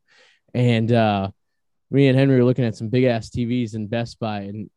and 0.54 0.90
uh, 0.92 1.30
me 1.90 2.08
and 2.08 2.18
Henry 2.18 2.36
were 2.36 2.44
looking 2.44 2.64
at 2.64 2.76
some 2.76 2.88
big 2.88 3.04
ass 3.04 3.30
TVs 3.30 3.74
in 3.74 3.86
Best 3.86 4.18
Buy, 4.18 4.40
and 4.40 4.70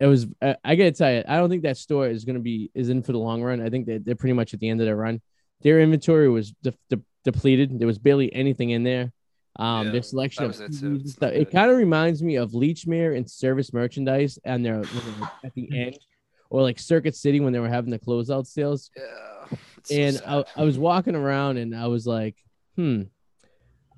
it 0.00 0.06
was 0.06 0.26
I, 0.42 0.56
I 0.64 0.74
gotta 0.74 0.92
tell 0.92 1.12
you, 1.12 1.22
I 1.28 1.36
don't 1.36 1.50
think 1.50 1.62
that 1.62 1.76
store 1.76 2.08
is 2.08 2.24
gonna 2.24 2.40
be 2.40 2.70
is 2.74 2.88
in 2.88 3.02
for 3.02 3.12
the 3.12 3.18
long 3.18 3.42
run. 3.42 3.60
I 3.60 3.70
think 3.70 3.86
that 3.86 4.04
they're 4.04 4.14
pretty 4.14 4.34
much 4.34 4.54
at 4.54 4.60
the 4.60 4.68
end 4.68 4.80
of 4.80 4.86
their 4.86 4.96
run. 4.96 5.20
Their 5.62 5.80
inventory 5.80 6.28
was 6.28 6.52
de- 6.62 6.74
de- 6.88 7.02
depleted. 7.24 7.78
There 7.78 7.86
was 7.86 7.98
barely 7.98 8.32
anything 8.32 8.70
in 8.70 8.84
there. 8.84 9.12
Um, 9.58 9.86
Yeah, 9.86 9.92
their 9.92 10.02
selection 10.02 10.44
of 10.44 10.52
it 10.52 10.56
too. 10.56 10.62
TVs 10.62 10.82
and 10.82 11.00
It's 11.00 11.12
stuff. 11.12 11.32
It 11.32 11.50
kind 11.50 11.70
of 11.70 11.76
reminds 11.76 12.22
me 12.22 12.36
of 12.36 12.52
Lechmere 12.52 13.16
and 13.16 13.28
service 13.28 13.72
merchandise, 13.72 14.38
and 14.44 14.64
they're 14.64 14.82
at 15.44 15.54
the 15.54 15.68
end, 15.76 15.98
or 16.50 16.62
like 16.62 16.78
Circuit 16.78 17.16
City 17.16 17.40
when 17.40 17.52
they 17.52 17.58
were 17.58 17.68
having 17.68 17.90
the 17.90 17.98
closeout 17.98 18.46
sales. 18.46 18.90
Yeah. 18.96 19.58
it's 19.78 19.90
so 19.90 19.96
And. 19.96 20.22
I, 20.26 20.60
I 20.62 20.64
was 20.64 20.78
walking 20.78 21.14
around, 21.14 21.56
and 21.56 21.74
I 21.74 21.88
was 21.88 22.06
like, 22.06 22.36
hmm. 22.76 23.02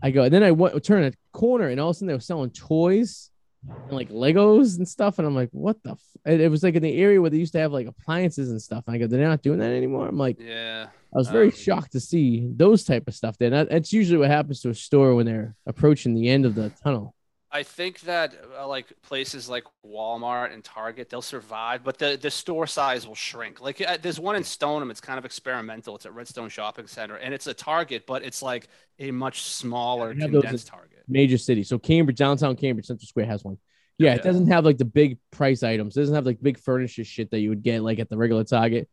I 0.03 0.11
go, 0.11 0.23
and 0.23 0.33
then 0.33 0.43
I 0.43 0.51
went 0.53 0.83
turn 0.83 1.05
a 1.05 1.13
corner, 1.33 1.69
and 1.69 1.79
all 1.79 1.91
of 1.91 1.97
a 1.97 1.99
sudden 1.99 2.09
they 2.09 2.15
were 2.15 2.21
selling 2.21 2.51
toys 2.51 3.31
and 3.69 3.93
like 3.93 4.09
Legos 4.09 4.79
and 4.79 4.89
stuff, 4.89 5.19
and 5.19 5.27
I'm 5.27 5.35
like, 5.35 5.51
what 5.53 5.83
the? 5.83 5.91
F-? 5.91 6.17
And 6.25 6.41
it 6.41 6.49
was 6.49 6.63
like 6.63 6.75
in 6.75 6.83
the 6.83 6.97
area 6.99 7.21
where 7.21 7.31
they 7.31 7.39
used 7.39 7.53
to 7.53 7.59
have 7.59 7.73
like 7.73 7.87
appliances 7.87 8.51
and 8.51 8.61
stuff. 8.61 8.85
And 8.87 8.95
I 8.95 8.99
go, 8.99 9.07
they're 9.07 9.27
not 9.27 9.43
doing 9.43 9.59
that 9.59 9.73
anymore. 9.73 10.09
I'm 10.09 10.19
like, 10.19 10.39
yeah. 10.41 10.89
I 11.15 11.19
was 11.19 11.29
very 11.29 11.47
Um, 11.47 11.53
shocked 11.53 11.93
to 11.93 12.01
see 12.01 12.51
those 12.55 12.85
type 12.85 13.09
of 13.09 13.15
stuff. 13.15 13.37
There, 13.39 13.51
that's 13.51 13.93
usually 13.93 14.19
what 14.19 14.31
happens 14.31 14.61
to 14.63 14.71
a 14.71 14.75
store 14.75 15.15
when 15.15 15.27
they're 15.27 15.55
approaching 15.67 16.15
the 16.15 16.29
end 16.29 16.47
of 16.47 16.55
the 16.55 16.71
tunnel. 16.83 17.15
I 17.53 17.65
think 17.65 18.01
that 18.03 18.33
uh, 18.57 18.69
like 18.69 18.87
places 19.03 19.49
like 19.49 19.65
Walmart 19.85 20.55
and 20.55 20.63
Target, 20.63 21.11
they'll 21.11 21.21
survive, 21.21 21.83
but 21.83 21.99
the, 21.99 22.17
the 22.21 22.31
store 22.31 22.69
size 22.69 23.09
will 23.09 23.17
shrink. 23.17 23.61
Like 23.61 23.81
uh, 23.81 23.99
there's 24.01 24.21
one 24.21 24.37
in 24.37 24.45
Stoneham, 24.45 24.89
it's 24.89 25.01
kind 25.01 25.19
of 25.19 25.25
experimental. 25.25 25.97
It's 25.97 26.07
at 26.07 26.15
Redstone 26.15 26.49
Shopping 26.49 26.87
Center, 26.87 27.17
and 27.17 27.35
it's 27.35 27.49
a 27.49 27.55
Target, 27.55 28.07
but 28.07 28.23
it's 28.23 28.41
like 28.41 28.69
a 29.01 29.11
much 29.11 29.43
smaller 29.43 30.15
have 30.15 30.31
condensed 30.31 30.69
Target. 30.69 31.03
Major 31.09 31.39
city. 31.39 31.65
So 31.65 31.77
Cambridge, 31.77 32.19
downtown 32.19 32.55
Cambridge, 32.55 32.87
Central 32.87 33.09
Square 33.09 33.27
has 33.27 33.43
one. 33.43 33.59
Yeah, 33.99 34.15
it 34.15 34.23
doesn't 34.23 34.47
have 34.47 34.65
like 34.65 34.79
the 34.79 34.85
big 34.85 35.19
price 35.33 35.65
items. 35.65 35.97
It 35.97 36.01
doesn't 36.01 36.15
have 36.15 36.25
like 36.25 36.41
big 36.41 36.57
furniture 36.57 37.05
shit 37.05 37.33
that 37.33 37.41
you 37.41 37.49
would 37.49 37.63
get 37.63 37.83
like 37.83 37.99
at 37.99 38.09
the 38.09 38.17
regular 38.17 38.45
Target, 38.45 38.89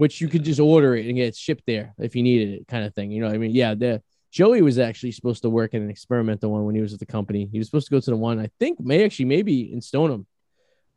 which 0.00 0.18
you 0.18 0.28
could 0.28 0.42
just 0.42 0.58
order 0.58 0.96
it 0.96 1.04
and 1.04 1.16
get 1.16 1.28
it 1.28 1.36
shipped 1.36 1.64
there 1.66 1.92
if 1.98 2.16
you 2.16 2.22
needed 2.22 2.54
it, 2.54 2.66
kind 2.66 2.86
of 2.86 2.94
thing. 2.94 3.10
You 3.10 3.20
know 3.20 3.26
what 3.26 3.34
I 3.34 3.38
mean? 3.38 3.50
Yeah, 3.50 3.74
the 3.74 4.02
Joey 4.30 4.62
was 4.62 4.78
actually 4.78 5.12
supposed 5.12 5.42
to 5.42 5.50
work 5.50 5.74
in 5.74 5.82
an 5.82 5.90
experimental 5.90 6.52
one 6.52 6.64
when 6.64 6.74
he 6.74 6.80
was 6.80 6.94
at 6.94 7.00
the 7.00 7.06
company. 7.06 7.46
He 7.52 7.58
was 7.58 7.66
supposed 7.66 7.88
to 7.88 7.90
go 7.90 8.00
to 8.00 8.10
the 8.10 8.16
one 8.16 8.40
I 8.40 8.48
think 8.58 8.80
may 8.80 9.04
actually 9.04 9.26
maybe 9.26 9.70
in 9.70 9.82
Stoneham, 9.82 10.26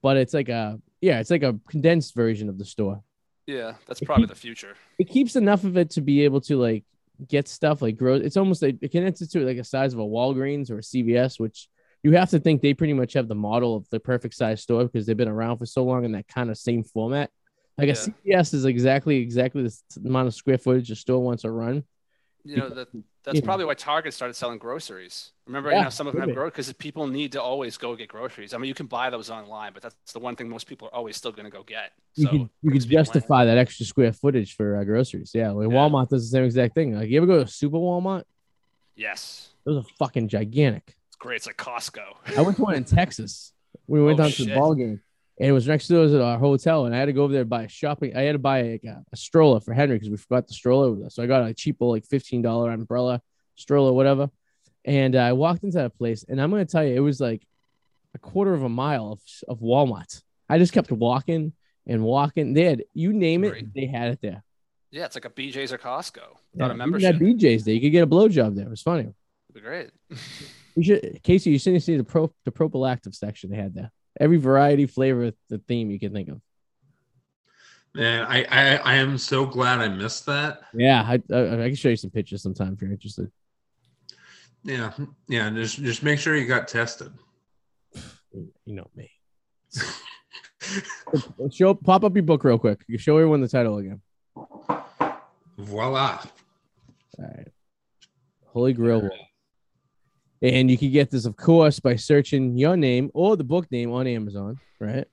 but 0.02 0.16
it's 0.16 0.34
like 0.34 0.48
a 0.48 0.80
yeah, 1.02 1.20
it's 1.20 1.32
like 1.32 1.44
a 1.44 1.60
condensed 1.68 2.16
version 2.16 2.48
of 2.48 2.58
the 2.58 2.64
store. 2.64 3.04
Yeah, 3.46 3.74
that's 3.88 4.00
probably 4.00 4.28
the 4.28 4.36
future. 4.36 4.76
It 4.98 5.10
keeps 5.10 5.36
enough 5.36 5.66
of 5.66 5.76
it 5.76 5.90
to 5.92 6.02
be 6.02 6.24
able 6.24 6.40
to 6.42 6.58
like 6.58 6.86
get 7.28 7.50
stuff 7.50 7.82
like 7.82 7.98
grow. 7.98 8.14
It's 8.14 8.38
almost 8.38 8.62
like 8.62 8.78
it 8.82 8.92
condenses 8.92 9.28
to 9.32 9.46
like 9.46 9.58
a 9.58 9.66
size 9.66 9.92
of 9.92 10.00
a 10.00 10.04
Walgreens 10.04 10.72
or 10.72 10.78
a 10.78 10.82
CVS, 10.82 11.42
which 11.42 11.68
you 12.04 12.14
have 12.14 12.30
to 12.30 12.40
think 12.40 12.62
they 12.62 12.74
pretty 12.74 12.94
much 12.94 13.12
have 13.14 13.28
the 13.28 13.36
model 13.36 13.76
of 13.76 13.90
the 13.90 14.00
perfect 14.00 14.36
size 14.36 14.62
store 14.62 14.86
because 14.86 15.06
they've 15.06 15.18
been 15.18 15.28
around 15.28 15.58
for 15.58 15.66
so 15.66 15.84
long 15.84 16.06
in 16.06 16.14
that 16.14 16.30
kind 16.30 16.50
of 16.50 16.58
same 16.58 16.86
format. 16.86 17.30
Like 17.78 17.90
a 17.90 17.92
Yeah. 17.92 18.06
CVS 18.36 18.54
is 18.54 18.66
exactly 18.66 19.18
exactly 19.18 19.64
the 19.64 19.74
amount 20.08 20.28
of 20.28 20.36
square 20.36 20.58
footage 20.58 20.92
a 20.92 20.96
store 20.96 21.24
wants 21.24 21.42
to 21.42 21.52
run. 21.52 21.84
You 22.46 22.58
know, 22.58 22.70
that 22.70 22.90
that's 23.24 23.40
Yeah. 23.40 23.46
probably 23.46 23.66
why 23.66 23.74
Target 23.74 24.14
started 24.14 24.34
selling 24.36 24.58
groceries. 24.60 25.32
Remember, 25.48 25.72
Yeah, 25.72 25.78
you 25.78 25.84
know, 25.86 25.90
some 25.90 26.08
of 26.08 26.14
them 26.14 26.22
have 26.24 26.34
groceries 26.36 26.68
because 26.68 26.74
people 26.74 27.08
need 27.08 27.32
to 27.32 27.42
always 27.42 27.78
go 27.78 27.96
get 27.96 28.10
groceries. 28.10 28.54
I 28.54 28.58
mean, 28.58 28.68
you 28.68 28.74
can 28.76 28.86
buy 28.88 29.10
those 29.10 29.30
online, 29.30 29.72
but 29.74 29.82
that's 29.82 29.96
the 30.14 30.20
one 30.20 30.36
thing 30.36 30.50
most 30.50 30.68
people 30.68 30.90
are 30.90 30.94
always 30.94 31.16
still 31.16 31.32
going 31.32 31.46
to 31.46 31.50
go 31.50 31.64
get. 31.64 31.94
You 32.16 32.26
So 32.28 32.34
you 32.34 32.50
brings 32.62 32.86
people 32.86 33.00
in. 33.00 33.06
justify 33.06 33.46
that 33.46 33.58
extra 33.58 33.86
square 33.86 34.12
footage 34.12 34.56
for 34.56 34.76
uh, 34.78 34.84
groceries. 34.84 35.32
Yeah, 35.34 35.52
like 35.52 35.70
Yeah. 35.70 35.74
Walmart 35.76 36.10
does 36.10 36.30
the 36.30 36.36
same 36.38 36.44
exact 36.44 36.76
thing. 36.76 36.96
Like 36.96 37.10
you 37.10 37.18
ever 37.18 37.26
go 37.28 37.44
to 37.44 37.50
Super 37.50 37.78
Walmart? 37.78 38.24
Yes, 38.96 39.50
Those 39.64 39.84
are 39.84 39.90
fucking 39.98 40.28
gigantic. 40.28 40.96
it's 41.08 41.16
great. 41.16 41.38
It's 41.38 41.48
like 41.48 41.58
Costco. 41.58 42.04
I 42.38 42.42
went 42.42 42.58
to 42.58 42.64
one 42.64 42.76
in 42.76 42.84
Texas. 43.00 43.54
We 43.88 44.04
went 44.04 44.20
Oh, 44.20 44.24
down 44.24 44.32
to 44.32 44.38
the 44.44 44.50
shit. 44.50 44.54
ball 44.54 44.76
game, 44.76 45.02
and 45.40 45.50
it 45.50 45.52
was 45.52 45.68
next 45.68 45.88
to 45.88 46.04
us 46.04 46.14
at 46.14 46.22
our 46.22 46.38
hotel. 46.38 46.86
And 46.86 46.96
I 46.96 47.00
had 47.00 47.06
to 47.06 47.14
go 47.14 47.24
over 47.24 47.34
there 47.34 47.42
and 47.42 47.50
buy 47.50 47.64
a 47.64 47.70
shopping. 47.70 48.16
I 48.16 48.22
had 48.22 48.34
to 48.34 48.40
buy 48.40 48.60
a, 48.60 48.80
a 49.12 49.16
stroller 49.18 49.60
for 49.60 49.74
Henry 49.74 49.96
because 49.96 50.10
we 50.10 50.18
forgot 50.18 50.48
the 50.48 50.54
stroller 50.54 50.92
with 50.92 51.08
us. 51.08 51.16
So 51.16 51.24
I 51.24 51.28
got 51.28 51.48
a 51.48 51.54
cheap 51.54 51.78
like 51.80 52.06
fifteen 52.06 52.42
dollar 52.42 52.72
umbrella 52.72 53.22
stroller, 53.56 53.94
whatever. 53.94 54.30
And 54.86 55.16
uh, 55.16 55.20
I 55.20 55.34
walked 55.34 55.64
into 55.64 55.78
that 55.78 55.98
place, 55.98 56.26
and 56.28 56.42
I'm 56.42 56.52
gonna 56.52 56.66
tell 56.66 56.84
you, 56.84 56.96
it 56.96 57.00
was 57.00 57.20
like 57.20 57.46
a 58.14 58.20
quarter 58.20 58.54
of 58.54 58.64
a 58.64 58.70
mile 58.70 59.14
of, 59.14 59.22
of 59.48 59.60
Walmart. 59.60 60.22
I 60.50 60.60
just 60.60 60.74
kept 60.74 60.92
walking 60.92 61.54
and 61.88 62.04
walking. 62.04 62.54
They 62.54 62.66
had 62.66 62.84
you 62.94 63.14
name 63.14 63.44
it, 63.44 63.74
they 63.74 63.88
had 63.88 64.12
it 64.12 64.20
there. 64.22 64.44
Yeah, 64.92 65.06
it's 65.06 65.16
like 65.16 65.26
a 65.26 65.30
BJ's 65.30 65.74
or 65.74 65.80
Costco. 65.80 66.18
Yeah, 66.18 66.28
Not 66.56 66.72
a 66.72 66.76
membership. 66.76 67.16
At 67.16 67.22
BJ's, 67.22 67.66
there 67.66 67.74
you 67.74 67.82
could 67.82 67.92
get 67.92 68.04
a 68.04 68.08
blowjob 68.08 68.56
there. 68.56 68.66
It 68.66 68.70
was 68.70 68.82
funny. 68.82 69.02
It'd 69.04 69.16
be 69.56 69.62
great. 69.62 69.90
You 70.76 70.84
should, 70.84 71.22
Kacy. 71.24 71.48
You 71.48 71.60
should 71.60 71.82
see 71.82 71.98
the 71.98 72.04
pro 72.04 72.32
the 72.46 72.52
prophylactic 72.52 73.14
section 73.14 73.50
they 73.50 73.58
had 73.58 73.74
there. 73.74 73.92
Every 74.20 74.38
variety, 74.38 74.86
flavor, 74.86 75.32
the 75.50 75.58
theme 75.58 75.90
you 75.90 76.00
can 76.00 76.14
think 76.14 76.30
of. 76.30 76.42
Man, 77.96 78.26
I, 78.28 78.44
I 78.46 78.76
I 78.78 78.96
am 78.96 79.18
so 79.20 79.46
glad 79.46 79.80
I 79.80 79.88
missed 79.88 80.26
that. 80.26 80.62
Yeah, 80.74 81.02
I, 81.02 81.22
I, 81.32 81.64
I 81.64 81.68
can 81.68 81.76
show 81.76 81.90
you 81.90 81.96
some 81.96 82.10
pictures 82.10 82.42
sometime 82.42 82.74
if 82.74 82.82
you're 82.82 82.92
interested. 82.92 83.32
Yeah, 84.64 84.92
yeah. 85.28 85.50
Just 85.52 85.78
just 85.78 86.02
make 86.02 86.20
sure 86.20 86.36
you 86.36 86.48
got 86.48 86.68
tested. 86.68 87.12
You 88.66 88.74
know 88.74 88.90
me. 88.96 89.12
Show 91.52 91.76
pop 91.76 92.04
up 92.04 92.16
your 92.16 92.24
book 92.24 92.44
real 92.44 92.58
quick. 92.58 92.84
You 92.88 92.98
show 92.98 93.18
everyone 93.18 93.42
the 93.42 93.48
title 93.48 93.78
again. 93.78 94.02
Voila. 95.58 96.24
All 97.20 97.26
right. 97.26 97.48
Holy 98.48 98.74
Grail. 98.74 99.02
Wall. 99.02 99.12
And 100.44 100.70
you 100.70 100.78
can 100.78 100.92
get 100.92 101.10
this, 101.10 101.26
of 101.26 101.38
course, 101.38 101.80
by 101.80 101.96
searching 101.96 102.58
your 102.58 102.76
name 102.76 103.10
or 103.14 103.38
the 103.38 103.46
book 103.46 103.72
name 103.72 103.94
on 103.94 104.06
Amazon, 104.08 104.60
right? 104.78 105.06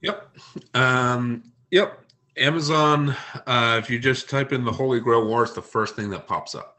Yep. 0.00 0.36
Um, 0.74 1.42
yep. 1.72 1.98
Amazon. 2.36 3.16
Uh, 3.46 3.80
if 3.82 3.90
you 3.90 3.98
just 3.98 4.30
type 4.30 4.52
in 4.52 4.64
the 4.64 4.70
Holy 4.70 5.00
Grail 5.00 5.26
War, 5.26 5.42
it's 5.42 5.54
the 5.54 5.60
first 5.60 5.96
thing 5.96 6.08
that 6.10 6.28
pops 6.28 6.54
up. 6.54 6.76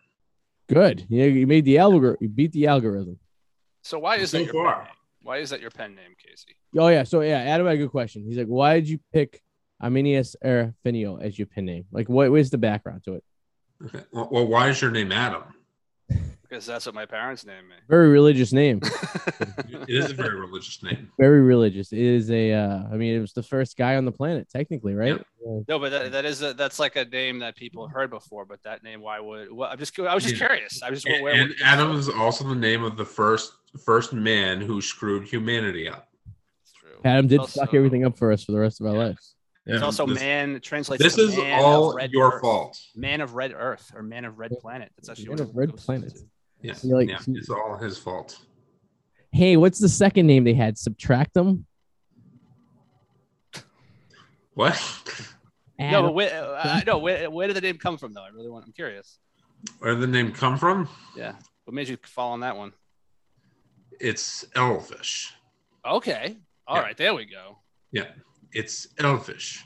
Good. 0.70 1.06
Yeah, 1.10 1.26
you 1.26 1.46
made 1.46 1.66
the 1.66 1.80
algorithm. 1.80 2.18
You 2.22 2.30
beat 2.30 2.54
the 2.54 2.68
algorithm. 2.68 3.20
So 3.84 4.00
why 4.00 4.16
is 4.16 4.32
So 4.32 4.38
that 4.38 4.46
your 4.46 4.54
far. 4.54 4.76
pen 4.76 4.84
name? 4.86 4.94
Why 5.24 5.38
is 5.40 5.50
that 5.50 5.60
your 5.60 5.70
pen 5.70 5.96
name, 5.96 6.16
Kacy? 6.18 6.56
Oh 6.80 6.88
yeah. 6.88 7.04
So 7.04 7.20
yeah, 7.22 7.40
Adam 7.40 7.68
had 7.68 7.76
a 7.76 7.78
good 7.78 7.92
question. 7.92 8.24
He's 8.26 8.38
like, 8.38 8.48
why 8.48 8.76
did 8.80 8.88
you 8.88 9.00
pick 9.12 9.42
Armanis 9.84 10.36
Ar-feinial 10.44 11.22
as 11.22 11.38
your 11.38 11.48
pen 11.48 11.66
name? 11.66 11.86
Like, 11.92 12.08
what 12.08 12.32
where's 12.32 12.52
the 12.52 12.58
background 12.58 13.04
to 13.04 13.16
it? 13.16 13.24
Okay. 13.86 14.06
Well, 14.14 14.30
well, 14.32 14.48
why 14.48 14.70
is 14.70 14.82
your 14.82 14.92
name 14.92 15.12
Adam? 15.12 15.44
Because 16.52 16.66
that's 16.66 16.86
what 16.86 16.94
my 16.94 17.06
parents 17.06 17.46
named 17.46 17.70
me. 17.70 17.76
Very 17.88 18.10
religious 18.10 18.52
name. 18.52 18.82
It 19.88 19.96
is 19.96 20.12
a 20.12 20.14
very 20.14 20.38
religious 20.40 20.84
name. 20.84 21.10
Very 21.18 21.42
religious. 21.42 21.92
It 21.94 22.00
is 22.00 22.30
a. 22.30 22.54
Uh, 22.54 22.84
I 22.92 22.96
mean, 22.98 23.16
it 23.16 23.20
was 23.20 23.32
the 23.34 23.42
first 23.42 23.78
guy 23.78 23.96
on 23.96 24.04
the 24.06 24.12
planet, 24.12 24.48
technically, 24.50 24.94
right? 24.94 25.18
Yeah. 25.46 25.60
No, 25.68 25.80
but 25.80 25.90
that, 25.92 26.12
that 26.12 26.26
is 26.26 26.42
a, 26.42 26.54
that's 26.54 26.78
like 26.78 26.96
a 26.98 27.06
name 27.06 27.40
that 27.40 27.56
people 27.56 27.88
have 27.88 27.94
heard 27.94 28.10
before. 28.10 28.46
But 28.46 28.62
that 28.64 28.84
name, 28.84 29.02
why 29.02 29.20
would? 29.20 29.52
Well, 29.52 29.70
I'm 29.72 29.78
just 29.80 29.98
I 30.00 30.14
was 30.14 30.24
just 30.24 30.36
Yeah. 30.40 30.48
curious. 30.48 30.84
I 30.84 30.90
was 30.90 31.02
just 31.02 31.14
And, 31.14 31.24
where 31.24 31.34
and 31.34 31.56
Adam 31.64 31.96
is 31.96 32.10
also 32.10 32.48
the 32.48 32.56
name 32.56 32.84
of 32.84 32.96
the 32.98 33.06
first 33.06 33.54
first 33.86 34.12
man 34.14 34.60
who 34.62 34.82
screwed 34.82 35.28
humanity 35.28 35.88
up. 35.90 36.10
It's 36.64 36.74
true. 36.74 36.92
Adam 37.06 37.28
did 37.28 37.42
It's 37.42 37.54
fuck 37.54 37.74
everything 37.74 38.06
up 38.06 38.18
for 38.18 38.32
us 38.32 38.44
for 38.44 38.52
the 38.52 38.60
rest 38.60 38.82
of 38.82 38.88
our 38.88 38.94
Yeah. 38.94 39.00
lives. 39.00 39.36
It's 39.66 39.84
also 39.84 40.06
this, 40.06 40.20
man 40.20 40.56
it 40.58 40.64
translates. 40.64 41.02
This 41.04 41.18
is 41.18 41.38
all 41.38 41.98
your 42.12 42.34
earth. 42.34 42.42
fault. 42.42 42.80
Man 42.96 43.22
of 43.22 43.36
red 43.36 43.54
Earth 43.56 43.92
or 43.96 44.04
man 44.04 44.26
of 44.26 44.38
red 44.38 44.52
planet. 44.60 44.92
That's 44.98 45.10
actually 45.10 45.30
Man 45.30 45.38
what 45.38 45.50
of 45.50 45.56
red 45.56 45.72
goes 45.72 45.86
planet. 45.86 46.14
To. 46.62 46.68
Yeah, 46.68 46.74
You're 46.84 46.98
like- 46.98 47.10
yeah, 47.10 47.20
it's 47.28 47.50
all 47.50 47.78
his 47.78 47.98
fault. 47.98 48.40
Hey, 49.32 49.56
what's 49.58 49.80
the 49.80 49.88
second 49.90 50.28
name 50.28 50.44
they 50.44 50.54
had? 50.54 50.78
Subtractum. 50.78 51.66
What? 54.54 54.78
No, 55.80 55.88
Adam. 55.88 56.06
but 56.06 56.14
where, 56.14 56.44
uh, 56.56 56.82
no, 56.86 57.00
where, 57.00 57.28
where 57.32 57.48
did 57.48 57.56
the 57.56 57.62
name 57.62 57.80
come 57.80 57.98
from 57.98 58.14
though? 58.14 58.22
I 58.24 58.28
really 58.28 58.50
want. 58.52 58.66
I'm 58.68 58.72
curious. 58.72 59.18
Where 59.80 59.94
did 59.96 60.02
the 60.02 60.08
name 60.08 60.32
come 60.32 60.56
from? 60.56 60.88
Yeah, 61.18 61.34
what 61.64 61.74
made 61.74 61.90
you 61.90 61.98
fall 62.04 62.34
on 62.34 62.42
that 62.42 62.56
one? 62.56 62.72
It's 64.00 64.46
elfish. 64.56 65.34
Okay, 65.84 66.38
all 66.68 66.76
right, 66.78 66.90
Yeah. 66.90 66.94
there 67.06 67.16
we 67.16 67.26
go. 67.26 67.58
Yeah, 67.92 68.10
it's 68.54 68.90
elfish. 69.00 69.66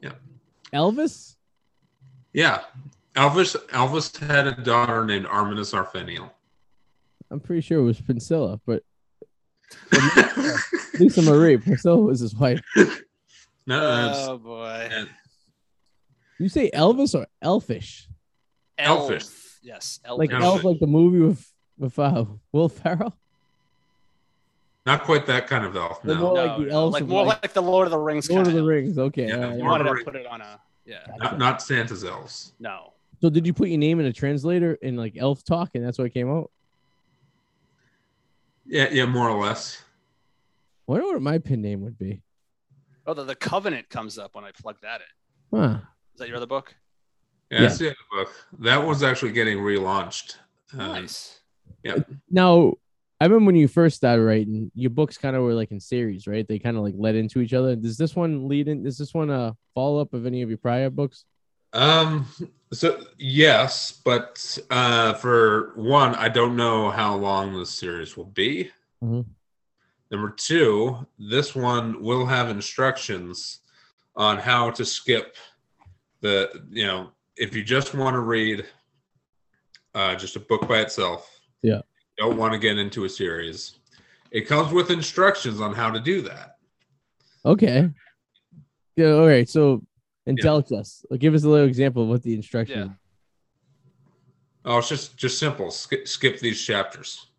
Yeah. 0.00 0.12
Elvis. 0.72 1.34
Yeah, 2.32 2.60
Elvis. 3.14 3.56
Elvis 3.68 4.16
had 4.18 4.46
a 4.46 4.52
daughter 4.62 5.04
named 5.04 5.26
Armanis 5.26 5.74
Ar-feinial. 5.74 6.30
I'm 7.30 7.40
pretty 7.40 7.60
sure 7.60 7.78
it 7.80 7.84
was 7.84 8.00
Priscilla, 8.00 8.60
but 8.66 8.82
Lisa 10.98 11.22
Marie. 11.22 11.56
Priscilla 11.58 11.96
was 11.98 12.20
his 12.20 12.34
wife. 12.34 12.60
no, 13.66 13.80
that's 14.06 14.28
Oh 14.28 14.38
boy, 14.38 14.88
and- 14.90 15.08
You 16.38 16.48
say 16.48 16.70
Elvis 16.72 17.14
or 17.14 17.26
Elfish? 17.42 18.08
Elfish. 18.78 19.24
Elf. 19.24 19.58
Yes, 19.62 20.00
Like 20.08 20.30
Elfish. 20.32 20.44
Elf, 20.44 20.64
like 20.64 20.78
the 20.80 20.86
movie 20.86 21.20
with 21.20 21.46
with 21.78 21.98
uh, 21.98 22.24
Will 22.52 22.68
Ferrell. 22.68 23.14
not 24.86 25.02
quite 25.04 25.26
that 25.26 25.46
kind 25.46 25.64
of 25.64 25.76
elf. 25.76 26.02
No, 26.04 26.14
more 26.14 26.34
No, 26.34 26.44
like 26.46 26.56
the 26.58 26.64
no, 26.64 26.70
elves 26.72 26.92
like 26.94 27.02
of, 27.02 27.08
more 27.08 27.24
like, 27.26 27.42
like, 27.42 27.52
the 27.52 27.62
Lord 27.62 27.86
of 27.86 27.90
the 27.90 27.98
Rings. 27.98 28.28
Lord 28.30 28.46
of 28.46 28.46
kind 28.48 28.58
the 28.58 28.64
Rings. 28.64 28.98
Okay. 28.98 29.28
Yeah, 29.28 29.34
all 29.36 29.40
right. 29.42 29.52
You 29.52 29.58
Lord 29.64 29.84
wanted 29.86 29.98
to 29.98 30.04
put 30.04 30.16
it 30.16 30.26
on 30.26 30.40
a 30.40 30.58
yeah. 30.86 30.98
not, 31.18 31.38
not 31.38 31.62
Santa's 31.62 32.04
elves. 32.04 32.52
No, 32.58 32.92
So 33.20 33.28
did 33.28 33.46
you 33.46 33.52
put 33.52 33.68
your 33.68 33.78
name 33.78 34.00
in 34.00 34.06
a 34.06 34.12
translator 34.12 34.74
in 34.74 34.96
like 34.96 35.16
Elf 35.18 35.44
Talk, 35.44 35.70
and 35.74 35.84
that's 35.84 35.98
what 35.98 36.12
came 36.14 36.30
out? 36.30 36.50
Yeah, 38.66 38.88
yeah, 38.90 39.04
more 39.06 39.28
or 39.28 39.42
less. 39.42 39.82
I 40.88 40.92
wonder 40.92 41.06
what 41.06 41.22
my 41.22 41.38
pin 41.38 41.60
name 41.60 41.82
would 41.82 41.98
be. 41.98 42.22
oh, 43.06 43.14
the, 43.14 43.24
the 43.24 43.34
Covenant 43.34 43.88
comes 43.88 44.18
up 44.18 44.34
when 44.34 44.44
I 44.44 44.52
plug 44.52 44.76
that 44.82 45.00
in. 45.00 45.58
Huh. 45.58 45.78
Is 46.14 46.18
that 46.18 46.28
your 46.28 46.36
other 46.36 46.46
book? 46.46 46.74
Yeah, 47.50 47.62
that's 47.62 47.78
the 47.78 47.88
other 47.88 47.96
book. 48.10 48.32
That 48.60 48.84
was 48.84 49.02
actually 49.02 49.32
getting 49.32 49.58
relaunched. 49.58 50.36
Um, 50.72 50.78
nice. 50.78 51.40
Now, 52.30 52.74
I 53.20 53.24
remember 53.24 53.46
when 53.46 53.56
you 53.56 53.68
first 53.68 53.96
started 53.96 54.22
writing, 54.22 54.70
your 54.74 54.90
books 54.90 55.18
kind 55.18 55.34
of 55.36 55.42
were 55.42 55.54
like 55.54 55.72
in 55.72 55.80
series, 55.80 56.26
right? 56.26 56.46
They 56.46 56.58
kind 56.58 56.76
of 56.76 56.84
like 56.84 56.94
led 56.96 57.16
into 57.16 57.40
each 57.40 57.52
other. 57.52 57.74
Does 57.76 57.96
this 57.98 58.14
one 58.14 58.48
lead 58.48 58.68
in? 58.68 58.86
Is 58.86 58.96
this 58.96 59.12
one 59.12 59.30
a 59.30 59.56
follow 59.74 60.00
up 60.00 60.14
of 60.14 60.26
any 60.26 60.42
of 60.42 60.48
your 60.48 60.58
prior 60.58 60.90
books? 60.90 61.24
Um. 61.72 62.26
So 62.72 63.02
yes, 63.18 64.00
but 64.04 64.58
uh, 64.70 65.14
for 65.14 65.72
one, 65.74 66.14
I 66.14 66.28
don't 66.28 66.54
know 66.56 66.90
how 66.90 67.16
long 67.16 67.52
this 67.58 67.70
series 67.70 68.16
will 68.16 68.26
be. 68.26 68.70
Mhm. 69.02 69.24
Number 70.10 70.30
two, 70.30 71.06
this 71.18 71.54
one 71.54 72.00
will 72.02 72.26
have 72.26 72.48
instructions 72.48 73.60
on 74.16 74.38
how 74.38 74.70
to 74.70 74.84
skip 74.84 75.36
the. 76.20 76.64
You 76.70 76.86
know, 76.86 77.10
if 77.36 77.54
you 77.56 77.62
just 77.64 77.94
want 77.94 78.14
to 78.14 78.20
read 78.20 78.66
uh, 79.94 80.14
just 80.14 80.36
a 80.36 80.40
book 80.40 80.68
by 80.68 80.78
itself, 80.80 81.40
Yeah. 81.62 81.80
don't 82.18 82.36
want 82.36 82.52
to 82.52 82.58
get 82.58 82.78
into 82.78 83.04
a 83.04 83.08
series. 83.08 83.78
It 84.30 84.42
comes 84.42 84.72
with 84.72 84.90
instructions 84.90 85.60
on 85.60 85.74
how 85.74 85.90
to 85.90 85.98
do 85.98 86.22
that. 86.22 86.58
Okay. 87.44 87.90
Yeah. 88.94 89.12
All 89.14 89.26
right. 89.26 89.48
So, 89.48 89.82
indulge 90.26 90.72
us. 90.72 91.04
Give 91.18 91.34
us 91.34 91.44
a 91.44 91.48
little 91.48 91.66
example 91.66 92.02
of 92.04 92.08
what 92.08 92.22
the 92.22 92.34
instruction. 92.34 92.78
Yeah. 92.78 92.88
Oh, 94.64 94.78
it's 94.78 94.88
just 94.88 95.16
just 95.16 95.38
simple. 95.38 95.70
Skip, 95.70 96.06
skip 96.06 96.38
these 96.38 96.60
chapters. 96.60 97.30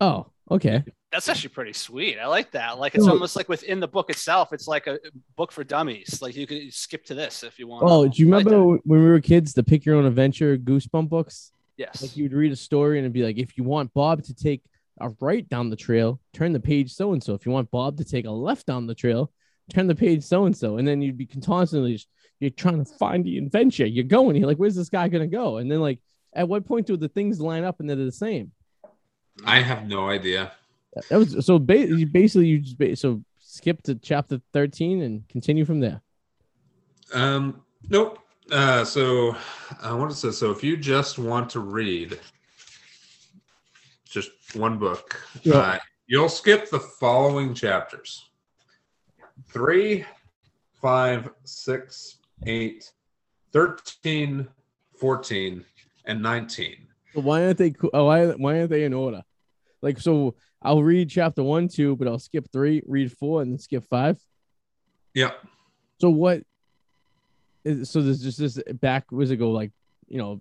Oh, 0.00 0.26
okay. 0.50 0.84
That's 1.10 1.28
actually 1.28 1.50
pretty 1.50 1.72
sweet. 1.72 2.18
I 2.18 2.26
like 2.26 2.50
that. 2.50 2.78
Like 2.78 2.94
it's 2.94 3.06
No. 3.06 3.12
almost 3.12 3.36
like 3.36 3.48
within 3.48 3.80
the 3.80 3.88
book 3.88 4.10
itself. 4.10 4.52
It's 4.52 4.66
like 4.66 4.86
a 4.86 4.98
book 5.36 5.52
for 5.52 5.62
dummies. 5.64 6.20
Like 6.20 6.34
you 6.36 6.46
could 6.46 6.72
skip 6.74 7.04
to 7.06 7.14
this 7.14 7.44
if 7.44 7.58
you 7.58 7.66
want. 7.68 7.84
Oh, 7.86 8.08
do 8.08 8.20
you 8.22 8.28
I 8.34 8.38
like 8.38 8.46
remember 8.46 8.74
that. 8.74 8.80
when 8.84 9.00
we 9.00 9.06
were 9.06 9.20
kids, 9.20 9.54
the 9.54 9.62
Pick 9.62 9.84
Your 9.84 9.96
Own 9.96 10.04
Adventure 10.06 10.58
Goosebump 10.58 11.08
books? 11.08 11.52
Yes. 11.76 12.02
Like 12.02 12.16
you'd 12.16 12.32
read 12.32 12.52
a 12.52 12.56
story 12.56 12.98
and 12.98 13.04
it'd 13.04 13.12
be 13.12 13.22
like, 13.22 13.38
if 13.38 13.56
you 13.56 13.64
want 13.64 13.94
Bob 13.94 14.22
to 14.24 14.34
take 14.34 14.62
a 15.00 15.10
right 15.20 15.48
down 15.48 15.70
the 15.70 15.76
trail, 15.76 16.20
turn 16.32 16.52
the 16.52 16.60
page 16.60 16.92
so 16.92 17.12
and 17.12 17.22
so. 17.22 17.32
If 17.34 17.46
you 17.46 17.52
want 17.52 17.70
Bob 17.70 17.96
to 17.98 18.04
take 18.04 18.26
a 18.26 18.30
left 18.30 18.66
down 18.66 18.86
the 18.86 18.94
trail, 18.94 19.30
turn 19.72 19.86
the 19.86 19.94
page 19.94 20.22
so 20.24 20.44
and 20.46 20.56
so. 20.56 20.76
And 20.78 20.86
then 20.86 21.00
you'd 21.02 21.16
be 21.18 21.26
constantly 21.26 21.94
just, 21.94 22.08
you're 22.40 22.50
trying 22.50 22.84
to 22.84 22.92
find 22.96 23.24
the 23.24 23.38
adventure. 23.38 23.86
You're 23.86 24.04
going, 24.04 24.36
you're 24.36 24.46
like, 24.46 24.58
where's 24.58 24.74
this 24.74 24.88
guy 24.88 25.08
gonna 25.08 25.26
go? 25.26 25.58
And 25.58 25.70
then 25.70 25.80
like, 25.80 26.00
at 26.34 26.48
what 26.48 26.66
point 26.66 26.86
do 26.86 26.96
the 26.96 27.08
things 27.08 27.40
line 27.40 27.64
up 27.64 27.80
and 27.80 27.88
they're 27.88 27.96
the 27.96 28.12
same? 28.12 28.52
I 29.44 29.60
have 29.60 29.86
no 29.86 30.08
idea. 30.08 30.52
That 31.10 31.18
was 31.18 31.44
so 31.46 31.58
ba- 31.58 31.88
basically 32.10 32.46
you 32.46 32.58
just 32.60 32.78
ba- 32.78 32.96
so 32.96 33.22
skip 33.40 33.82
to 33.84 33.94
chapter 33.96 34.40
13 34.52 35.02
and 35.02 35.28
continue 35.28 35.64
from 35.64 35.80
there. 35.80 36.00
Um, 37.12 37.62
nope. 37.88 38.18
Uh, 38.50 38.84
so 38.84 39.34
I 39.82 39.92
want 39.94 40.10
to 40.10 40.16
say 40.16 40.30
so 40.30 40.50
if 40.50 40.62
you 40.62 40.76
just 40.76 41.18
want 41.18 41.48
to 41.50 41.60
read 41.60 42.18
just 44.04 44.30
one 44.54 44.78
book, 44.78 45.20
Yeah. 45.42 45.54
uh, 45.54 45.78
you'll 46.06 46.28
skip 46.28 46.68
the 46.70 46.78
following 46.78 47.54
chapters: 47.54 48.28
three, 49.48 50.04
five, 50.80 51.30
six, 51.44 52.18
eight, 52.46 52.90
13, 53.52 54.48
14, 54.98 55.64
and 56.06 56.22
19. 56.22 56.76
So 57.14 57.20
why 57.20 57.44
aren't 57.44 57.58
they 57.58 57.74
oh, 57.92 58.06
why 58.06 58.26
why 58.26 58.58
aren't 58.58 58.70
they 58.70 58.84
in 58.84 58.92
order? 58.92 59.22
Like 59.82 60.00
so 60.00 60.34
I'll 60.60 60.82
read 60.82 61.08
chapter 61.08 61.42
one, 61.42 61.68
two, 61.68 61.94
but 61.94 62.08
I'll 62.08 62.18
skip 62.18 62.50
three, 62.52 62.82
read 62.86 63.12
four, 63.12 63.42
and 63.42 63.52
then 63.52 63.58
skip 63.58 63.84
five. 63.88 64.18
Yep. 65.14 65.38
So 66.00 66.10
what 66.10 66.42
is 67.64 67.90
so 67.90 68.02
there's 68.02 68.20
just 68.20 68.38
this 68.38 68.58
back 68.74 69.12
was 69.12 69.30
it 69.30 69.36
go 69.36 69.50
like 69.50 69.70
you 70.08 70.18
know 70.18 70.40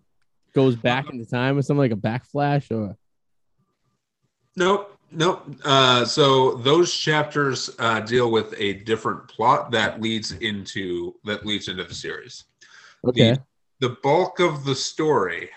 goes 0.56 0.76
back 0.76 1.06
uh-huh. 1.06 1.14
into 1.14 1.30
time 1.30 1.58
or 1.58 1.62
something 1.62 1.80
like 1.80 1.92
a 1.92 1.96
backflash 1.96 2.72
or 2.72 2.98
Nope. 4.56 4.93
Nope. 5.16 5.46
Uh, 5.64 6.06
so 6.06 6.56
those 6.56 6.94
chapters 6.94 7.70
uh, 7.80 8.00
deal 8.00 8.32
with 8.32 8.54
a 8.58 8.74
different 8.84 9.28
plot 9.28 9.72
that 9.72 10.02
leads 10.02 10.32
into 10.34 11.14
that 11.24 11.46
leads 11.46 11.68
into 11.68 11.84
the 11.84 11.94
series. 11.94 12.46
okay. 13.08 13.38
the 13.80 13.90
bulk 14.02 14.40
of 14.40 14.64
the 14.66 14.74
story 14.76 15.50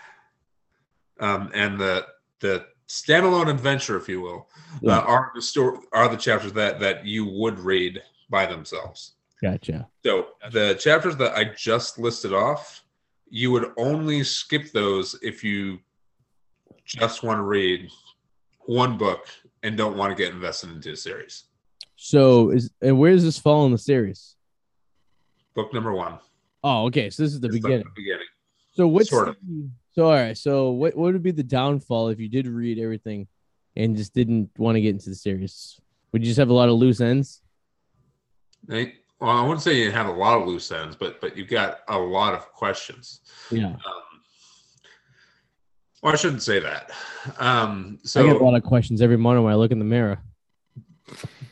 um, 1.20 1.50
and 1.54 1.78
the 1.80 2.06
the 2.40 2.66
standalone 2.88 3.48
adventure, 3.48 3.96
if 3.96 4.08
you 4.08 4.20
will, 4.20 4.48
Yeah. 4.82 4.98
uh, 4.98 5.02
are 5.02 5.32
the 5.34 5.42
story 5.42 5.78
are 5.92 6.08
the 6.08 6.16
chapters 6.16 6.52
that 6.52 6.78
that 6.80 7.04
you 7.06 7.24
would 7.26 7.58
read 7.58 8.02
by 8.28 8.44
themselves. 8.46 9.12
Gotcha. 9.42 9.88
So 10.04 10.28
the 10.50 10.74
chapters 10.74 11.16
that 11.16 11.36
I 11.36 11.44
just 11.44 11.98
listed 11.98 12.32
off, 12.32 12.82
you 13.28 13.50
would 13.52 13.72
only 13.78 14.22
skip 14.24 14.72
those 14.72 15.18
if 15.22 15.42
you 15.44 15.78
just 16.84 17.22
want 17.22 17.38
to 17.38 17.42
read 17.42 17.90
one 18.66 18.96
book 18.98 19.26
and 19.62 19.76
don't 19.76 19.96
want 19.96 20.16
to 20.16 20.22
get 20.22 20.32
invested 20.32 20.70
into 20.70 20.92
a 20.92 20.96
series. 20.96 21.44
So 21.96 22.50
is 22.50 22.70
and 22.82 22.98
where 22.98 23.12
does 23.12 23.24
this 23.24 23.38
fall 23.38 23.66
in 23.66 23.72
the 23.72 23.78
series? 23.78 24.36
Book 25.54 25.72
number 25.72 25.92
one. 25.92 26.18
Oh, 26.62 26.86
okay. 26.86 27.10
So 27.10 27.22
this 27.22 27.32
is 27.32 27.40
the 27.40 27.48
beginning. 27.48 27.78
The 27.94 28.02
beginning. 28.02 28.26
So 28.74 28.86
what's 28.86 29.08
Sort 29.10 29.28
of. 29.28 29.36
the- 29.46 29.68
so 29.92 30.04
all 30.06 30.12
right. 30.12 30.36
So 30.36 30.70
what 30.70 30.94
what 30.94 31.12
would 31.12 31.22
be 31.22 31.30
the 31.30 31.42
downfall 31.42 32.08
if 32.08 32.20
you 32.20 32.28
did 32.28 32.46
read 32.46 32.78
everything 32.78 33.28
and 33.74 33.96
just 33.96 34.12
didn't 34.12 34.50
want 34.58 34.76
to 34.76 34.82
get 34.82 34.90
into 34.90 35.08
the 35.08 35.14
series? 35.14 35.80
Would 36.12 36.22
you 36.22 36.26
just 36.28 36.38
have 36.38 36.50
a 36.50 36.54
lot 36.54 36.68
of 36.68 36.74
loose 36.76 37.00
ends? 37.00 37.40
Right? 38.66 38.94
Well, 39.20 39.30
I 39.30 39.42
wouldn't 39.42 39.62
say 39.62 39.82
you 39.82 39.90
have 39.90 40.08
a 40.08 40.12
lot 40.12 40.38
of 40.40 40.46
loose 40.46 40.70
ends, 40.70 40.96
but 40.96 41.20
but 41.22 41.36
you've 41.36 41.48
got 41.48 41.78
a 41.88 41.98
lot 41.98 42.34
of 42.34 42.52
questions. 42.52 43.20
Yeah. 43.50 43.68
Um, 43.68 43.78
well, 46.06 46.14
I 46.14 46.16
shouldn't 46.16 46.44
say 46.44 46.60
that. 46.60 46.92
Um, 47.38 47.98
I 48.14 48.22
get 48.22 48.36
a 48.36 48.44
lot 48.44 48.54
of 48.54 48.62
questions 48.62 49.02
every 49.02 49.16
morning 49.16 49.42
when 49.42 49.52
I 49.52 49.56
look 49.56 49.72
in 49.72 49.80
the 49.80 49.84
mirror. 49.84 50.18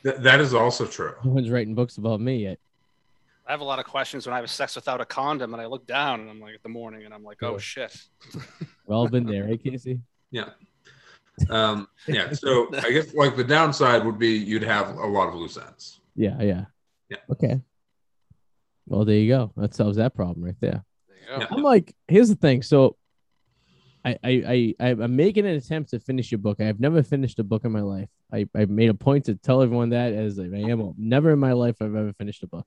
th- 0.04 0.14
that 0.18 0.40
is 0.40 0.54
also 0.54 0.86
true. 0.86 1.12
No 1.24 1.32
one's 1.32 1.50
writing 1.50 1.74
books 1.74 1.96
about 1.96 2.20
me 2.20 2.36
yet. 2.44 2.60
I 3.48 3.50
have 3.50 3.60
a 3.60 3.64
lot 3.64 3.80
of 3.80 3.84
questions 3.84 4.26
when 4.28 4.32
I 4.32 4.36
have 4.38 4.48
sex 4.48 4.76
without 4.76 5.00
a 5.00 5.04
condom 5.04 5.54
and 5.54 5.60
I 5.60 5.66
look 5.66 5.88
down 5.88 6.20
and 6.20 6.30
I'm 6.30 6.40
like 6.40 6.54
at 6.54 6.62
the 6.62 6.68
morning 6.68 7.04
and 7.04 7.12
I'm 7.12 7.24
like, 7.24 7.42
oh 7.42 7.54
Yeah. 7.54 7.58
shit. 7.58 7.96
We've 8.32 8.44
all 8.90 9.08
been 9.08 9.26
there, 9.26 9.44
right, 9.44 9.60
Kacy? 9.62 10.00
Um, 11.50 11.88
yeah. 12.06 12.32
So 12.32 12.68
I 12.76 12.92
guess 12.92 13.12
like 13.12 13.36
the 13.36 13.42
downside 13.42 14.04
would 14.04 14.20
be 14.20 14.28
you'd 14.36 14.62
have 14.62 14.96
a 14.96 15.06
lot 15.06 15.26
of 15.28 15.34
loose 15.34 15.56
ends. 15.58 16.00
Yeah, 16.14 16.40
yeah. 16.40 16.64
Yeah. 17.08 17.16
Okay. 17.28 17.60
Well, 18.86 19.04
there 19.04 19.16
you 19.16 19.28
go. 19.28 19.52
That 19.56 19.74
solves 19.74 19.96
that 19.96 20.14
problem 20.14 20.44
right 20.44 20.54
there. 20.60 20.84
There 21.08 21.16
you 21.18 21.26
go. 21.26 21.40
Yeah. 21.40 21.46
I'm 21.50 21.62
like, 21.64 21.92
here's 22.06 22.28
the 22.28 22.36
thing. 22.36 22.62
So 22.62 22.96
I 24.04 24.18
I 24.22 24.74
I 24.80 24.90
I'm 24.90 25.16
making 25.16 25.46
an 25.46 25.54
attempt 25.54 25.90
to 25.90 26.00
finish 26.00 26.32
a 26.32 26.38
book. 26.38 26.60
I 26.60 26.64
have 26.64 26.80
never 26.80 27.02
finished 27.02 27.38
a 27.38 27.44
book 27.44 27.64
in 27.64 27.72
my 27.72 27.80
life. 27.80 28.08
I, 28.32 28.46
I 28.54 28.66
made 28.66 28.90
a 28.90 28.94
point 28.94 29.26
to 29.26 29.34
tell 29.34 29.62
everyone 29.62 29.90
that 29.90 30.12
as 30.12 30.38
I 30.38 30.44
am 30.44 30.94
never 30.98 31.30
in 31.30 31.38
my 31.38 31.52
life 31.52 31.76
I've 31.80 31.94
ever 31.94 32.12
finished 32.12 32.42
a 32.42 32.46
book. 32.46 32.66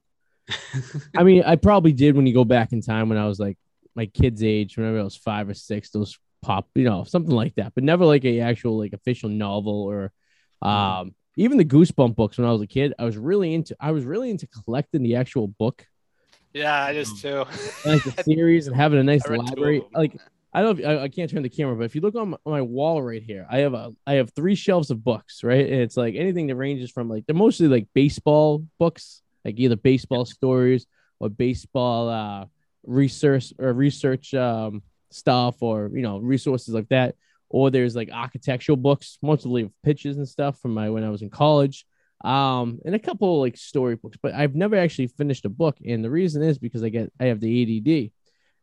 I 1.16 1.24
mean, 1.24 1.44
I 1.46 1.56
probably 1.58 1.92
did 1.94 2.16
when 2.16 2.26
you 2.26 2.34
go 2.34 2.46
back 2.46 2.72
in 2.72 2.82
time 2.82 3.10
when 3.10 3.18
I 3.18 3.28
was 3.28 3.40
like 3.40 3.58
my 3.96 4.06
kid's 4.06 4.44
age, 4.44 4.78
whenever 4.78 5.00
I 5.00 5.04
was 5.04 5.16
five 5.16 5.50
or 5.50 5.54
six, 5.54 5.90
those 5.90 6.18
pop, 6.42 6.70
you 6.76 6.84
know, 6.84 7.04
something 7.04 7.36
like 7.36 7.56
that, 7.56 7.74
but 7.76 7.84
never 7.84 8.06
like 8.06 8.26
a 8.26 8.40
actual 8.42 8.78
like 8.78 8.94
official 8.94 9.30
novel 9.30 9.84
or 9.84 10.12
um 10.62 11.14
even 11.36 11.58
the 11.60 11.66
goosebump 11.66 12.16
books 12.16 12.38
when 12.38 12.48
I 12.48 12.52
was 12.52 12.62
a 12.62 12.68
kid. 12.68 12.94
I 12.98 13.06
was 13.06 13.18
really 13.18 13.54
into 13.54 13.76
I 13.80 13.92
was 13.92 14.06
really 14.06 14.30
into 14.30 14.48
collecting 14.48 15.04
the 15.04 15.16
actual 15.16 15.48
book, 15.48 15.86
Yeah, 16.54 16.84
I 16.84 16.94
just 16.94 17.22
too. 17.22 17.46
like 17.86 18.04
the 18.04 18.24
series 18.24 18.68
and 18.68 18.76
having 18.76 19.00
a 19.00 19.04
nice 19.04 19.24
I 19.28 19.34
read 19.34 19.42
two 19.42 19.44
of 19.44 19.50
library. 19.50 19.84
Like 19.94 20.20
I 20.58 20.62
don't 20.62 20.80
know 20.80 20.90
if 20.90 21.00
I, 21.00 21.04
I 21.04 21.08
can't 21.08 21.30
turn 21.30 21.44
the 21.44 21.50
camera, 21.50 21.76
but 21.76 21.84
if 21.84 21.94
you 21.94 22.02
look 22.02 22.16
on 22.16 22.30
my, 22.30 22.38
on 22.44 22.52
my 22.52 22.64
wall 22.64 23.00
right 23.04 23.22
here, 23.22 23.46
I 23.48 23.60
have 23.60 23.76
a 23.76 23.94
I 24.08 24.14
have 24.14 24.32
three 24.34 24.56
shelves 24.56 24.90
of 24.90 25.04
books, 25.04 25.44
right? 25.44 25.64
And 25.64 25.82
it's 25.82 25.96
like 25.96 26.16
anything 26.16 26.48
that 26.48 26.56
ranges 26.56 26.90
from 26.90 27.08
like 27.08 27.28
they're 27.28 27.36
mostly 27.36 27.68
like 27.68 27.88
baseball 27.94 28.66
books, 28.80 29.22
like 29.46 29.60
either 29.60 29.76
baseball 29.76 30.26
stories 30.26 30.88
or 31.20 31.30
baseball 31.30 32.10
uh 32.10 32.46
research 32.88 33.54
or 33.60 33.72
research 33.72 34.34
um 34.34 34.82
stuff 35.12 35.62
or 35.62 35.92
you 35.94 36.02
know 36.02 36.18
resources 36.18 36.74
like 36.74 36.90
that. 36.90 37.14
Or 37.50 37.70
there's 37.70 37.96
like 37.96 38.10
architectural 38.12 38.78
books, 38.78 39.20
mostly 39.22 39.62
of 39.62 39.72
pictures 39.84 40.18
and 40.18 40.28
stuff 40.28 40.60
from 40.60 40.74
my 40.74 40.90
when 40.90 41.04
I 41.04 41.12
was 41.12 41.22
in 41.22 41.30
college. 41.30 41.86
Um, 42.26 42.80
and 42.84 42.96
a 42.96 43.00
couple 43.00 43.40
like 43.40 43.58
story 43.58 43.96
books, 43.96 44.18
but 44.20 44.34
I've 44.34 44.56
never 44.56 44.76
actually 44.76 45.08
finished 45.08 45.46
a 45.46 45.50
book. 45.50 45.78
And 45.86 46.04
the 46.04 46.10
reason 46.10 46.42
is 46.42 46.58
because 46.58 46.84
I 46.84 46.90
get 46.90 47.14
I 47.20 47.26
have 47.26 47.42
the 47.42 47.62
ADD 47.62 48.12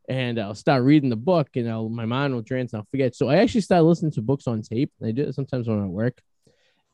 and 0.09 0.39
I'll 0.39 0.55
start 0.55 0.83
reading 0.83 1.11
the 1.11 1.17
book 1.17 1.49
and 1.55 1.69
I'll, 1.69 1.89
my 1.89 2.05
mind 2.05 2.35
will 2.35 2.43
trance 2.43 2.73
and 2.73 2.81
I'll 2.81 2.89
forget. 2.91 3.15
So 3.15 3.29
I 3.29 3.37
actually 3.37 3.63
start 3.63 3.85
listening 3.85 4.13
to 4.13 4.23
books 4.23 4.47
on 4.47 4.63
tape. 4.63 4.93
I 5.03 5.13
do 5.13 5.23
it 5.23 5.35
sometimes 5.35 5.69
when 5.69 5.83
at 5.83 5.89
work. 5.89 6.21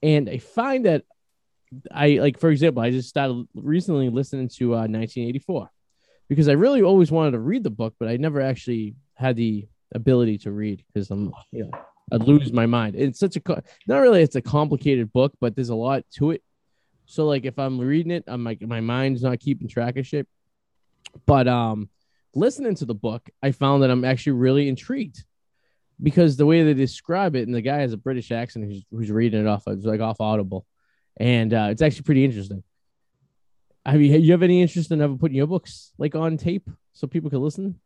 And 0.02 0.28
I 0.28 0.38
find 0.38 0.86
that 0.86 1.04
I 1.92 2.18
like, 2.20 2.38
for 2.38 2.50
example, 2.50 2.82
I 2.82 2.90
just 2.90 3.08
started 3.08 3.46
recently 3.54 4.08
listening 4.08 4.48
to 4.56 4.74
uh, 4.74 4.86
1984 4.86 5.70
because 6.28 6.48
I 6.48 6.52
really 6.52 6.82
always 6.82 7.10
wanted 7.10 7.32
to 7.32 7.40
read 7.40 7.64
the 7.64 7.70
book, 7.70 7.94
but 7.98 8.08
I 8.08 8.16
never 8.16 8.40
actually 8.40 8.94
had 9.14 9.36
the 9.36 9.66
ability 9.94 10.38
to 10.38 10.52
read 10.52 10.84
because 10.92 11.10
I'm, 11.10 11.32
you 11.52 11.64
know, 11.64 11.70
I'd 12.12 12.22
lose 12.22 12.52
my 12.52 12.66
mind. 12.66 12.96
It's 12.96 13.18
such 13.18 13.36
a, 13.36 13.62
not 13.86 13.98
really, 13.98 14.22
it's 14.22 14.36
a 14.36 14.42
complicated 14.42 15.12
book, 15.12 15.32
but 15.40 15.54
there's 15.54 15.68
a 15.68 15.74
lot 15.74 16.04
to 16.14 16.30
it. 16.30 16.42
So 17.06 17.26
like 17.26 17.44
if 17.44 17.58
I'm 17.58 17.78
reading 17.78 18.12
it, 18.12 18.24
I'm 18.26 18.44
like, 18.44 18.60
my 18.62 18.80
mind's 18.80 19.22
not 19.22 19.40
keeping 19.40 19.68
track 19.68 19.96
of 19.96 20.06
shit. 20.06 20.28
But, 21.26 21.48
um, 21.48 21.88
listening 22.34 22.74
to 22.76 22.84
the 22.84 22.94
book, 22.94 23.28
I 23.42 23.52
found 23.52 23.82
that 23.82 23.90
I'm 23.90 24.04
actually 24.04 24.32
really 24.32 24.68
intrigued 24.68 25.24
because 26.02 26.36
the 26.36 26.46
way 26.46 26.62
they 26.62 26.74
describe 26.74 27.36
it, 27.36 27.46
and 27.46 27.54
the 27.54 27.60
guy 27.60 27.78
has 27.78 27.92
a 27.92 27.98
British 27.98 28.32
accent 28.32 28.64
who's, 28.66 28.84
who's 28.90 29.10
reading 29.10 29.40
it 29.40 29.46
off, 29.46 29.64
it's 29.66 29.84
like 29.84 30.00
off 30.00 30.20
Audible, 30.20 30.66
and 31.18 31.52
uh, 31.52 31.68
it's 31.70 31.82
actually 31.82 32.02
pretty 32.02 32.24
interesting. 32.24 32.62
Have 33.84 34.00
you 34.00 34.16
you 34.16 34.32
have 34.32 34.42
any 34.42 34.60
interest 34.60 34.90
in 34.90 35.00
ever 35.00 35.16
putting 35.16 35.36
your 35.36 35.46
books 35.46 35.92
like 35.98 36.14
on 36.14 36.36
tape 36.36 36.68
so 36.92 37.06
people 37.06 37.30
can 37.30 37.40
listen? 37.40 37.80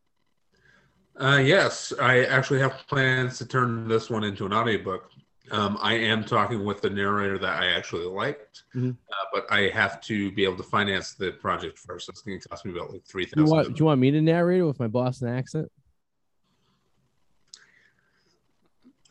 Uh, 1.16 1.40
yes, 1.45 1.92
I 2.01 2.24
actually 2.24 2.59
have 2.59 2.86
plans 2.88 3.38
to 3.38 3.47
turn 3.47 3.86
this 3.86 4.11
one 4.11 4.24
into 4.24 4.45
an 4.47 4.53
audiobook. 4.53 5.11
Um, 5.51 5.78
I 5.82 5.95
am 5.95 6.24
talking 6.24 6.64
with 6.64 6.80
the 6.80 6.88
narrator 6.88 7.38
that 7.38 7.62
I 7.62 7.66
actually 7.72 8.07
liked, 8.07 8.62
Mhm. 8.74 8.97
uh, 9.11 9.14
but 9.32 9.47
I 9.51 9.68
have 9.68 10.01
to 10.03 10.32
be 10.32 10.45
able 10.45 10.57
to 10.57 10.62
finance 10.62 11.14
the 11.14 11.32
project 11.32 11.78
first. 11.78 12.09
It's 12.09 12.22
going 12.22 12.40
to 12.40 12.49
cost 12.49 12.64
me 12.64 12.72
about 12.72 12.90
like 12.92 13.05
three 13.05 13.26
Do 13.26 13.42
you 13.42 13.47
want 13.47 13.68
do 13.68 13.74
you 13.78 13.84
want 13.84 14.01
me 14.01 14.11
to 14.11 14.22
narrate 14.22 14.61
it 14.61 14.64
with 14.64 14.80
my 14.80 14.88
Boston 14.88 15.28
accent? 15.28 15.70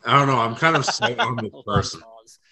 I 0.04 0.18
don't 0.18 0.26
know. 0.28 0.38
I'm 0.38 0.54
kind 0.54 0.76
of 0.76 0.84
set 0.84 1.18
on 1.20 1.36
the 1.36 1.50
person. 1.64 2.00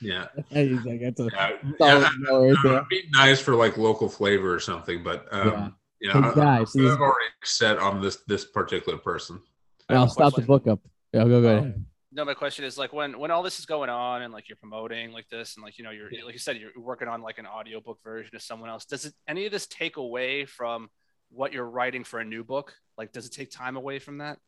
Yeah, 0.00 0.26
Hey, 0.50 0.72
I 0.88 0.96
got 0.96 1.16
to 1.16 1.28
yeah. 1.32 1.50
solid 1.78 2.08
yeah 2.28 2.36
right 2.36 2.56
there. 2.62 2.72
it'd 2.76 2.88
be 2.88 3.04
nice 3.12 3.40
for 3.40 3.54
like 3.56 3.76
local 3.78 4.08
flavor 4.08 4.54
or 4.54 4.60
something, 4.60 5.02
but 5.02 5.26
um, 5.32 5.74
you 6.00 6.08
know, 6.08 6.20
Hey, 6.22 6.28
I- 6.28 6.34
guys, 6.34 6.74
I'm 6.76 6.86
already 7.00 7.26
set 7.44 7.78
on 7.78 8.00
this 8.00 8.18
this 8.28 8.44
particular 8.44 8.98
person. 8.98 9.40
I'll 9.88 10.08
stop 10.08 10.34
the 10.34 10.42
book 10.42 10.66
up. 10.68 10.80
Yeah, 11.12 11.20
I'll 11.22 11.28
go 11.28 11.42
go 11.42 11.56
ahead. 11.56 11.84
No, 12.12 12.24
my 12.24 12.34
question 12.34 12.64
is 12.64 12.76
like 12.76 12.92
when 12.92 13.18
when 13.18 13.30
all 13.30 13.42
this 13.42 13.58
is 13.58 13.66
going 13.66 13.90
on 13.90 14.22
and 14.22 14.32
like 14.32 14.48
you're 14.48 14.56
promoting 14.56 15.12
like 15.12 15.28
this 15.28 15.56
and 15.56 15.64
like 15.64 15.78
you 15.78 15.84
know 15.84 15.90
you're 15.90 16.10
like 16.24 16.34
you 16.34 16.38
said 16.38 16.56
you're 16.58 16.70
working 16.76 17.08
on 17.08 17.22
like 17.22 17.38
an 17.38 17.46
audiobook 17.46 17.98
version 18.04 18.36
of 18.36 18.42
someone 18.42 18.68
else. 18.68 18.84
Does 18.84 19.06
it 19.06 19.14
any 19.26 19.46
of 19.46 19.52
this 19.52 19.66
take 19.66 19.96
away 19.96 20.44
from 20.44 20.90
what 21.30 21.52
you're 21.52 21.68
writing 21.68 22.04
for 22.04 22.20
a 22.20 22.24
new 22.24 22.44
book? 22.44 22.74
Like, 22.96 23.12
does 23.12 23.26
it 23.26 23.32
take 23.32 23.50
time 23.50 23.76
away 23.76 23.98
from 23.98 24.18
that? 24.18 24.38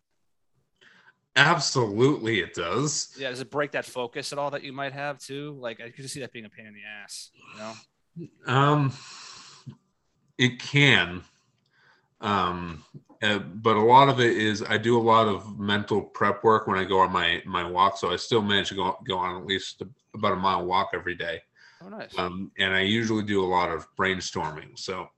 Absolutely, 1.37 2.41
it 2.41 2.55
does. 2.55 3.15
Yeah, 3.19 3.31
does 3.31 3.41
it 3.41 3.51
break 3.51 3.73
that 3.73 3.85
focus 3.85 4.33
at 4.33 4.39
all 4.39 4.51
that 4.53 4.63
you 4.63 4.73
might 4.73 4.93
have 4.93 5.19
too? 5.19 5.57
Like, 5.59 5.81
I 5.81 5.91
could 5.91 6.09
see 6.09 6.21
that 6.21 6.33
being 6.33 6.45
a 6.45 6.49
pain 6.49 6.67
in 6.67 6.75
the 6.75 6.85
ass. 7.03 7.31
You 7.53 8.29
know? 8.47 8.55
Um, 8.55 8.93
it 10.39 10.61
can. 10.61 11.23
Um, 12.21 12.85
uh, 13.25 13.39
but 13.39 13.77
a 13.77 13.81
lot 13.81 14.09
of 14.09 14.21
it 14.21 14.37
is 14.37 14.63
I 14.63 14.77
do 14.79 14.99
a 14.99 15.01
lot 15.15 15.27
of 15.27 15.59
mental 15.59 16.03
prep 16.03 16.45
work 16.45 16.67
when 16.67 16.79
I 16.79 16.85
go 16.85 17.01
on 17.01 17.11
my 17.13 17.43
my 17.47 17.65
walk. 17.69 17.97
So 17.97 18.13
I 18.13 18.17
still 18.17 18.43
manage 18.43 18.69
to 18.69 18.75
go 18.75 18.99
go 19.07 19.17
on 19.19 19.41
at 19.41 19.47
least 19.47 19.83
about 20.15 20.33
a 20.33 20.37
mile 20.37 20.65
walk 20.65 20.91
every 20.93 21.15
day. 21.15 21.41
Oh, 21.83 21.89
nice. 21.89 22.17
Um, 22.19 22.51
and 22.59 22.75
I 22.75 22.81
usually 22.81 23.25
do 23.25 23.45
a 23.45 23.47
lot 23.47 23.71
of 23.71 23.87
brainstorming. 23.97 24.79
So 24.79 25.09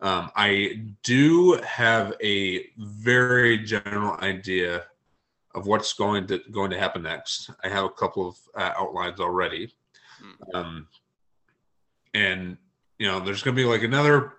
um, 0.00 0.30
I 0.34 0.82
do 1.02 1.60
have 1.64 2.14
a 2.22 2.66
very 2.78 3.58
general 3.58 4.16
idea 4.20 4.84
of 5.54 5.66
what's 5.66 5.92
going 5.92 6.26
to 6.28 6.40
going 6.50 6.70
to 6.70 6.78
happen 6.78 7.02
next. 7.02 7.50
I 7.62 7.68
have 7.68 7.84
a 7.84 7.90
couple 7.90 8.28
of 8.28 8.36
uh, 8.56 8.72
outlines 8.76 9.20
already, 9.20 9.74
Hmm. 10.20 10.56
um, 10.56 10.88
and 12.14 12.56
you 12.98 13.08
know, 13.08 13.20
there's 13.20 13.42
going 13.42 13.56
to 13.56 13.62
be 13.62 13.68
like 13.68 13.82
another, 13.82 14.34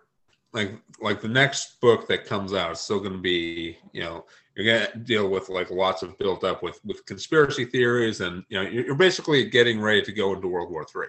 like 0.54 0.72
like 1.02 1.22
the 1.22 1.28
next 1.28 1.82
book 1.82 2.08
that 2.08 2.26
comes 2.26 2.54
out 2.54 2.72
is 2.72 2.80
still 2.80 3.00
going 3.00 3.14
to 3.14 3.18
be, 3.18 3.78
you 3.92 4.04
know, 4.04 4.26
you're 4.56 4.66
going 4.66 4.92
to 4.92 5.00
deal 5.00 5.28
with 5.28 5.50
like 5.50 5.72
lots 5.72 6.04
of 6.04 6.18
built 6.20 6.44
up 6.44 6.62
with 6.62 6.80
with 6.86 7.06
conspiracy 7.06 7.66
theories, 7.66 8.22
and 8.22 8.44
you 8.50 8.62
know, 8.62 8.70
you're, 8.70 8.86
you're 8.86 8.96
basically 8.96 9.50
getting 9.50 9.82
ready 9.82 10.02
to 10.04 10.12
go 10.12 10.34
into 10.34 10.48
World 10.48 10.72
War 10.72 10.86
Three. 10.86 11.08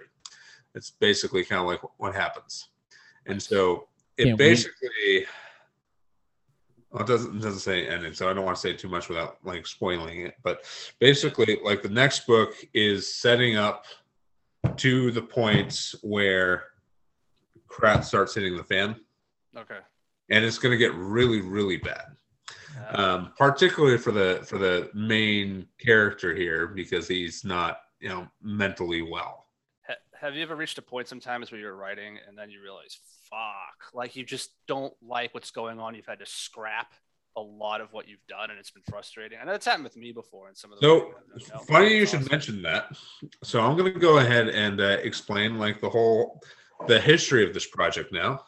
It's 0.73 0.91
basically 0.91 1.45
kind 1.45 1.61
of 1.61 1.67
like 1.67 1.81
what 1.97 2.15
happens, 2.15 2.69
and 3.27 3.41
so 3.41 3.87
it 4.17 4.25
Can't 4.25 4.39
wait. 4.39 4.49
basically. 4.49 5.25
Well, 6.91 7.03
it 7.03 7.07
doesn't 7.07 7.37
it 7.37 7.41
doesn't 7.41 7.59
say 7.59 7.87
ending, 7.87 8.13
so 8.13 8.29
I 8.29 8.33
don't 8.33 8.45
want 8.45 8.55
to 8.55 8.61
say 8.61 8.73
too 8.73 8.89
much 8.89 9.09
without 9.09 9.37
like 9.43 9.67
spoiling 9.67 10.21
it. 10.21 10.35
But 10.43 10.65
basically, 10.99 11.59
like 11.63 11.83
the 11.83 11.89
next 11.89 12.25
book 12.25 12.55
is 12.73 13.13
setting 13.13 13.57
up 13.57 13.85
to 14.77 15.11
the 15.11 15.21
point 15.21 15.93
where 16.01 16.63
crap 17.67 18.03
starts 18.03 18.33
hitting 18.33 18.55
the 18.55 18.63
fan, 18.63 18.95
Okay. 19.57 19.79
and 20.29 20.43
it's 20.43 20.57
going 20.57 20.71
to 20.71 20.77
get 20.77 20.93
really, 20.95 21.41
really 21.41 21.77
bad. 21.77 22.05
Uh, 22.91 23.01
Um, 23.01 23.33
particularly 23.37 23.97
for 23.97 24.11
the 24.11 24.41
for 24.45 24.57
the 24.57 24.89
main 24.93 25.67
character 25.79 26.35
here 26.35 26.67
because 26.67 27.07
he's 27.07 27.43
not 27.45 27.79
you 27.99 28.09
know 28.09 28.27
mentally 28.41 29.01
well. 29.01 29.47
ha- 29.87 29.95
have 30.19 30.35
you 30.35 30.43
ever 30.43 30.55
reached 30.55 30.77
a 30.77 30.81
point 30.81 31.07
sometimes 31.07 31.51
where 31.51 31.59
you're 31.61 31.75
writing 31.75 32.17
and 32.27 32.37
then 32.37 32.49
you 32.49 32.61
realize, 32.61 32.99
fuck, 33.29 33.93
like 33.93 34.15
you 34.15 34.23
just 34.25 34.51
don't 34.67 34.93
like 35.01 35.33
what's 35.33 35.51
going 35.51 35.79
on? 35.79 35.95
You've 35.95 36.05
had 36.05 36.19
to 36.19 36.25
scrap 36.25 36.93
a 37.37 37.41
lot 37.41 37.81
of 37.81 37.91
what 37.93 38.07
you've 38.07 38.25
done, 38.27 38.49
and 38.49 38.59
it's 38.59 38.71
been 38.71 38.83
frustrating. 38.89 39.37
I 39.41 39.45
know 39.45 39.53
it's 39.53 39.65
happened 39.65 39.83
with 39.85 39.97
me 39.97 40.11
before, 40.11 40.47
and 40.49 40.57
some 40.57 40.71
of 40.71 40.79
the. 40.79 40.85
So 40.85 40.93
writing 40.95 41.13
I've 41.17 41.27
done, 41.29 41.39
you 41.39 41.47
know, 41.53 41.59
funny 41.73 41.97
you 41.97 42.05
should 42.05 42.19
awesome. 42.21 42.31
mention 42.31 42.61
that. 42.63 42.95
So 43.43 43.61
I'm 43.61 43.77
going 43.77 43.93
to 43.93 43.99
go 43.99 44.17
ahead 44.19 44.49
and 44.49 44.79
uh, 44.81 44.97
explain 45.01 45.57
like 45.59 45.79
the 45.81 45.89
whole 45.89 46.41
the 46.87 46.99
history 46.99 47.45
of 47.47 47.53
this 47.53 47.67
project 47.67 48.11
now. 48.11 48.43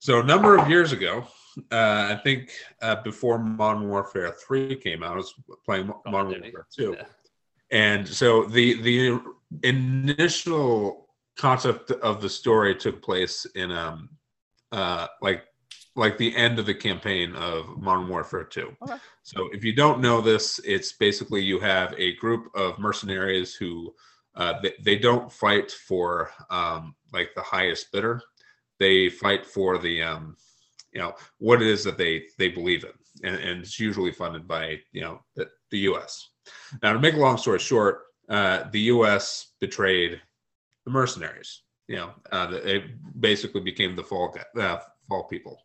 So 0.00 0.20
a 0.20 0.22
number 0.24 0.56
of 0.56 0.68
years 0.68 0.92
ago, 0.92 1.26
uh, 1.70 2.08
I 2.16 2.20
think 2.24 2.50
uh, 2.80 2.96
before 3.02 3.38
Modern 3.38 3.88
Warfare 3.88 4.32
Three 4.32 4.74
came 4.76 5.02
out, 5.02 5.12
I 5.12 5.16
was 5.16 5.34
playing 5.64 5.88
Mo- 5.88 5.92
Call 5.94 6.02
of 6.06 6.12
Modern 6.12 6.32
Duty. 6.32 6.52
Warfare 6.52 6.66
Two, 6.74 6.96
Yeah. 6.98 7.06
and 7.70 8.08
so 8.08 8.44
the 8.44 8.80
the 8.80 9.20
initial 9.62 11.08
concept 11.36 11.90
of 11.90 12.20
the 12.22 12.28
story 12.28 12.74
took 12.74 13.02
place 13.02 13.44
in 13.54 13.70
um 13.70 14.08
uh 14.72 15.06
like 15.22 15.44
like 15.96 16.16
the 16.18 16.34
end 16.36 16.58
of 16.58 16.66
the 16.66 16.74
campaign 16.74 17.34
of 17.34 17.76
Modern 17.76 18.08
Warfare 18.08 18.44
2. 18.44 18.76
Okay. 18.82 18.94
So 19.24 19.48
if 19.52 19.64
you 19.64 19.74
don't 19.74 20.00
know 20.00 20.20
this, 20.20 20.60
it's 20.64 20.92
basically 20.92 21.42
you 21.42 21.58
have 21.58 21.92
a 21.98 22.14
group 22.16 22.48
of 22.54 22.78
mercenaries 22.78 23.54
who 23.56 23.92
uh, 24.36 24.54
they, 24.62 24.72
they 24.84 24.96
don't 24.96 25.30
fight 25.32 25.68
for 25.72 26.30
um, 26.48 26.94
like 27.12 27.30
the 27.34 27.42
highest 27.42 27.90
bidder. 27.90 28.22
They 28.80 29.08
fight 29.08 29.46
for 29.46 29.78
the 29.78 30.02
um, 30.02 30.36
you 30.92 31.00
know 31.00 31.14
what 31.38 31.62
it 31.62 31.68
is 31.68 31.84
that 31.84 31.98
they 31.98 32.24
they 32.38 32.48
believe 32.48 32.84
in, 32.84 33.28
and, 33.28 33.40
and 33.40 33.60
it's 33.60 33.78
usually 33.78 34.10
funded 34.10 34.48
by 34.48 34.80
you 34.90 35.02
know 35.02 35.20
the, 35.36 35.48
the 35.70 35.78
U.S. 35.90 36.30
Now, 36.82 36.92
to 36.92 36.98
make 36.98 37.14
a 37.14 37.18
long 37.18 37.36
story 37.36 37.60
short, 37.60 38.06
uh, 38.28 38.64
the 38.72 38.80
U.S. 38.94 39.52
betrayed 39.60 40.20
the 40.84 40.90
mercenaries. 40.90 41.62
You 41.86 41.96
know, 41.96 42.10
uh, 42.32 42.46
they 42.46 42.84
basically 43.18 43.60
became 43.60 43.94
the 43.94 44.02
fall 44.02 44.36
uh, 44.58 44.78
fall 45.08 45.24
people. 45.24 45.62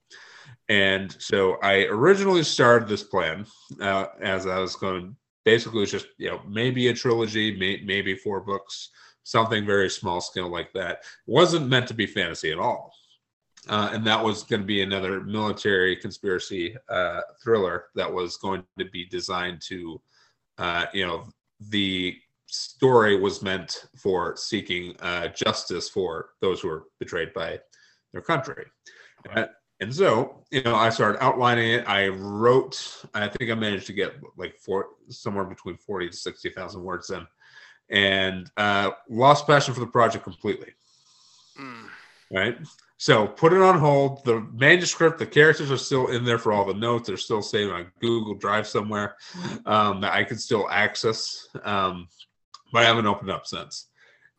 And 0.69 1.15
so 1.19 1.57
I 1.61 1.83
originally 1.85 2.43
started 2.43 2.87
this 2.87 3.03
plan 3.03 3.45
uh, 3.81 4.07
as 4.21 4.47
I 4.47 4.59
was 4.59 4.75
going. 4.75 5.15
Basically, 5.43 5.79
it 5.79 5.81
was 5.81 5.91
just 5.91 6.07
you 6.17 6.29
know 6.29 6.41
maybe 6.47 6.87
a 6.87 6.93
trilogy, 6.93 7.57
may, 7.57 7.81
maybe 7.85 8.15
four 8.15 8.41
books, 8.41 8.89
something 9.23 9.65
very 9.65 9.89
small 9.89 10.21
scale 10.21 10.49
like 10.49 10.73
that. 10.73 10.97
It 10.97 11.03
wasn't 11.27 11.69
meant 11.69 11.87
to 11.89 11.93
be 11.93 12.07
fantasy 12.07 12.51
at 12.51 12.59
all. 12.59 12.93
Uh, 13.67 13.89
and 13.93 14.05
that 14.05 14.23
was 14.23 14.43
going 14.43 14.61
to 14.61 14.65
be 14.65 14.81
another 14.81 15.21
military 15.21 15.95
conspiracy 15.95 16.75
uh, 16.89 17.21
thriller 17.43 17.85
that 17.95 18.11
was 18.11 18.37
going 18.37 18.63
to 18.77 18.85
be 18.85 19.05
designed 19.05 19.61
to, 19.61 19.99
uh, 20.57 20.85
you 20.93 21.05
know, 21.05 21.25
the 21.59 22.15
story 22.47 23.19
was 23.19 23.41
meant 23.41 23.87
for 23.97 24.35
seeking 24.35 24.95
uh, 25.01 25.27
justice 25.29 25.89
for 25.89 26.29
those 26.41 26.61
who 26.61 26.67
were 26.67 26.83
betrayed 26.99 27.33
by 27.33 27.59
their 28.13 28.21
country. 28.21 28.65
Uh, 29.35 29.45
and 29.81 29.93
so, 29.93 30.43
you 30.51 30.61
know, 30.63 30.75
I 30.75 30.89
started 30.89 31.21
outlining 31.21 31.71
it. 31.71 31.89
I 31.89 32.07
wrote, 32.07 33.05
I 33.13 33.27
think 33.27 33.51
I 33.51 33.55
managed 33.55 33.87
to 33.87 33.93
get 33.93 34.13
like 34.37 34.55
four, 34.59 34.89
somewhere 35.09 35.45
between 35.45 35.77
40 35.77 36.09
to 36.09 36.15
60,000 36.15 36.83
words 36.83 37.09
in, 37.09 37.25
and 37.89 38.49
uh, 38.57 38.91
lost 39.09 39.47
passion 39.47 39.73
for 39.73 39.79
the 39.79 39.87
project 39.87 40.23
completely 40.23 40.73
Mm. 41.59 41.87
right? 42.31 42.57
So 42.97 43.27
put 43.27 43.53
it 43.53 43.61
on 43.61 43.77
hold. 43.77 44.23
The 44.23 44.47
manuscript, 44.53 45.19
the 45.19 45.25
characters 45.25 45.69
are 45.69 45.77
still 45.77 46.07
in 46.07 46.23
there 46.23 46.37
for 46.37 46.53
all 46.53 46.65
the 46.65 46.73
notes. 46.73 47.07
They're 47.07 47.17
still 47.17 47.41
saved 47.41 47.71
on 47.71 47.91
Google 47.99 48.35
Drive 48.35 48.67
somewhere 48.67 49.15
um, 49.65 50.01
that 50.01 50.13
I 50.13 50.23
can 50.23 50.37
still 50.37 50.69
access, 50.69 51.47
um, 51.63 52.07
but 52.71 52.83
I 52.83 52.85
haven't 52.85 53.05
opened 53.05 53.31
up 53.31 53.45
since. 53.45 53.87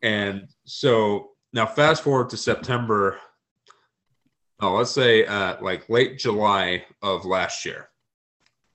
And 0.01 0.47
so 0.65 1.31
now, 1.53 1.65
fast 1.65 2.03
forward 2.03 2.29
to 2.29 2.37
September. 2.37 3.19
Oh, 4.59 4.73
let's 4.73 4.91
say 4.91 5.25
uh, 5.25 5.57
like 5.61 5.87
late 5.87 6.17
July 6.17 6.83
of 7.01 7.25
last 7.25 7.63
year. 7.63 7.89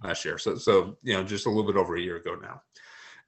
Last 0.03 0.25
year, 0.25 0.37
so 0.37 0.57
so 0.57 0.97
you 1.03 1.15
know, 1.15 1.23
just 1.23 1.47
a 1.47 1.49
little 1.49 1.71
bit 1.71 1.79
over 1.79 1.95
a 1.97 2.01
year 2.01 2.17
ago 2.17 2.35
now. 2.35 2.61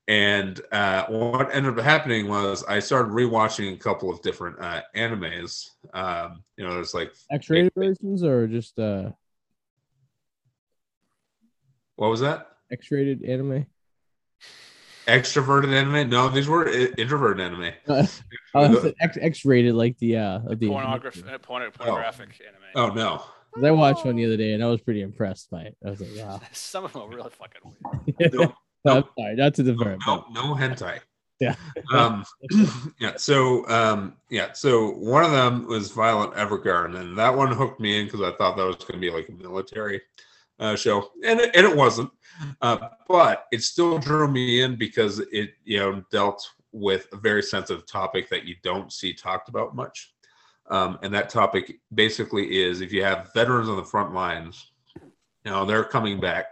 And 0.06 0.60
uh, 0.70 1.06
what 1.06 1.54
ended 1.54 1.78
up 1.78 1.84
happening 1.84 2.28
was 2.28 2.62
I 2.64 2.80
started 2.80 3.12
rewatching 3.12 3.72
a 3.72 3.76
couple 3.78 4.10
of 4.10 4.20
different 4.20 4.60
uh, 4.60 4.82
animes. 4.94 5.70
Um, 5.94 6.42
you 6.58 6.64
know, 6.66 6.74
there's 6.74 6.92
like 6.92 7.12
X-rated 7.30 7.72
versions 7.74 8.22
or 8.22 8.46
just 8.46 8.78
uh 8.78 9.10
what 11.96 12.10
was 12.10 12.20
that? 12.20 12.48
X-rated 12.70 13.22
anime? 13.24 13.66
Extroverted 15.06 15.72
anime? 15.72 16.08
No, 16.10 16.28
these 16.28 16.48
were 16.48 16.68
i- 16.68 16.88
introverted 16.98 17.40
anime. 17.40 17.72
Uh, 17.86 18.06
oh, 18.54 18.92
X 19.00 19.18
X-rated 19.20 19.74
like 19.74 19.96
the 19.98 20.16
uh 20.18 20.40
of 20.46 20.58
the 20.58 20.68
Pornograph- 20.68 21.32
uh, 21.32 21.38
porno- 21.38 21.70
pornographic 21.70 22.40
anime. 22.46 22.62
Oh 22.74 22.88
no, 22.88 23.22
I 23.66 23.70
watched 23.70 24.04
one 24.04 24.16
the 24.16 24.24
other 24.26 24.36
day 24.36 24.52
and 24.52 24.62
I 24.62 24.66
was 24.66 24.80
pretty 24.80 25.02
impressed 25.02 25.50
by 25.50 25.62
it. 25.62 25.76
I 25.86 25.90
was 25.90 26.00
like, 26.00 26.10
wow. 26.26 26.40
Some 26.52 26.84
of 26.84 26.92
them 26.92 27.02
are 27.02 27.08
really 27.08 27.30
fucking 27.30 27.60
weird. 28.18 28.52
No, 28.84 28.96
I'm 28.96 29.04
sorry, 29.18 29.36
not 29.36 29.54
to 29.54 29.62
divert, 29.62 29.98
no, 30.06 30.24
but 30.26 30.32
no 30.32 30.54
hentai. 30.54 31.00
Yeah. 31.40 31.54
um, 31.92 32.24
yeah. 33.00 33.16
So, 33.16 33.68
um, 33.68 34.16
yeah. 34.30 34.52
So 34.52 34.90
one 34.92 35.24
of 35.24 35.32
them 35.32 35.66
was 35.66 35.90
Violet 35.90 36.32
Evergarden, 36.32 36.96
and 36.96 37.18
that 37.18 37.34
one 37.34 37.52
hooked 37.52 37.80
me 37.80 38.00
in 38.00 38.06
because 38.06 38.20
I 38.20 38.32
thought 38.32 38.56
that 38.56 38.64
was 38.64 38.76
going 38.76 38.94
to 38.94 38.98
be 38.98 39.10
like 39.10 39.28
a 39.28 39.32
military 39.32 40.00
uh, 40.58 40.76
show, 40.76 41.10
and 41.24 41.40
it, 41.40 41.54
and 41.54 41.66
it 41.66 41.76
wasn't. 41.76 42.10
Uh, 42.60 42.88
but 43.08 43.46
it 43.52 43.62
still 43.62 43.98
drew 43.98 44.26
me 44.26 44.62
in 44.62 44.76
because 44.76 45.20
it, 45.32 45.50
you 45.64 45.78
know, 45.78 46.02
dealt 46.10 46.44
with 46.72 47.06
a 47.12 47.16
very 47.16 47.42
sensitive 47.42 47.86
topic 47.86 48.28
that 48.28 48.44
you 48.44 48.56
don't 48.62 48.92
see 48.92 49.12
talked 49.12 49.48
about 49.48 49.76
much. 49.76 50.12
Um, 50.70 50.98
and 51.02 51.12
that 51.14 51.28
topic 51.28 51.78
basically 51.94 52.62
is 52.62 52.80
if 52.80 52.92
you 52.92 53.04
have 53.04 53.32
veterans 53.34 53.68
on 53.68 53.76
the 53.76 53.84
front 53.84 54.14
lines, 54.14 54.72
you 54.96 55.50
know, 55.50 55.64
they're 55.64 55.84
coming 55.84 56.18
back, 56.18 56.46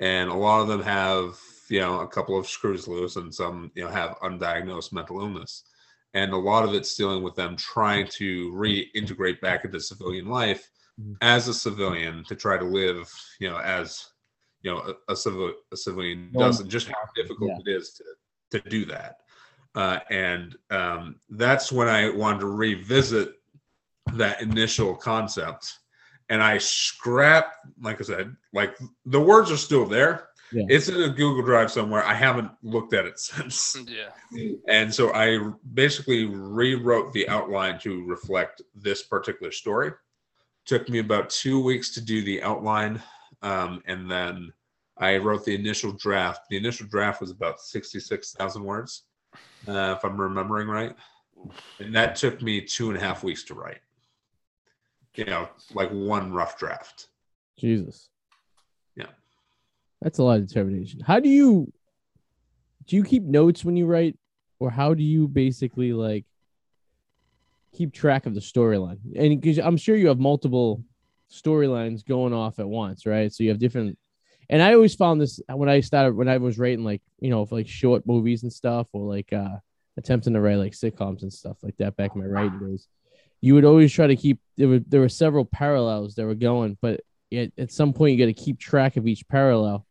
and 0.00 0.30
a 0.30 0.34
lot 0.34 0.60
of 0.60 0.68
them 0.68 0.82
have 0.82 1.38
you 1.72 1.80
know 1.80 2.00
a 2.00 2.08
couple 2.16 2.36
of 2.38 2.46
screws 2.56 2.86
loose 2.86 3.16
and 3.16 3.34
some 3.34 3.56
you 3.74 3.82
know 3.82 3.90
have 3.90 4.18
undiagnosed 4.28 4.92
mental 4.92 5.20
illness 5.24 5.52
and 6.14 6.32
a 6.32 6.36
lot 6.50 6.64
of 6.66 6.74
it's 6.74 6.94
dealing 7.00 7.22
with 7.22 7.34
them 7.34 7.56
trying 7.56 8.06
to 8.20 8.52
reintegrate 8.52 9.40
back 9.40 9.64
into 9.64 9.80
civilian 9.80 10.26
life 10.40 10.64
Mhm. 11.00 11.16
as 11.22 11.48
a 11.48 11.54
civilian 11.54 12.22
to 12.28 12.34
try 12.44 12.58
to 12.58 12.66
live 12.80 13.10
you 13.40 13.48
know 13.50 13.58
as 13.80 13.86
you 14.62 14.70
know 14.70 14.80
a, 14.90 15.12
a 15.12 15.16
civil 15.16 15.46
a 15.72 15.76
civilian 15.76 16.18
Normal. 16.32 16.50
does 16.50 16.60
and 16.60 16.70
just 16.70 16.88
how 16.88 17.04
difficult 17.20 17.50
Yeah. 17.50 17.62
it 17.64 17.68
is 17.78 17.84
to 17.98 18.04
to 18.52 18.68
do 18.68 18.84
that. 18.94 19.12
Uh, 19.74 19.98
and 20.10 20.46
um, 20.70 21.02
that's 21.30 21.72
when 21.72 21.88
I 21.88 22.10
wanted 22.10 22.40
to 22.40 22.48
revisit 22.66 23.28
that 24.12 24.42
initial 24.42 24.94
concept. 24.94 25.64
And 26.28 26.42
I 26.42 26.58
scrapped, 26.58 27.56
like 27.80 27.98
I 28.02 28.04
said, 28.04 28.36
like 28.52 28.76
the 29.06 29.20
words 29.30 29.50
are 29.50 29.56
still 29.68 29.86
there. 29.86 30.28
Yeah. 30.52 30.64
It's 30.68 30.88
in 30.88 31.02
a 31.02 31.08
Google 31.08 31.42
Drive 31.42 31.70
somewhere. 31.70 32.04
I 32.04 32.14
haven't 32.14 32.50
looked 32.62 32.94
at 32.94 33.06
it 33.06 33.18
since. 33.18 33.76
Yeah. 33.86 34.52
And 34.68 34.92
so 34.92 35.12
I 35.14 35.52
basically 35.74 36.26
rewrote 36.26 37.12
the 37.12 37.28
outline 37.28 37.78
to 37.80 38.04
reflect 38.04 38.62
this 38.74 39.02
particular 39.02 39.52
story. 39.52 39.92
Took 40.66 40.88
me 40.88 40.98
about 40.98 41.30
two 41.30 41.62
weeks 41.62 41.92
to 41.94 42.00
do 42.00 42.22
the 42.22 42.42
outline. 42.42 43.02
Um, 43.42 43.82
and 43.86 44.10
then 44.10 44.52
I 44.98 45.16
wrote 45.16 45.44
the 45.44 45.54
initial 45.54 45.92
draft. 45.92 46.48
The 46.48 46.56
initial 46.56 46.86
draft 46.86 47.20
was 47.20 47.30
about 47.30 47.60
66,000 47.60 48.62
words, 48.62 49.04
uh, 49.66 49.94
if 49.96 50.04
I'm 50.04 50.20
remembering 50.20 50.68
right. 50.68 50.94
And 51.80 51.94
that 51.94 52.14
took 52.14 52.40
me 52.42 52.60
two 52.60 52.90
and 52.90 52.96
a 52.96 53.00
half 53.00 53.24
weeks 53.24 53.42
to 53.44 53.54
write. 53.54 53.80
You 55.14 55.24
know, 55.24 55.48
like 55.74 55.90
one 55.90 56.32
rough 56.32 56.56
draft. 56.56 57.08
Jesus. 57.58 58.10
That's 60.02 60.18
a 60.18 60.24
lot 60.24 60.40
of 60.40 60.46
determination. 60.46 61.00
How 61.00 61.20
do 61.20 61.28
you 61.28 61.72
do 62.86 62.96
you 62.96 63.04
keep 63.04 63.22
notes 63.22 63.64
when 63.64 63.76
you 63.76 63.86
write 63.86 64.18
or 64.58 64.70
how 64.70 64.94
do 64.94 65.02
you 65.02 65.28
basically 65.28 65.92
like 65.92 66.24
keep 67.72 67.92
track 67.92 68.26
of 68.26 68.34
the 68.34 68.40
storyline? 68.40 68.98
And 69.16 69.40
because 69.40 69.58
I'm 69.58 69.76
sure 69.76 69.96
you 69.96 70.08
have 70.08 70.18
multiple 70.18 70.82
storylines 71.30 72.04
going 72.04 72.34
off 72.34 72.58
at 72.58 72.68
once, 72.68 73.06
right? 73.06 73.32
So 73.32 73.44
you 73.44 73.50
have 73.50 73.60
different 73.60 73.96
and 74.50 74.60
I 74.60 74.74
always 74.74 74.94
found 74.94 75.20
this 75.20 75.40
when 75.48 75.68
I 75.68 75.80
started 75.80 76.16
when 76.16 76.28
I 76.28 76.38
was 76.38 76.58
writing 76.58 76.84
like, 76.84 77.00
you 77.20 77.30
know, 77.30 77.46
like 77.50 77.68
short 77.68 78.06
movies 78.06 78.42
and 78.42 78.52
stuff 78.52 78.88
or 78.92 79.06
like 79.06 79.32
uh 79.32 79.56
attempting 79.96 80.32
to 80.32 80.40
write 80.40 80.56
like 80.56 80.72
sitcoms 80.72 81.22
and 81.22 81.32
stuff 81.32 81.58
like 81.62 81.76
that 81.78 81.96
back 81.96 82.14
in 82.14 82.20
my 82.20 82.26
writing 82.26 82.58
days. 82.58 82.88
You 83.40 83.54
would 83.54 83.64
always 83.64 83.92
try 83.92 84.08
to 84.08 84.16
keep 84.16 84.40
there 84.56 84.68
were 84.68 84.80
there 84.80 85.00
were 85.00 85.08
several 85.08 85.44
parallels 85.44 86.16
that 86.16 86.26
were 86.26 86.34
going, 86.34 86.76
but 86.80 87.02
at, 87.32 87.52
at 87.56 87.70
some 87.70 87.92
point 87.92 88.12
you 88.12 88.18
got 88.18 88.34
to 88.36 88.44
keep 88.44 88.58
track 88.58 88.96
of 88.96 89.06
each 89.06 89.26
parallel 89.28 89.86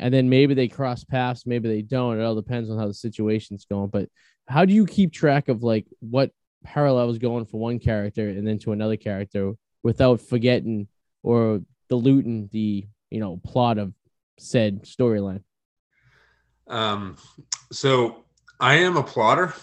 and 0.00 0.12
then 0.12 0.28
maybe 0.28 0.54
they 0.54 0.66
cross 0.66 1.04
paths 1.04 1.46
maybe 1.46 1.68
they 1.68 1.82
don't 1.82 2.18
it 2.18 2.24
all 2.24 2.34
depends 2.34 2.70
on 2.70 2.78
how 2.78 2.86
the 2.86 2.94
situation's 2.94 3.64
going 3.66 3.88
but 3.88 4.08
how 4.48 4.64
do 4.64 4.72
you 4.72 4.86
keep 4.86 5.12
track 5.12 5.48
of 5.48 5.62
like 5.62 5.86
what 6.00 6.30
parallel 6.64 7.10
is 7.10 7.18
going 7.18 7.44
for 7.44 7.60
one 7.60 7.78
character 7.78 8.28
and 8.28 8.46
then 8.46 8.58
to 8.58 8.72
another 8.72 8.96
character 8.96 9.52
without 9.82 10.20
forgetting 10.20 10.88
or 11.22 11.60
diluting 11.88 12.48
the 12.52 12.86
you 13.10 13.20
know 13.20 13.40
plot 13.44 13.78
of 13.78 13.92
said 14.38 14.82
storyline 14.82 15.42
Um, 16.66 17.16
so 17.72 18.24
I 18.58 18.74
am 18.76 18.96
a 18.96 19.02
plotter. 19.02 19.54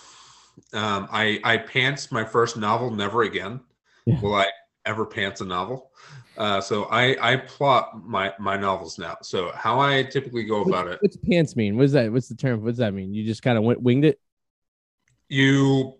Um, 0.73 1.07
I 1.11 1.39
I 1.43 1.57
pants 1.57 2.11
my 2.11 2.25
first 2.25 2.57
novel, 2.57 2.91
Never 2.91 3.23
Again. 3.23 3.61
Yeah. 4.05 4.19
Will 4.21 4.35
I 4.35 4.47
ever 4.85 5.05
pants 5.05 5.41
a 5.41 5.45
novel? 5.45 5.91
Uh, 6.37 6.61
so 6.61 6.85
I 6.85 7.15
I 7.33 7.35
plot 7.37 8.05
my 8.05 8.33
my 8.39 8.55
novels 8.57 8.97
now. 8.99 9.17
So 9.21 9.51
how 9.55 9.79
I 9.79 10.03
typically 10.03 10.43
go 10.43 10.61
about 10.61 10.85
what's, 10.85 10.95
it, 10.95 10.99
what's 11.01 11.17
pants 11.17 11.55
mean 11.55 11.77
what's 11.77 11.93
that 11.93 12.11
what's 12.11 12.27
the 12.29 12.35
term 12.35 12.63
what's 12.63 12.77
that 12.77 12.93
mean 12.93 13.13
you 13.13 13.23
just 13.25 13.41
kind 13.41 13.57
of 13.57 13.63
went 13.63 13.81
winged 13.81 14.05
it 14.05 14.19
you 15.29 15.95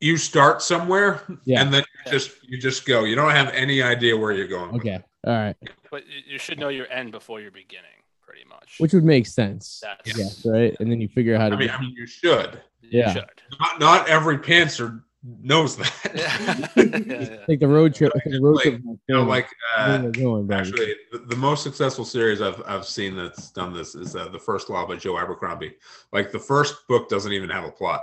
you 0.00 0.16
start 0.16 0.62
somewhere 0.62 1.22
Yeah. 1.44 1.62
and 1.62 1.72
then 1.72 1.82
you 2.04 2.12
just 2.12 2.30
you 2.42 2.58
just 2.58 2.84
go. 2.86 3.04
You 3.04 3.14
don't 3.14 3.30
have 3.30 3.48
any 3.54 3.82
idea 3.82 4.16
where 4.16 4.32
you're 4.32 4.48
going. 4.48 4.74
okay 4.76 5.00
all 5.26 5.32
right 5.32 5.56
But 5.90 6.06
you- 6.06 6.32
you 6.34 6.38
should 6.38 6.58
know 6.58 6.68
your 6.68 6.90
end 6.90 7.12
before 7.12 7.40
your 7.40 7.50
beginning, 7.52 8.02
pretty 8.20 8.44
much. 8.48 8.76
which 8.78 8.92
would 8.92 9.04
make 9.04 9.26
sense 9.26 9.80
That's 9.82 10.18
yes 10.18 10.46
right 10.46 10.76
and 10.80 10.90
then 10.90 11.00
you 11.00 11.08
figure 11.08 11.34
out 11.34 11.40
how 11.40 11.48
to 11.50 11.56
I 11.56 11.58
mean, 11.58 11.70
I 11.70 11.80
mean, 11.80 11.94
you 11.96 12.06
should. 12.06 12.60
you 12.82 13.00
Yeah. 13.00 13.12
should. 13.12 13.42
Not 13.60 13.80
not 13.80 14.08
every 14.08 14.38
pantser 14.38 15.02
knows 15.22 15.76
that. 15.76 15.92
Yeah. 16.14 16.66
Yeah, 16.76 17.28
yeah. 17.30 17.36
like 17.48 17.60
the 17.60 17.68
road 17.68 17.94
trip 17.94 18.12
the 18.26 18.40
road 18.40 18.56
Like, 18.56 18.62
trip 18.64 18.80
you 18.84 18.98
know, 19.14 19.22
like 19.22 19.48
uh, 19.76 19.98
going. 20.08 20.52
Actually, 20.52 20.94
the, 21.12 21.18
the 21.18 21.36
most 21.36 21.62
successful 21.62 22.04
series 22.04 22.40
I've 22.42 22.60
I've 22.66 22.84
seen 22.86 23.16
that's 23.16 23.50
done 23.52 23.72
this 23.72 23.94
is 23.94 24.14
uh, 24.16 24.28
the 24.28 24.38
first 24.38 24.68
law 24.68 24.86
by 24.86 24.96
Joe 24.96 25.18
Abercrombie. 25.18 25.74
Like 26.12 26.32
the 26.32 26.38
first 26.38 26.74
book 26.88 27.08
doesn't 27.08 27.32
even 27.32 27.48
have 27.50 27.64
a 27.64 27.70
plot. 27.70 28.02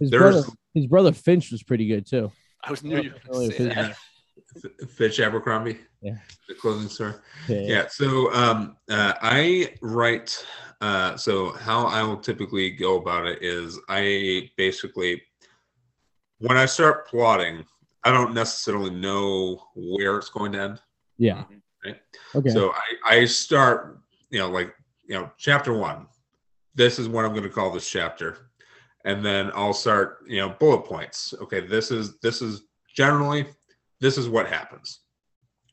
his 0.00 0.10
there's- 0.10 0.32
brother 0.34 0.48
his 0.74 0.86
brother 0.86 1.12
Finch 1.12 1.50
was 1.50 1.62
pretty 1.62 1.86
good 1.86 2.06
too 2.06 2.30
I 2.64 2.70
was 2.70 2.82
knew 2.82 3.00
you 3.00 3.10
were 3.12 3.16
Earlier 3.34 3.50
going 3.50 3.50
to 3.50 3.56
say 3.56 3.74
Finch. 3.74 3.96
that. 4.82 4.90
Fitch 4.90 5.20
Abercrombie, 5.20 5.78
Yeah. 6.02 6.16
the 6.48 6.54
clothing 6.54 6.88
store. 6.88 7.22
Yeah. 7.48 7.60
Yeah. 7.60 7.86
So 7.88 8.32
um, 8.34 8.76
uh, 8.90 9.12
I 9.22 9.74
write. 9.82 10.44
Uh, 10.80 11.16
so 11.16 11.52
how 11.52 11.86
I 11.86 12.02
will 12.02 12.16
typically 12.18 12.70
go 12.70 12.96
about 12.98 13.26
it 13.26 13.42
is 13.42 13.78
I 13.88 14.50
basically, 14.56 15.22
when 16.38 16.56
I 16.56 16.66
start 16.66 17.08
plotting, 17.08 17.64
I 18.04 18.12
don't 18.12 18.34
necessarily 18.34 18.90
know 18.90 19.62
where 19.74 20.16
it's 20.16 20.28
going 20.28 20.52
to 20.52 20.60
end. 20.60 20.80
Yeah. 21.18 21.44
Right. 21.84 21.96
Okay. 22.34 22.50
So 22.50 22.72
I, 22.72 23.16
I 23.18 23.24
start, 23.24 24.00
you 24.30 24.38
know, 24.38 24.48
like, 24.48 24.74
you 25.08 25.14
know, 25.14 25.30
chapter 25.38 25.72
one. 25.72 26.06
This 26.74 26.98
is 26.98 27.08
what 27.08 27.24
I'm 27.24 27.32
going 27.32 27.42
to 27.44 27.48
call 27.48 27.70
this 27.72 27.88
chapter. 27.88 28.50
And 29.04 29.24
then 29.24 29.50
I'll 29.54 29.72
start, 29.72 30.18
you 30.26 30.38
know, 30.40 30.50
bullet 30.50 30.84
points. 30.84 31.32
Okay, 31.40 31.60
this 31.60 31.90
is 31.90 32.18
this 32.18 32.42
is 32.42 32.62
generally 32.94 33.46
this 34.00 34.18
is 34.18 34.28
what 34.28 34.48
happens. 34.48 35.00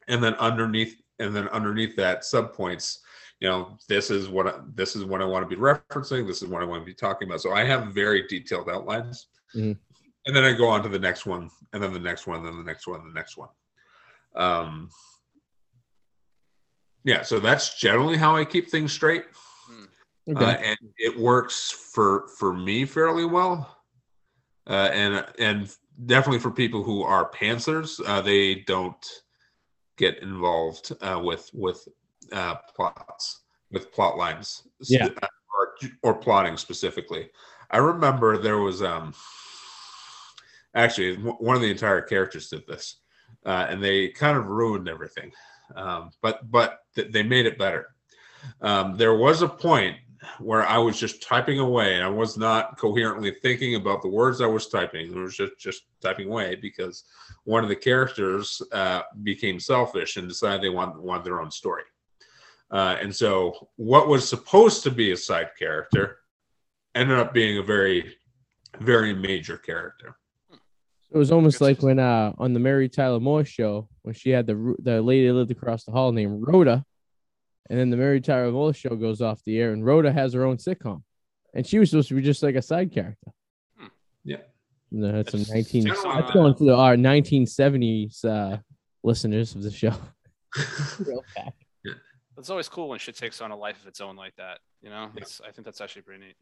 And 0.08 0.24
then 0.24 0.36
underneath 0.36 1.02
and 1.20 1.36
then 1.36 1.48
underneath 1.50 1.96
that 1.98 2.22
subpoints, 2.22 3.00
you 3.40 3.50
know, 3.50 3.78
this 3.90 4.12
is 4.12 4.30
what 4.30 4.48
I, 4.48 4.60
this 4.76 4.96
is 4.96 5.04
what 5.04 5.22
I 5.22 5.26
want 5.26 5.48
to 5.50 5.56
be 5.56 5.62
referencing, 5.62 6.28
this 6.28 6.42
is 6.42 6.48
what 6.48 6.62
I 6.62 6.66
want 6.66 6.84
to 6.84 6.86
be 6.86 6.94
talking 6.94 7.28
about. 7.28 7.42
So 7.42 7.54
I 7.54 7.64
have 7.64 7.88
very 7.88 8.28
detailed 8.28 8.70
outlines. 8.70 9.28
Mhm. 9.56 9.78
And 10.26 10.36
then 10.36 10.44
I 10.44 10.54
go 10.54 10.70
on 10.70 10.84
to 10.84 10.90
the 10.90 11.00
next 11.00 11.26
one, 11.26 11.50
and 11.74 11.84
then 11.84 11.94
the 11.94 12.00
next 12.00 12.28
one, 12.28 12.44
then 12.44 12.58
the 12.58 12.64
next 12.64 12.88
one, 12.88 13.06
the 13.06 13.14
next 13.14 13.38
one. 13.38 13.50
Um, 14.36 14.90
yeah, 17.04 17.24
so 17.24 17.40
that's 17.40 17.78
generally 17.78 18.18
how 18.18 18.36
I 18.36 18.46
keep 18.46 18.70
things 18.70 18.94
straight, 18.94 19.26
okay. 20.30 20.46
uh, 20.46 20.58
and 20.58 20.78
it 20.98 21.18
works 21.18 21.72
for 21.72 22.30
for 22.40 22.54
me 22.54 22.86
fairly 22.86 23.26
well, 23.26 23.78
uh, 24.68 24.90
and 24.94 25.26
and 25.38 25.76
definitely 26.06 26.40
for 26.40 26.52
people 26.52 26.84
who 26.84 27.04
are 27.04 27.30
pantsers, 27.30 28.00
uh, 28.08 28.22
they 28.22 28.56
don't 28.56 29.06
get 29.98 30.20
involved 30.24 30.94
uh, 31.02 31.20
with 31.22 31.50
with 31.54 31.86
uh, 32.32 32.56
plots 32.74 33.42
with 33.72 33.92
plot 33.92 34.18
lines, 34.18 34.64
Yeah. 34.88 35.10
uh, 35.22 35.28
or 35.60 35.76
or 36.04 36.14
plotting 36.14 36.56
specifically. 36.56 37.30
I 37.70 37.78
remember 37.78 38.38
there 38.38 38.60
was 38.60 38.82
um 38.82 39.14
actually 40.76 41.16
one 41.16 41.56
of 41.56 41.62
the 41.62 41.72
entire 41.72 42.02
characters 42.02 42.50
did 42.50 42.66
this, 42.68 42.98
uh, 43.46 43.68
and 43.70 43.84
they 43.84 44.10
kind 44.10 44.38
of 44.38 44.48
ruined 44.48 44.88
everything. 44.88 45.32
Um, 45.76 46.12
but 46.22 46.50
but 46.52 46.80
th- 46.96 47.12
they 47.12 47.24
made 47.24 47.46
it 47.46 47.58
better. 47.58 47.88
Um, 48.62 48.98
there 48.98 49.16
was 49.16 49.42
a 49.42 49.48
point 49.48 49.98
where 50.40 50.66
I 50.66 50.78
was 50.78 51.00
just 51.00 51.22
typing 51.22 51.60
away, 51.60 51.96
and 51.96 52.04
I 52.04 52.10
was 52.10 52.38
not 52.38 52.78
coherently 52.78 53.32
thinking 53.42 53.76
about 53.76 54.02
the 54.02 54.10
words 54.10 54.42
I 54.42 54.48
was 54.48 54.68
typing. 54.68 55.16
I 55.16 55.20
was 55.20 55.36
just 55.36 55.58
just 55.60 55.84
typing 56.02 56.28
away 56.28 56.56
because 56.56 57.04
one 57.44 57.64
of 57.64 57.70
the 57.70 57.76
characters 57.76 58.62
uh, 58.72 59.02
became 59.24 59.60
selfish 59.60 60.18
and 60.18 60.28
decided 60.28 60.62
they 60.62 60.70
want 60.70 61.02
want 61.02 61.24
their 61.24 61.42
own 61.42 61.52
story. 61.52 61.84
Uh, 62.72 62.98
and 63.00 63.16
so, 63.16 63.70
what 63.76 64.08
was 64.08 64.28
supposed 64.28 64.84
to 64.84 64.92
be 64.92 65.12
a 65.12 65.18
side 65.18 65.52
character 65.58 66.18
ended 66.96 67.18
up 67.18 67.34
being 67.34 67.60
a 67.60 67.64
very, 67.64 68.16
very 68.80 69.14
major 69.14 69.58
character. 69.58 70.16
It 71.14 71.18
was 71.18 71.32
almost 71.32 71.62
like 71.62 71.84
when 71.84 72.00
uh 72.00 72.34
on 72.40 72.54
the 72.54 72.60
Mary 72.60 72.90
Tyler 72.90 73.20
Moore 73.20 73.46
show 73.46 73.88
when 74.02 74.16
she 74.16 74.32
had 74.32 74.48
the 74.48 74.76
the 74.80 75.02
lady 75.02 75.28
that 75.28 75.34
lived 75.34 75.52
across 75.52 75.84
the 75.84 75.92
hall 75.92 76.12
named 76.12 76.44
Rhoda, 76.48 76.84
and 77.70 77.80
then 77.80 77.92
the 77.92 77.98
Mary 77.98 78.20
Tyler 78.20 78.52
Moore 78.52 78.74
show 78.74 78.96
goes 78.96 79.22
off 79.22 79.44
the 79.44 79.60
air 79.60 79.74
and 79.74 79.86
Rhoda 79.86 80.12
has 80.12 80.34
her 80.34 80.44
own 80.44 80.58
sitcom, 80.58 81.04
and 81.54 81.68
she 81.68 81.78
was 81.78 81.92
supposed 81.92 82.10
to 82.10 82.16
be 82.16 82.22
just 82.24 82.42
like 82.42 82.56
a 82.56 82.62
side 82.64 82.92
character. 82.92 83.32
Hmm. 83.78 83.88
Yeah. 84.24 84.38
No, 84.92 85.12
that's 85.12 85.32
some 85.32 85.42
It's 85.42 85.52
nineteen. 85.52 85.88
That's 85.88 86.04
uh, 86.04 86.32
going 86.34 86.56
for 86.56 86.64
the, 86.66 86.76
our 86.76 86.98
nineteen 86.98 87.46
seventies 87.46 88.26
uh 88.26 88.58
listeners 89.04 89.54
of 89.54 89.62
the 89.62 89.72
show. 89.72 89.94
Real 91.00 91.24
back. 91.36 91.54
It's 92.40 92.50
always 92.50 92.68
cool 92.68 92.90
when 92.90 92.98
shit 92.98 93.16
takes 93.16 93.40
on 93.40 93.52
a 93.52 93.56
life 93.56 93.80
of 93.82 93.88
its 93.88 94.02
own 94.02 94.16
like 94.16 94.36
that. 94.38 94.60
You 94.82 94.90
know, 94.90 95.12
it's, 95.16 95.40
I 95.42 95.52
think 95.52 95.66
that's 95.66 95.80
actually 95.80 96.02
pretty 96.02 96.26
neat. 96.26 96.36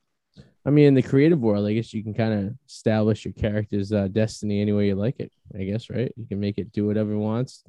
I 0.65 0.69
mean, 0.69 0.85
in 0.85 0.93
the 0.93 1.01
creative 1.01 1.39
world, 1.39 1.65
I 1.67 1.73
guess 1.73 1.93
you 1.93 2.03
can 2.03 2.13
kind 2.13 2.33
of 2.47 2.53
establish 2.67 3.25
your 3.25 3.33
character's 3.33 3.91
uh, 3.91 4.07
destiny 4.07 4.61
any 4.61 4.73
way 4.73 4.87
you 4.87 4.95
like 4.95 5.19
it. 5.19 5.31
I 5.57 5.63
guess, 5.63 5.89
right? 5.89 6.11
You 6.15 6.25
can 6.27 6.39
make 6.39 6.57
it 6.59 6.71
do 6.71 6.85
whatever 6.85 7.13
it 7.13 7.17
wants, 7.17 7.63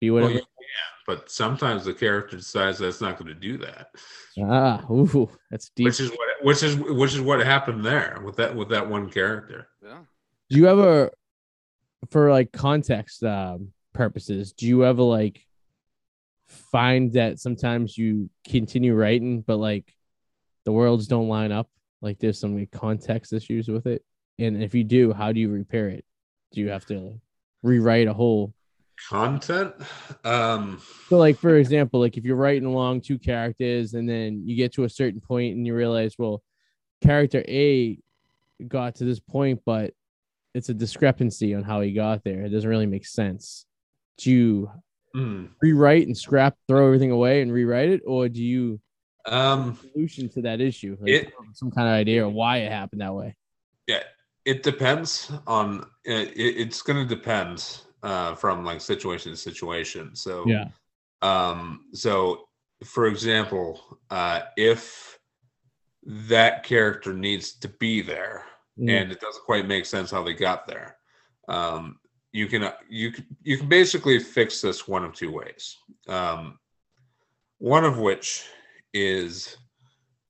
be 0.00 0.10
Well, 0.10 0.24
whatever. 0.24 0.40
yeah, 0.40 0.44
but 1.06 1.30
sometimes 1.30 1.84
the 1.84 1.94
character 1.94 2.36
decides 2.36 2.78
that's 2.78 3.00
not 3.00 3.18
going 3.18 3.28
to 3.28 3.40
do 3.40 3.56
that, 3.58 3.88
Ah, 4.40 4.84
ooh, 4.90 5.30
that's 5.50 5.70
deep. 5.76 5.84
which 5.86 6.00
is 6.00 6.10
what 6.10 6.28
which 6.42 6.62
is 6.64 6.74
which 6.76 7.14
is 7.14 7.20
what 7.20 7.38
happened 7.44 7.84
there 7.84 8.20
with 8.24 8.36
that 8.36 8.54
with 8.56 8.68
that 8.70 8.88
one 8.88 9.08
character. 9.08 9.68
Yeah. 9.84 10.00
do 10.50 10.56
you 10.56 10.66
ever 10.68 11.10
for 12.10 12.30
like 12.32 12.50
context 12.50 13.22
um 13.22 13.68
purposes 13.92 14.52
do 14.52 14.66
you 14.66 14.84
ever 14.84 15.02
like 15.02 15.46
find 16.48 17.12
that 17.12 17.38
sometimes 17.38 17.96
you 17.96 18.28
continue 18.46 18.94
writing, 18.94 19.40
but 19.42 19.56
like 19.58 19.94
the 20.64 20.72
worlds 20.72 21.06
don't 21.06 21.28
line 21.28 21.52
up? 21.52 21.68
Like 22.00 22.18
there's 22.18 22.38
some 22.38 22.66
context 22.72 23.32
issues 23.32 23.68
with 23.68 23.86
it. 23.86 24.04
And 24.38 24.62
if 24.62 24.74
you 24.74 24.84
do, 24.84 25.12
how 25.12 25.32
do 25.32 25.40
you 25.40 25.50
repair 25.50 25.88
it? 25.88 26.04
Do 26.52 26.60
you 26.60 26.70
have 26.70 26.86
to 26.86 27.20
rewrite 27.62 28.08
a 28.08 28.12
whole 28.12 28.54
Content. 29.08 29.74
Um, 30.24 30.80
so 31.08 31.16
like 31.16 31.36
for 31.38 31.56
example, 31.56 32.00
like 32.00 32.16
if 32.16 32.24
you're 32.24 32.36
writing 32.36 32.66
along 32.66 33.00
two 33.00 33.18
characters 33.18 33.94
and 33.94 34.08
then 34.08 34.42
you 34.46 34.56
get 34.56 34.74
to 34.74 34.84
a 34.84 34.88
certain 34.88 35.20
point 35.20 35.56
and 35.56 35.66
you 35.66 35.74
realize, 35.74 36.14
well, 36.18 36.42
character 37.02 37.44
A 37.48 37.98
got 38.66 38.96
to 38.96 39.04
this 39.04 39.18
point, 39.18 39.60
but 39.64 39.92
it's 40.54 40.68
a 40.68 40.74
discrepancy 40.74 41.54
on 41.54 41.64
how 41.64 41.80
he 41.80 41.92
got 41.92 42.22
there. 42.22 42.42
It 42.42 42.50
doesn't 42.50 42.68
really 42.68 42.86
make 42.86 43.06
sense. 43.06 43.66
Do 44.18 44.30
you 44.30 44.70
hmm, 45.14 45.46
rewrite 45.60 46.06
and 46.06 46.16
scrap, 46.16 46.56
throw 46.68 46.86
everything 46.86 47.10
away 47.10 47.42
and 47.42 47.52
rewrite 47.52 47.88
it, 47.88 48.02
or 48.06 48.28
do 48.28 48.42
you 48.42 48.80
um, 49.26 49.78
solution 49.92 50.28
to 50.30 50.42
that 50.42 50.60
issue? 50.60 50.96
Like, 51.00 51.10
It- 51.10 51.32
some 51.54 51.70
kind 51.70 51.88
of 51.88 51.94
idea 51.94 52.26
of 52.26 52.32
why 52.32 52.58
it 52.58 52.72
happened 52.72 53.00
that 53.02 53.14
way. 53.14 53.36
yeah, 53.86 54.02
it 54.44 54.62
depends 54.62 55.30
on. 55.46 55.86
It, 56.04 56.32
it's 56.36 56.82
going 56.82 57.06
to 57.06 57.14
depend 57.14 57.82
uh, 58.02 58.34
from 58.34 58.64
like 58.64 58.80
situation 58.80 59.32
to 59.32 59.36
situation. 59.36 60.16
So 60.16 60.46
yeah, 60.48 60.68
Um, 61.22 61.86
so, 61.92 62.48
for 62.84 63.06
example, 63.06 63.98
uh, 64.10 64.42
if 64.56 65.18
that 66.04 66.64
character 66.64 67.12
needs 67.12 67.52
to 67.60 67.68
be 67.68 68.02
there 68.02 68.44
Mhm. 68.78 68.88
and 68.90 69.12
it 69.12 69.20
doesn't 69.20 69.44
quite 69.44 69.68
make 69.68 69.86
sense 69.86 70.10
how 70.10 70.24
they 70.24 70.34
got 70.34 70.66
there, 70.66 70.96
um, 71.48 72.00
you 72.32 72.46
can 72.48 72.72
you 72.88 73.12
can 73.12 73.26
you 73.42 73.58
can 73.58 73.68
basically 73.68 74.18
fix 74.18 74.60
this 74.60 74.88
one 74.88 75.04
of 75.04 75.12
two 75.12 75.30
ways. 75.30 75.76
Um, 76.08 76.58
one 77.58 77.84
of 77.84 77.98
which 77.98 78.44
is 78.94 79.56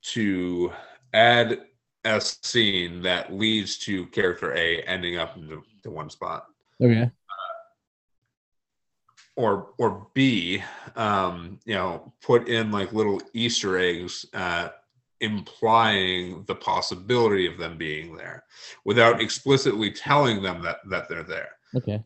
to 0.03 0.73
add 1.13 1.61
a 2.05 2.21
scene 2.21 3.03
that 3.03 3.33
leads 3.33 3.79
to 3.79 4.07
character 4.07 4.55
A 4.55 4.83
ending 4.83 5.17
up 5.19 5.37
in 5.37 5.47
the, 5.49 5.63
the 5.85 5.91
one 5.91 6.11
spot 6.11 6.47
Okay. 6.83 7.11
or 9.37 9.69
or 9.79 10.09
B, 10.15 10.63
um, 10.97 11.59
you 11.65 11.75
know, 11.75 12.13
put 12.23 12.49
in 12.49 12.71
like 12.73 12.93
little 12.93 13.21
Easter 13.33 13.79
eggs, 13.79 14.27
uh, 14.35 14.69
implying 15.21 16.45
the 16.49 16.55
possibility 16.55 17.47
of 17.47 17.57
them 17.57 17.79
being 17.79 18.17
there, 18.17 18.43
without 18.85 19.21
explicitly 19.21 19.91
telling 19.93 20.43
them 20.43 20.61
that 20.63 20.79
that 20.91 21.09
they're 21.09 21.23
there. 21.23 21.51
Okay. 21.77 22.03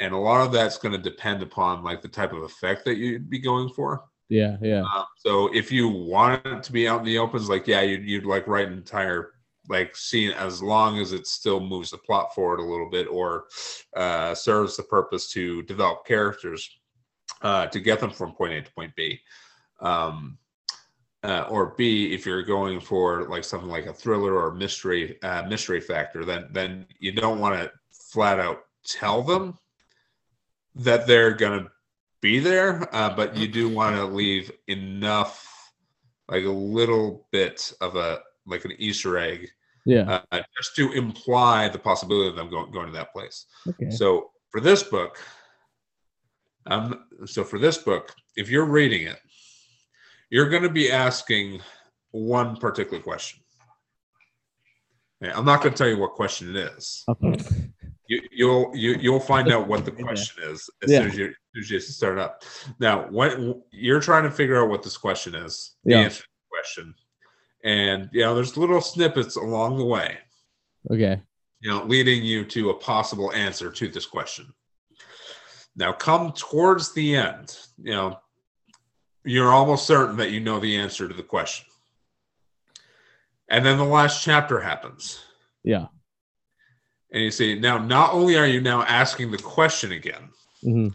And 0.00 0.12
a 0.12 0.18
lot 0.18 0.44
of 0.44 0.52
that's 0.52 0.78
going 0.78 0.92
to 0.92 1.10
depend 1.10 1.42
upon 1.42 1.84
like 1.84 2.02
the 2.02 2.08
type 2.08 2.32
of 2.32 2.42
effect 2.42 2.84
that 2.84 2.96
you'd 2.96 3.30
be 3.30 3.38
going 3.38 3.68
for. 3.68 4.04
Yeah. 4.28 4.56
Yeah. 4.60 4.82
Um, 4.82 5.04
so 5.18 5.54
if 5.54 5.70
you 5.70 5.88
want 5.88 6.44
it 6.46 6.62
to 6.62 6.72
be 6.72 6.88
out 6.88 7.00
in 7.00 7.06
the 7.06 7.18
opens, 7.18 7.48
like 7.48 7.66
yeah, 7.66 7.82
you'd, 7.82 8.04
you'd 8.04 8.24
like 8.24 8.46
write 8.46 8.68
an 8.68 8.74
entire 8.74 9.32
like 9.68 9.96
scene 9.96 10.30
as 10.32 10.62
long 10.62 10.98
as 10.98 11.12
it 11.12 11.26
still 11.26 11.60
moves 11.60 11.90
the 11.90 11.98
plot 11.98 12.34
forward 12.34 12.60
a 12.60 12.64
little 12.64 12.90
bit 12.90 13.06
or 13.08 13.44
uh, 13.96 14.34
serves 14.34 14.76
the 14.76 14.82
purpose 14.82 15.30
to 15.30 15.62
develop 15.62 16.04
characters 16.06 16.68
uh, 17.42 17.66
to 17.66 17.80
get 17.80 18.00
them 18.00 18.10
from 18.10 18.32
point 18.32 18.52
A 18.52 18.62
to 18.62 18.72
point 18.72 18.94
B. 18.96 19.20
Um, 19.80 20.38
uh, 21.22 21.46
or 21.48 21.74
B, 21.78 22.12
if 22.12 22.26
you're 22.26 22.42
going 22.42 22.80
for 22.80 23.26
like 23.28 23.44
something 23.44 23.70
like 23.70 23.86
a 23.86 23.94
thriller 23.94 24.36
or 24.36 24.54
mystery 24.54 25.18
uh, 25.22 25.44
mystery 25.48 25.80
factor, 25.80 26.24
then 26.24 26.48
then 26.50 26.86
you 26.98 27.12
don't 27.12 27.40
want 27.40 27.58
to 27.58 27.72
flat 27.92 28.38
out 28.38 28.60
tell 28.84 29.22
them 29.22 29.56
that 30.74 31.06
they're 31.06 31.32
gonna 31.32 31.66
be 32.24 32.38
there, 32.38 32.88
uh, 32.96 33.14
but 33.14 33.36
you 33.36 33.46
do 33.46 33.68
want 33.68 33.94
to 33.96 34.04
leave 34.06 34.50
enough, 34.68 35.46
like 36.26 36.44
a 36.44 36.48
little 36.48 37.28
bit 37.30 37.70
of 37.82 37.96
a 37.96 38.20
like 38.46 38.64
an 38.64 38.72
Easter 38.78 39.18
egg, 39.18 39.50
Yeah. 39.84 40.22
uh, 40.32 40.40
just 40.56 40.74
to 40.76 40.92
imply 40.92 41.68
the 41.68 41.78
possibility 41.78 42.30
of 42.30 42.36
them 42.36 42.48
going 42.48 42.72
going 42.72 42.86
to 42.86 42.92
that 42.92 43.12
place. 43.12 43.44
Okay. 43.68 43.90
So 43.90 44.30
for 44.50 44.62
this 44.62 44.82
book, 44.82 45.18
um, 46.66 47.04
so 47.26 47.44
for 47.44 47.58
this 47.58 47.76
book, 47.76 48.14
if 48.36 48.48
you're 48.48 48.64
reading 48.80 49.06
it, 49.06 49.20
you're 50.30 50.48
going 50.48 50.62
to 50.62 50.70
be 50.82 50.90
asking 50.90 51.60
one 52.12 52.56
particular 52.56 53.02
question. 53.02 53.40
I'm 55.20 55.44
not 55.44 55.62
going 55.62 55.74
to 55.74 55.78
tell 55.78 55.88
you 55.88 55.98
what 55.98 56.12
question 56.12 56.56
it 56.56 56.56
is. 56.56 57.04
Okay. 57.08 57.36
You, 58.08 58.20
you'll 58.32 58.72
you, 58.74 58.96
you'll 58.98 59.20
find 59.34 59.52
out 59.52 59.68
what 59.68 59.84
the 59.84 59.90
question 59.90 60.44
is 60.44 60.70
as 60.82 60.90
Yeah. 60.90 61.00
soon 61.00 61.08
as 61.10 61.16
you 61.18 61.34
as 61.56 61.68
soon 61.68 61.76
as 61.76 61.86
you 61.86 61.92
start 61.92 62.18
up. 62.18 62.44
Now, 62.78 63.08
when 63.10 63.62
you're 63.70 64.00
trying 64.00 64.24
to 64.24 64.30
figure 64.30 64.62
out 64.62 64.70
what 64.70 64.82
this 64.82 64.96
question 64.96 65.34
is, 65.34 65.76
the 65.84 65.92
Yeah. 65.92 66.00
answer 66.00 66.22
to 66.22 66.28
the 66.28 66.48
question, 66.56 66.94
and 67.64 68.08
you 68.12 68.20
know, 68.22 68.34
there's 68.34 68.56
little 68.56 68.80
snippets 68.80 69.36
along 69.36 69.78
the 69.78 69.84
way, 69.84 70.18
Okay. 70.90 71.22
you 71.60 71.70
know, 71.70 71.84
leading 71.84 72.24
you 72.24 72.44
to 72.46 72.70
a 72.70 72.74
possible 72.74 73.32
answer 73.32 73.70
to 73.70 73.88
this 73.88 74.06
question. 74.06 74.52
Now, 75.76 75.92
come 75.92 76.32
towards 76.32 76.92
the 76.92 77.16
end, 77.16 77.56
you 77.78 77.92
know, 77.92 78.18
you're 79.24 79.52
almost 79.52 79.86
certain 79.86 80.16
that 80.18 80.30
you 80.30 80.40
know 80.40 80.60
the 80.60 80.76
answer 80.76 81.08
to 81.08 81.14
the 81.14 81.22
question. 81.22 81.66
And 83.48 83.64
then 83.64 83.78
the 83.78 83.84
last 83.84 84.22
chapter 84.22 84.60
happens. 84.60 85.20
Yeah. 85.62 85.86
And 87.10 87.22
you 87.22 87.30
see, 87.30 87.58
now 87.58 87.78
not 87.78 88.12
only 88.12 88.36
are 88.36 88.46
you 88.46 88.60
now 88.60 88.82
asking 88.82 89.30
the 89.30 89.38
question 89.38 89.92
again, 89.92 90.30
hmm 90.62 90.88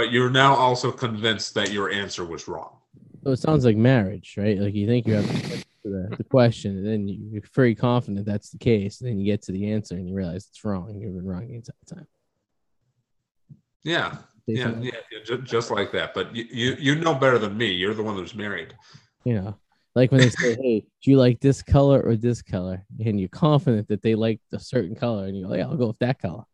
but 0.00 0.10
you're 0.10 0.30
now 0.30 0.54
also 0.54 0.90
convinced 0.90 1.52
that 1.52 1.70
your 1.72 1.90
answer 1.90 2.24
was 2.24 2.48
wrong. 2.48 2.78
So 3.22 3.32
it 3.32 3.38
sounds 3.38 3.66
like 3.66 3.76
marriage, 3.76 4.34
right? 4.38 4.56
Like 4.58 4.74
you 4.74 4.86
think 4.86 5.06
you 5.06 5.12
have 5.12 5.28
the, 5.84 6.16
the, 6.16 6.24
question, 6.24 6.78
and 6.78 6.86
then 6.86 7.06
you- 7.06 7.28
you're 7.30 7.42
very 7.54 7.74
confident 7.74 8.24
that's 8.24 8.48
the 8.48 8.56
case. 8.56 9.02
And 9.02 9.10
then 9.10 9.18
you 9.18 9.26
get 9.26 9.42
to 9.42 9.52
the 9.52 9.70
answer 9.70 9.96
and 9.96 10.08
you 10.08 10.14
realize 10.14 10.46
it's 10.48 10.64
wrong. 10.64 10.98
You've 10.98 11.14
been 11.14 11.26
wrong 11.26 11.48
the 11.48 11.56
entire 11.56 11.74
time. 11.86 12.06
Yeah, 13.84 14.16
yeah, 14.46 14.72
yeah, 14.80 14.90
yeah 15.12 15.36
just, 15.44 15.70
like 15.70 15.92
that. 15.92 16.14
But 16.14 16.34
you, 16.34 16.44
you 16.50 16.76
you 16.78 16.94
know 16.94 17.14
better 17.14 17.38
than 17.38 17.58
me. 17.58 17.66
You're 17.72 17.92
the 17.92 18.02
one 18.02 18.16
who's 18.16 18.34
married. 18.34 18.74
you 19.26 19.34
know, 19.34 19.54
like 19.94 20.12
when 20.12 20.22
they 20.22 20.30
say, 20.30 20.54
"Hey, 20.54 20.86
do 21.02 21.10
you 21.10 21.18
like 21.18 21.40
this 21.40 21.62
color 21.62 22.00
or 22.00 22.16
this 22.16 22.40
color?" 22.40 22.84
and 23.04 23.20
you're 23.20 23.28
confident 23.28 23.88
that 23.88 24.00
they 24.02 24.14
like 24.14 24.40
a 24.52 24.58
certain 24.58 24.94
color, 24.94 25.26
and 25.26 25.36
you 25.36 25.46
go, 25.46 25.54
"Yeah, 25.54 25.66
I'll 25.68 25.76
go 25.76 25.88
with 25.88 25.98
that 26.00 26.18
color," 26.20 26.44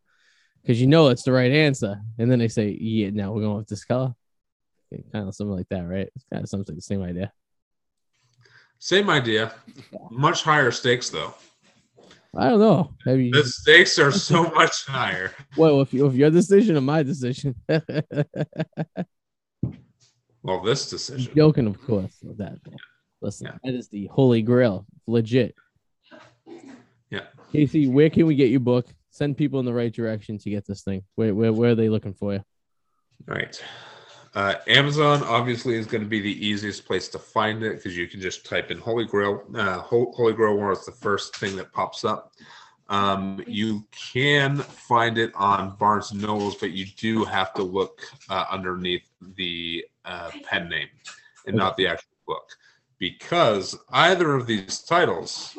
because 0.67 0.81
you 0.81 0.89
know 0.89 1.09
it's 1.09 1.23
the 1.23 1.31
right 1.33 1.53
answer. 1.53 2.01
And 2.19 2.29
then 2.31 2.41
they 2.41 2.49
say, 2.49 2.71
"Yeah, 2.81 3.11
now 3.11 3.33
we're 3.33 3.43
going 3.43 3.59
with 3.59 3.69
this 3.69 3.85
color." 3.85 4.15
kind 5.13 5.29
of 5.29 5.35
something 5.35 5.55
like 5.57 5.69
that, 5.69 5.83
right? 5.87 6.09
It's 6.15 6.25
kind 6.33 6.43
of 6.43 6.49
something 6.49 6.75
like 6.75 6.79
the 6.79 6.83
same 6.83 7.03
idea. 7.03 7.33
Same 8.79 9.11
idea, 9.11 9.53
much 10.11 10.43
higher 10.43 10.71
stakes 10.71 11.11
though. 11.11 11.35
I 12.37 12.49
don't 12.51 12.61
know. 12.61 12.95
Maybe 13.05 13.31
The 13.31 13.45
stakes 13.45 13.99
are 13.99 14.13
so 14.13 14.45
much 14.55 14.87
higher. 14.87 15.33
well, 15.57 15.81
if 15.81 15.93
you, 15.95 16.07
if 16.07 16.15
your 16.15 16.31
decision 16.31 16.77
or 16.77 16.81
my 16.83 17.03
decision, 17.03 17.55
Well, 20.43 20.63
this 20.63 20.89
decision. 20.89 21.33
joking, 21.35 21.67
of 21.67 21.81
course. 21.85 22.17
With 22.23 22.39
that, 22.39 22.59
listen, 23.21 23.47
Yeah. 23.49 23.59
that 23.65 23.75
is 23.77 23.89
the 23.89 24.07
holy 24.07 24.43
grail, 24.43 24.87
legit. 25.07 25.55
Yeah. 27.11 27.23
Kacy, 27.53 27.91
where 27.91 28.11
can 28.11 28.27
we 28.27 28.35
get 28.37 28.51
your 28.51 28.61
book? 28.61 28.87
Send 29.17 29.39
people 29.39 29.59
in 29.61 29.65
the 29.65 29.73
right 29.73 29.91
direction 29.91 30.37
to 30.37 30.51
get 30.51 30.67
this 30.67 30.83
thing. 30.83 31.03
Where 31.15 31.35
where, 31.35 31.51
where 31.51 31.71
are 31.71 31.75
they 31.75 31.89
looking 31.89 32.13
for 32.13 32.35
you? 32.35 32.45
All 33.27 33.35
right. 33.35 33.65
Uh, 34.35 34.57
Amazon 34.67 35.23
obviously 35.23 35.75
is 35.77 35.87
going 35.87 36.03
to 36.03 36.09
be 36.09 36.21
the 36.21 36.47
easiest 36.47 36.85
place 36.85 37.09
to 37.09 37.19
find 37.19 37.63
it 37.63 37.77
because 37.77 37.97
you 37.97 38.07
can 38.09 38.21
just 38.21 38.45
type 38.45 38.71
in 38.71 38.77
Holy 38.77 39.07
Grail. 39.07 39.43
Uh, 39.55 39.79
Holy 39.79 40.35
Grail 40.35 40.55
War 40.57 40.73
is 40.73 40.85
the 40.85 40.93
first 40.93 41.35
thing 41.37 41.57
that 41.57 41.73
pops 41.73 42.05
up. 42.05 42.33
Um, 42.91 43.43
you 43.47 43.87
can 43.91 44.59
find 44.59 45.17
it 45.17 45.33
on 45.35 45.77
Barnes 45.77 46.11
and 46.11 46.21
Nobles, 46.21 46.57
but 46.57 46.73
you 46.73 46.85
do 46.85 47.25
have 47.25 47.55
to 47.55 47.63
look 47.63 48.03
uh, 48.29 48.45
underneath 48.51 49.09
the 49.39 49.83
uh, 50.05 50.31
pen 50.45 50.69
name 50.69 50.89
and 51.47 51.57
not 51.57 51.79
the 51.79 51.87
actual 51.87 52.11
book 52.27 52.51
because 52.99 53.75
either 53.93 54.35
of 54.35 54.47
these 54.47 54.81
titles 54.81 55.57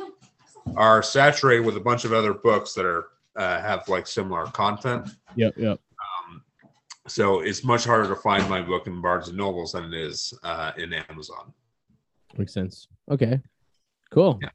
are 0.76 1.02
saturated 1.02 1.66
with 1.66 1.76
a 1.76 1.80
bunch 1.80 2.06
of 2.06 2.14
other 2.14 2.36
books 2.36 2.76
that 2.76 2.86
are 2.86 3.08
uh, 3.38 3.62
have 3.62 3.88
like 3.88 4.08
similar 4.08 4.46
content. 4.48 5.10
Yep, 5.36 5.54
yep. 5.58 5.80
So 7.08 7.40
it's 7.40 7.64
much 7.64 7.86
harder 7.86 8.10
to 8.10 8.18
find 8.18 8.50
my 8.50 8.62
book 8.62 8.86
in 8.86 9.02
Barnes 9.02 9.30
and 9.30 9.38
Nobles 9.38 9.72
than 9.72 9.86
it 9.86 9.94
is 9.94 10.34
uh, 10.44 10.74
in 10.78 10.92
Amazon. 10.92 11.54
Makes 12.38 12.54
sense. 12.54 12.90
Okay. 13.10 13.40
Cool. 14.12 14.40
Yeah. 14.42 14.50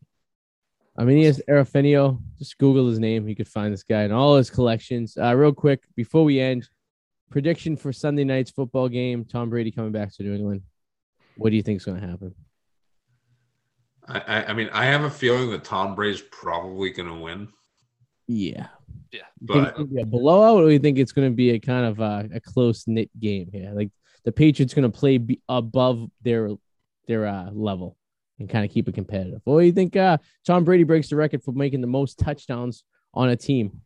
I 0.99 1.05
mean, 1.05 1.17
he 1.17 1.25
has 1.25 1.41
Ar-feinial. 1.49 2.21
Just 2.39 2.59
Google 2.59 2.89
his 2.89 2.99
name. 2.99 3.27
You 3.27 3.35
could 3.35 3.49
find 3.49 3.73
this 3.73 3.83
guy 3.83 4.03
and 4.03 4.13
all 4.13 4.37
his 4.37 4.51
collections. 4.51 5.17
Uh, 5.17 5.35
real 5.35 5.55
quick, 5.55 5.83
before 5.97 6.25
we 6.25 6.41
end, 6.41 6.69
prediction 7.31 7.75
for 7.75 7.91
Sunday 7.91 8.25
night's 8.25 8.51
football 8.51 8.91
game. 8.91 9.25
Tom 9.25 9.49
Brady 9.49 9.71
coming 9.71 9.93
back 9.93 10.13
to 10.15 10.23
New 10.23 10.35
England. 10.35 10.61
What 11.39 11.49
do 11.49 11.57
you 11.57 11.63
think 11.63 11.79
is 11.79 11.87
going 11.87 11.99
to 12.03 12.07
happen? 12.07 12.35
I, 14.07 14.19
I, 14.19 14.45
I 14.49 14.53
mean, 14.53 14.69
I 14.75 14.85
have 14.85 15.05
a 15.05 15.11
feeling 15.11 15.51
that 15.53 15.65
Tom 15.65 15.95
Brady's 15.95 16.21
probably 16.31 16.91
going 16.91 17.09
to 17.09 17.15
win, 17.15 17.49
Yeah. 18.27 18.69
but 19.41 19.55
You 19.57 19.65
think 19.65 19.79
it's 19.79 19.93
be 19.93 20.01
a 20.03 20.07
blowout, 20.07 20.63
or 20.63 20.71
you 20.71 20.79
think 20.79 20.99
it's 20.99 21.13
going 21.13 21.31
to 21.31 21.35
be 21.35 21.51
a 21.51 21.59
kind 21.59 21.87
of 21.87 22.01
uh, 22.01 22.23
a 22.35 22.41
close 22.41 22.87
knit 22.87 23.11
game 23.19 23.51
here? 23.53 23.73
Like 23.75 23.91
the 24.25 24.33
Patriots 24.33 24.75
going 24.75 24.91
to 24.91 24.99
play 24.99 25.19
be 25.19 25.41
above 25.49 26.09
their 26.23 26.51
their 27.09 27.27
uh, 27.27 27.51
level 27.51 27.97
and 28.39 28.49
kind 28.49 28.65
of 28.65 28.71
keep 28.71 28.89
it 28.89 28.95
competitive. 28.95 29.41
What 29.45 29.61
do 29.61 29.67
you 29.67 29.73
think? 29.73 29.97
Uh, 29.97 30.19
Tom 30.47 30.65
Brady 30.65 30.85
breaks 30.85 31.09
the 31.09 31.17
record 31.17 31.43
for 31.43 31.53
making 31.53 31.81
the 31.81 31.87
most 31.89 32.19
touchdowns 32.19 32.85
on 33.13 33.29
a 33.29 33.37
team. 33.37 33.83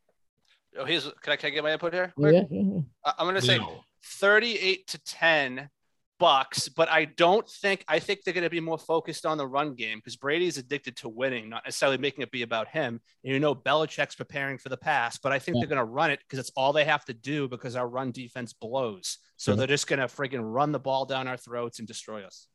Oh, 0.78 0.84
here's 0.84 1.04
can 1.22 1.32
I 1.32 1.36
can 1.36 1.48
I 1.48 1.50
get 1.54 1.64
my 1.64 1.72
input 1.72 1.92
here? 1.94 2.12
Yeah, 2.18 2.30
yeah, 2.30 2.42
yeah. 2.50 2.80
I- 3.04 3.14
I'm 3.18 3.26
gonna 3.26 3.40
say 3.40 3.58
No. 3.58 3.80
38 4.04 4.86
to 4.88 4.98
10 4.98 5.70
bucks, 6.18 6.68
but 6.68 6.88
I 6.88 7.04
don't 7.04 7.48
think 7.48 7.84
I 7.88 7.98
think 7.98 8.22
they're 8.22 8.34
gonna 8.34 8.50
be 8.50 8.60
more 8.60 8.78
focused 8.78 9.26
on 9.26 9.38
the 9.38 9.46
run 9.46 9.74
game 9.74 9.98
because 9.98 10.16
Brady's 10.16 10.58
addicted 10.58 10.96
to 10.98 11.08
winning, 11.08 11.48
not 11.48 11.64
necessarily 11.64 11.98
making 11.98 12.22
it 12.22 12.30
be 12.30 12.42
about 12.42 12.68
him. 12.68 13.00
And 13.24 13.32
you 13.32 13.40
know, 13.40 13.54
Belichick's 13.54 14.14
preparing 14.14 14.58
for 14.58 14.68
the 14.68 14.76
pass, 14.76 15.18
but 15.18 15.32
I 15.32 15.38
think 15.38 15.56
Yeah. 15.56 15.60
they're 15.60 15.76
gonna 15.76 15.84
run 15.84 16.10
it 16.10 16.20
because 16.20 16.38
it's 16.38 16.52
all 16.56 16.72
they 16.72 16.84
have 16.84 17.04
to 17.06 17.14
do 17.14 17.48
because 17.48 17.76
our 17.76 17.88
run 17.88 18.12
defense 18.12 18.52
blows. 18.52 19.18
So 19.36 19.52
Sure. 19.52 19.56
they're 19.56 19.66
just 19.66 19.86
gonna 19.86 20.06
freaking 20.08 20.42
run 20.42 20.72
the 20.72 20.80
ball 20.80 21.04
down 21.04 21.28
our 21.28 21.36
throats 21.36 21.78
and 21.78 21.86
destroy 21.88 22.24
us. 22.24 22.48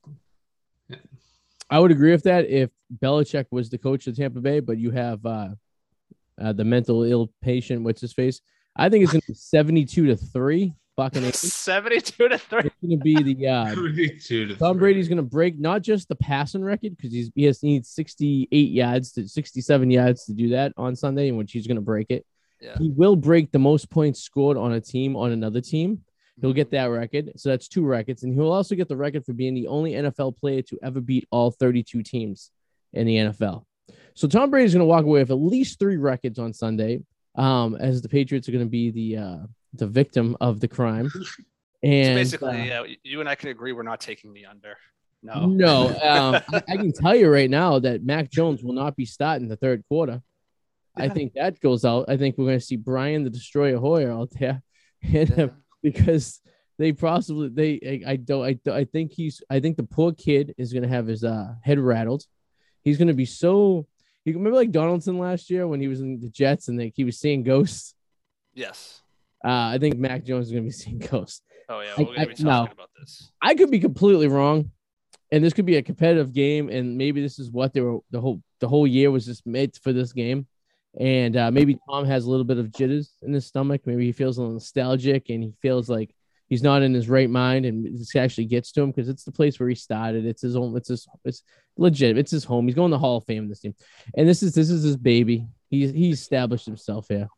I 1.70 1.80
would 1.80 1.92
agree 1.92 2.12
with 2.12 2.24
that 2.24 2.48
if 2.48 2.70
Belichick 3.02 3.46
was 3.52 3.70
the 3.70 3.78
coach 3.78 4.08
of 4.08 4.16
Tampa 4.18 4.42
Bay, 4.42 4.60
but 4.60 4.78
you 4.78 4.92
have 4.92 5.26
uh, 5.26 5.50
uh 6.40 6.54
the 6.54 6.66
mental 6.66 7.04
ill 7.04 7.32
patient, 7.42 7.84
what's 7.84 8.02
his 8.02 8.14
face? 8.14 8.42
I 8.76 8.90
think 8.90 9.04
it's 9.04 9.14
gonna 9.14 9.22
be 9.28 9.34
72 9.34 10.08
to 10.08 10.16
3. 10.16 10.74
Fucking 11.02 11.24
it's 11.26 11.40
72 11.40 12.30
to 12.30 12.38
3. 12.38 12.60
It's 12.60 12.76
gonna 12.80 12.98
be 12.98 13.34
the 13.34 13.48
uh 13.48 13.74
32 13.74 14.48
to 14.50 14.56
Tom 14.56 14.74
three. 14.74 14.80
Brady's 14.80 15.08
going 15.08 15.18
to 15.18 15.24
break 15.24 15.60
not 15.60 15.82
just 15.82 16.08
the 16.10 16.16
passing 16.16 16.64
record 16.64 16.96
because 16.96 17.12
he's 17.12 17.32
he 17.34 17.44
has 17.46 17.60
he 17.60 17.70
needs 17.70 17.90
68 17.90 18.72
yards 18.72 19.12
to 19.14 19.28
67 19.28 19.90
yards 19.90 20.26
to 20.26 20.34
do 20.34 20.50
that 20.50 20.74
on 20.78 20.96
Sunday, 20.96 21.30
in 21.30 21.38
which 21.38 21.54
he's 21.54 21.66
going 21.66 21.78
to 21.78 21.82
break 21.82 22.12
it. 22.12 22.24
Yeah. 22.60 22.78
He 22.78 22.92
will 22.92 23.16
break 23.16 23.52
the 23.52 23.58
most 23.58 23.90
points 23.90 24.22
scored 24.22 24.58
on 24.58 24.74
a 24.74 24.80
team 24.80 25.16
on 25.16 25.32
another 25.32 25.60
team. 25.60 26.04
He'll 26.40 26.54
get 26.54 26.70
that 26.72 26.86
record. 26.86 27.32
So 27.36 27.50
that's 27.50 27.68
two 27.68 27.84
records. 27.84 28.22
And 28.22 28.34
he'll 28.34 28.52
also 28.52 28.76
get 28.76 28.88
the 28.88 28.96
record 28.96 29.26
for 29.26 29.34
being 29.34 29.56
the 29.56 29.68
only 29.68 29.94
NFL 29.94 30.38
player 30.38 30.62
to 30.64 30.78
ever 30.84 31.02
beat 31.02 31.28
all 31.32 31.50
32 31.50 32.04
teams 32.04 32.52
in 32.94 33.08
the 33.08 33.16
NFL. 33.16 33.66
So 34.14 34.28
Tom 34.28 34.52
Brady's 34.52 34.74
going 34.74 34.82
to 34.82 34.86
walk 34.86 35.04
away 35.04 35.22
with 35.22 35.32
at 35.32 35.36
least 35.36 35.80
three 35.80 35.98
records 35.98 36.38
on 36.38 36.54
Sunday, 36.54 37.02
um, 37.36 37.76
as 37.76 38.04
the 38.04 38.10
Patriots 38.10 38.48
are 38.48 38.52
going 38.52 38.66
to 38.66 38.70
be 38.70 38.92
the 38.92 39.18
uh, 39.18 39.38
the 39.74 39.88
victim 39.88 40.36
of 40.42 40.60
the 40.60 40.68
crime. 40.68 41.12
So 41.84 41.90
And 41.90 42.16
basically, 42.16 42.72
uh, 42.72 42.84
yeah, 42.84 42.94
you 43.02 43.22
and 43.22 43.28
I 43.28 43.34
can 43.34 43.50
agree 43.50 43.72
we're 43.72 43.82
not 43.82 44.00
taking 44.00 44.34
the 44.34 44.46
under. 44.46 44.78
No. 45.24 45.48
no, 45.48 45.88
um, 46.04 46.36
I, 46.54 46.62
I 46.70 46.78
can 46.78 46.94
tell 46.94 47.16
you 47.16 47.28
right 47.28 47.50
now 47.50 47.80
that 47.80 48.04
Mac 48.04 48.30
Jones 48.30 48.64
will 48.64 48.74
not 48.76 48.96
be 48.96 49.06
starting 49.06 49.48
the 49.48 49.56
third 49.56 49.84
quarter. 49.88 50.22
I 50.96 51.10
think 51.10 51.34
that 51.34 51.60
goes 51.60 51.84
out. 51.84 52.06
I 52.08 52.18
think 52.18 52.38
we're 52.38 52.46
going 52.46 52.60
to 52.60 52.64
see 52.66 52.76
Brian 52.76 53.24
the 53.24 53.32
Destroyer 53.32 53.80
Hoyer 53.80 54.12
out 54.12 54.30
there, 54.40 54.62
and 55.02 55.30
Yeah. 55.36 55.44
uh, 55.46 55.48
because 55.82 56.40
they 56.78 56.92
possibly 56.94 57.50
they 57.50 58.04
I, 58.06 58.12
I 58.12 58.16
don't 58.18 58.46
I, 58.46 58.72
I 58.72 58.84
think 58.84 59.12
he's 59.14 59.42
I 59.50 59.60
think 59.60 59.76
the 59.78 59.84
poor 59.84 60.12
kid 60.14 60.54
is 60.60 60.74
going 60.74 60.84
to 60.84 60.90
have 60.90 61.08
his 61.08 61.24
uh, 61.24 61.54
head 61.64 61.80
rattled. 61.80 62.26
He's 62.84 63.00
going 63.00 63.08
to 63.08 63.16
be 63.16 63.26
so. 63.26 63.88
You 64.24 64.34
remember 64.34 64.58
like 64.58 64.70
Donaldson 64.70 65.18
last 65.18 65.50
year 65.50 65.68
when 65.68 65.82
he 65.82 65.88
was 65.88 66.00
in 66.02 66.20
the 66.20 66.30
Jets 66.30 66.68
and 66.68 66.78
like 66.78 66.94
he 66.96 67.04
was 67.06 67.20
seeing 67.20 67.42
ghosts. 67.42 67.96
Yes. 68.54 69.01
Uh, 69.44 69.74
I 69.74 69.78
think 69.80 69.98
Mac 69.98 70.24
Jones 70.24 70.48
is 70.48 70.52
going 70.52 70.64
to 70.64 70.68
be 70.68 70.72
seeing 70.84 71.00
ghosts. 71.00 71.42
Oh 71.70 71.82
yeah, 71.82 71.92
I- 71.98 72.02
we're 72.02 72.06
gonna 72.16 72.16
be 72.16 72.22
I- 72.22 72.26
talking 72.26 72.46
no. 72.46 72.64
about 72.64 72.90
this. 73.00 73.32
I 73.42 73.56
could 73.56 73.72
be 73.72 73.80
completely 73.80 74.28
wrong, 74.28 74.72
and 75.32 75.44
this 75.44 75.54
could 75.54 75.66
be 75.66 75.78
a 75.78 75.82
competitive 75.82 76.34
game, 76.34 76.70
and 76.70 76.98
maybe 76.98 77.22
this 77.22 77.40
is 77.40 77.50
what 77.50 77.74
they 77.74 77.82
were 77.82 78.00
the 78.12 78.20
whole 78.22 78.42
the 78.60 78.68
whole 78.68 78.86
year 78.86 79.10
was 79.12 79.26
just 79.26 79.46
made 79.48 79.76
for 79.82 79.94
this 79.94 80.12
game, 80.14 80.48
and 81.00 81.36
uh, 81.38 81.50
maybe 81.50 81.78
Tom 81.90 82.06
has 82.06 82.26
a 82.26 82.30
little 82.30 82.44
bit 82.44 82.58
of 82.58 82.72
jitters 82.72 83.14
in 83.22 83.32
his 83.34 83.46
stomach. 83.48 83.82
Maybe 83.86 84.06
he 84.06 84.12
feels 84.12 84.38
a 84.38 84.42
little 84.42 84.54
nostalgic, 84.56 85.30
and 85.30 85.44
he 85.44 85.54
feels 85.62 85.90
like 85.90 86.14
he's 86.50 86.62
not 86.62 86.82
in 86.84 86.94
his 86.94 87.08
right 87.08 87.30
mind, 87.30 87.66
and 87.66 87.86
this 87.98 88.14
actually 88.16 88.46
gets 88.46 88.72
to 88.74 88.82
him 88.82 88.92
because 88.92 89.08
it's 89.08 89.24
the 89.24 89.32
place 89.32 89.60
where 89.60 89.70
he 89.70 89.76
started. 89.76 90.26
It's 90.26 90.42
his 90.42 90.56
own. 90.58 90.76
It's 90.76 90.90
his. 90.90 91.08
It's 91.24 91.44
legit. 91.78 92.18
It's 92.18 92.32
his 92.32 92.44
home. 92.44 92.66
He's 92.68 92.76
going 92.76 92.92
to 92.92 92.96
the 92.96 93.00
Hall 93.00 93.18
of 93.18 93.26
Fame. 93.26 93.48
This 93.48 93.62
team, 93.62 93.74
and 94.18 94.28
this 94.28 94.44
is 94.44 94.54
this 94.54 94.70
is 94.70 94.84
his 94.84 94.98
baby. 94.98 95.48
He 95.70 95.88
he 95.88 96.10
established 96.12 96.66
himself 96.66 97.08
here, 97.08 97.30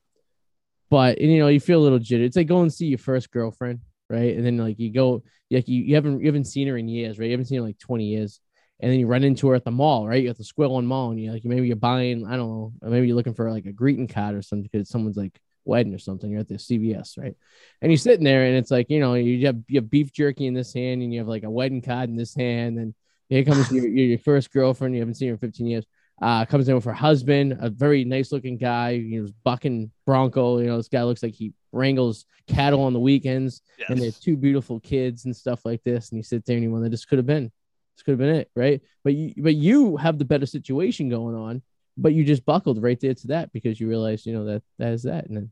but 0.93 1.17
and, 1.17 1.31
you 1.31 1.39
know 1.39 1.47
you 1.47 1.59
feel 1.59 1.79
a 1.79 1.85
little 1.87 1.99
jittery. 1.99 2.25
It's 2.27 2.37
like 2.37 2.47
going 2.47 2.69
to 2.69 2.75
see 2.75 2.87
your 2.87 2.99
first 2.99 3.31
girlfriend 3.31 3.79
right? 4.13 4.35
And 4.35 4.45
then 4.45 4.57
like 4.57 4.79
you 4.79 4.91
go, 4.91 5.23
like 5.51 5.67
you, 5.67 5.83
you 5.83 5.95
haven't 5.95 6.19
you 6.19 6.27
haven't 6.27 6.45
seen 6.45 6.67
her 6.67 6.77
in 6.77 6.87
years, 6.87 7.19
right? 7.19 7.25
You 7.25 7.31
haven't 7.31 7.45
seen 7.45 7.57
her 7.57 7.63
in 7.63 7.69
like 7.69 7.79
20 7.79 8.05
years. 8.05 8.39
And 8.79 8.91
then 8.91 8.99
you 8.99 9.07
run 9.07 9.23
into 9.23 9.47
her 9.47 9.55
at 9.55 9.63
the 9.63 9.71
mall, 9.71 10.07
right? 10.07 10.21
You're 10.21 10.31
at 10.31 10.37
the 10.37 10.51
One 10.55 10.85
Mall, 10.85 11.11
and 11.11 11.19
you 11.19 11.31
like 11.31 11.45
maybe 11.45 11.67
you're 11.67 11.75
buying, 11.75 12.25
I 12.27 12.35
don't 12.35 12.49
know, 12.49 12.73
or 12.81 12.89
maybe 12.89 13.07
you're 13.07 13.15
looking 13.15 13.33
for 13.33 13.49
like 13.49 13.65
a 13.65 13.71
greeting 13.71 14.07
card 14.07 14.35
or 14.35 14.41
something 14.41 14.67
because 14.69 14.89
someone's 14.89 15.15
like 15.15 15.39
wedding 15.63 15.93
or 15.93 15.99
something. 15.99 16.29
You're 16.29 16.41
at 16.41 16.49
the 16.49 16.55
CVS, 16.55 17.17
right? 17.17 17.35
And 17.81 17.91
you're 17.91 17.97
sitting 17.97 18.25
there, 18.25 18.43
and 18.43 18.57
it's 18.57 18.71
like 18.71 18.89
you 18.89 18.99
know 18.99 19.13
you 19.13 19.45
have 19.45 19.57
you 19.67 19.79
have 19.79 19.89
beef 19.89 20.11
jerky 20.11 20.47
in 20.47 20.53
this 20.53 20.73
hand, 20.73 21.01
and 21.01 21.13
you 21.13 21.19
have 21.19 21.29
like 21.29 21.43
a 21.43 21.49
wedding 21.49 21.81
card 21.81 22.09
in 22.09 22.17
this 22.17 22.35
hand, 22.35 22.77
and 22.77 22.93
here 23.29 23.45
comes 23.45 23.71
your 23.71 23.87
your 23.87 24.17
first 24.17 24.51
girlfriend. 24.51 24.95
You 24.95 25.01
haven't 25.01 25.15
seen 25.15 25.29
her 25.29 25.35
in 25.35 25.39
15 25.39 25.65
years. 25.65 25.85
Uh, 26.21 26.45
comes 26.45 26.69
in 26.69 26.75
with 26.75 26.85
her 26.85 26.93
husband, 26.93 27.57
a 27.59 27.69
very 27.69 28.05
nice 28.05 28.31
looking 28.31 28.57
guy. 28.57 28.91
You 28.91 29.23
know, 29.23 29.29
bucking 29.43 29.91
Bronco. 30.05 30.59
You 30.59 30.67
know, 30.67 30.77
this 30.77 30.87
guy 30.87 31.03
looks 31.03 31.23
like 31.23 31.33
he 31.33 31.53
wrangles 31.71 32.25
cattle 32.47 32.81
on 32.83 32.93
the 32.93 32.99
weekends 32.99 33.61
Yes. 33.79 33.89
and 33.89 33.99
there's 33.99 34.19
two 34.19 34.37
beautiful 34.37 34.79
kids 34.79 35.25
and 35.25 35.35
stuff 35.35 35.65
like 35.65 35.81
this, 35.83 36.09
and 36.11 36.17
you 36.19 36.23
sit 36.23 36.45
there 36.45 36.55
and 36.55 36.63
you 36.63 36.69
wonder, 36.71 36.87
this 36.87 37.03
could 37.05 37.17
have 37.17 37.25
been, 37.25 37.51
this 37.95 38.03
could 38.03 38.11
have 38.11 38.19
been 38.19 38.35
it, 38.35 38.51
right? 38.55 38.79
But 39.03 39.15
you, 39.15 39.33
but 39.37 39.55
you 39.55 39.97
have 39.97 40.19
the 40.19 40.25
better 40.25 40.45
situation 40.45 41.09
going 41.09 41.35
on, 41.35 41.61
but 41.97 42.13
you 42.13 42.23
just 42.23 42.45
buckled 42.45 42.81
right 42.83 42.99
there 42.99 43.13
to 43.15 43.27
that 43.27 43.51
because 43.53 43.79
you 43.79 43.87
realize, 43.89 44.25
you 44.25 44.33
know, 44.33 44.45
that 44.45 44.61
that 44.77 44.93
is 44.93 45.03
that, 45.03 45.25
and 45.25 45.35
then, 45.37 45.51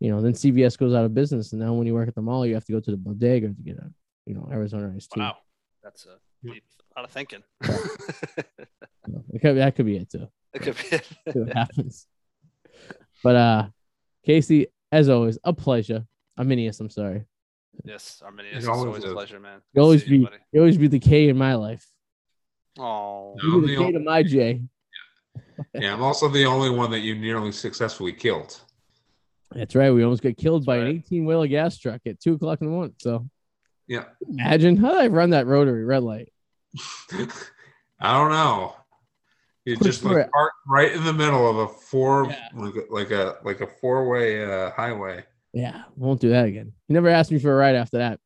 you 0.00 0.10
know, 0.10 0.22
then 0.22 0.32
CVS 0.32 0.78
goes 0.78 0.94
out 0.94 1.04
of 1.04 1.14
business, 1.14 1.52
and 1.52 1.60
now 1.60 1.74
when 1.74 1.86
you 1.86 1.94
work 1.94 2.08
at 2.08 2.14
the 2.14 2.22
mall, 2.22 2.46
you 2.46 2.54
have 2.54 2.64
to 2.64 2.72
go 2.72 2.80
to 2.80 2.90
the 2.90 2.96
bodega 2.96 3.48
to 3.48 3.62
get 3.62 3.76
a, 3.76 3.90
you 4.24 4.34
know, 4.34 4.48
Arizona 4.50 4.92
iced 4.96 5.10
tea. 5.12 5.20
wow, 5.20 5.36
that's 5.82 6.06
a 6.06 6.16
deep, 6.42 6.64
a 6.80 6.83
lot 7.00 7.04
of 7.04 7.10
thinking. 7.10 7.42
You 9.06 9.22
it 9.34 9.42
could- 9.42 9.56
that 9.58 9.76
could 9.76 9.84
be 9.86 9.96
it 9.98 10.08
too. 10.10 10.28
it 10.54 10.62
could 10.62 10.76
be. 10.76 10.82
See 11.32 11.38
what 11.40 11.52
happens. 11.54 12.06
But 13.22 13.36
uh, 13.36 13.66
Kacy, 14.26 14.66
as 14.90 15.08
always, 15.10 15.38
a 15.44 15.52
pleasure. 15.52 16.06
Armanis, 16.38 16.80
I'm 16.80 16.88
sorry. 16.90 17.24
yes, 17.84 18.22
Armanis. 18.24 18.56
It's 18.56 18.66
always 18.66 18.86
always 18.86 19.04
a 19.04 19.12
pleasure, 19.12 19.38
man. 19.40 19.60
You 19.74 19.82
always 19.82 20.04
See 20.04 20.14
you, 20.16 20.26
be, 20.26 20.32
you 20.52 20.60
always 20.60 20.78
be 20.78 20.88
the 20.88 20.98
K 20.98 21.28
in 21.28 21.36
my 21.36 21.54
life. 21.54 21.86
Oh, 22.78 23.36
No. 23.42 23.48
You 23.56 23.60
be 23.60 23.66
the 23.66 23.72
the 23.74 23.78
K 23.78 23.84
ol- 23.84 23.92
to 23.92 24.00
my 24.00 24.22
J. 24.22 24.62
Yeah, 25.74 25.92
I'm 25.92 26.02
also 26.02 26.28
the 26.28 26.44
only 26.46 26.70
one 26.70 26.90
that 26.92 27.00
you 27.00 27.14
nearly 27.14 27.52
successfully 27.52 28.12
killed. 28.12 28.58
That's 29.52 29.74
right. 29.74 29.90
We 29.90 30.02
almost 30.02 30.22
got 30.22 30.36
killed 30.38 30.64
by 30.64 30.78
right. 30.78 30.86
an 30.88 30.96
18 30.96 31.26
wheeler 31.26 31.46
gas 31.46 31.78
truck 31.78 32.00
at 32.06 32.18
two 32.20 32.32
o'clock 32.34 32.60
in 32.62 32.66
the 32.68 32.72
morning. 32.72 32.94
So 33.00 33.28
Yeah. 33.86 34.04
imagine 34.28 34.76
how 34.78 34.92
did 34.92 35.00
I 35.02 35.06
run 35.08 35.30
that 35.30 35.46
rotary 35.46 35.84
red 35.84 36.02
light? 36.02 36.30
I 38.00 38.12
don't 38.18 38.30
know. 38.30 38.74
You 39.64 39.76
Push 39.78 39.86
just 39.86 40.04
like 40.04 40.16
it. 40.26 40.30
parked 40.32 40.56
right 40.68 40.92
in 40.92 41.04
the 41.04 41.12
middle 41.12 41.48
of 41.48 41.56
a 41.56 41.68
four 41.68 42.26
Yeah. 42.28 42.48
like, 42.54 42.74
a, 42.74 42.92
like 42.92 43.10
a 43.10 43.36
like 43.44 43.60
a 43.62 43.66
four 43.66 44.08
way 44.10 44.44
uh, 44.44 44.70
highway. 44.72 45.24
Yeah, 45.54 45.84
won't 45.96 46.20
do 46.20 46.30
that 46.30 46.44
again. 46.46 46.72
You 46.88 46.94
never 46.94 47.08
asked 47.08 47.30
me 47.32 47.38
for 47.38 47.52
a 47.52 47.56
ride 47.56 47.76
after 47.76 47.98
that. 47.98 48.20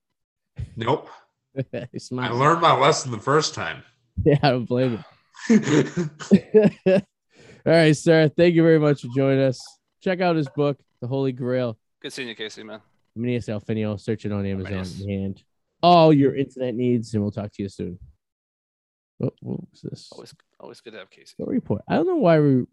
Nope. 0.76 1.09
I 1.74 2.28
learned 2.30 2.61
my 2.61 2.76
lesson 2.76 3.11
the 3.12 3.18
first 3.18 3.55
time. 3.55 3.82
Yeah, 4.24 4.36
I 4.42 4.51
don't 4.51 4.64
blame 4.64 5.03
you. 5.49 5.61
All 6.88 7.01
right, 7.64 7.96
sir. 7.96 8.28
Thank 8.28 8.55
you 8.57 8.64
very 8.64 8.80
much 8.80 9.03
for 9.03 9.09
joining 9.14 9.40
us. 9.44 9.61
Check 10.03 10.20
out 10.20 10.34
his 10.34 10.49
book, 10.49 10.80
The 11.01 11.07
Holy 11.07 11.30
Grail. 11.30 11.78
good 12.03 12.12
seeing 12.12 12.28
you, 12.28 12.34
Kacy, 12.34 12.64
man. 12.64 12.80
Armanis 13.16 13.53
Ar-feinial. 13.53 13.96
Search 14.01 14.24
it 14.24 14.32
on 14.32 14.44
Amazon 14.44 14.72
Armanis. 14.72 15.01
in 15.03 15.09
hand. 15.09 15.42
All 15.84 16.12
your 16.12 16.34
internet 16.34 16.74
needs, 16.74 17.14
and 17.14 17.22
we'll 17.22 17.30
talk 17.30 17.53
to 17.53 17.62
you 17.62 17.68
soon. 17.68 17.99
What, 19.19 19.35
what 19.41 19.61
was 19.71 19.81
this? 19.83 20.09
Always, 20.12 20.35
always 20.61 20.81
good 20.81 20.93
to 20.93 20.99
have 21.01 21.11
Kacy. 21.11 21.29
Story 21.29 21.57
report. 21.57 21.83
I 21.89 21.97
don't 21.97 22.07
know 22.07 22.16
why 22.16 22.39
we. 22.41 22.64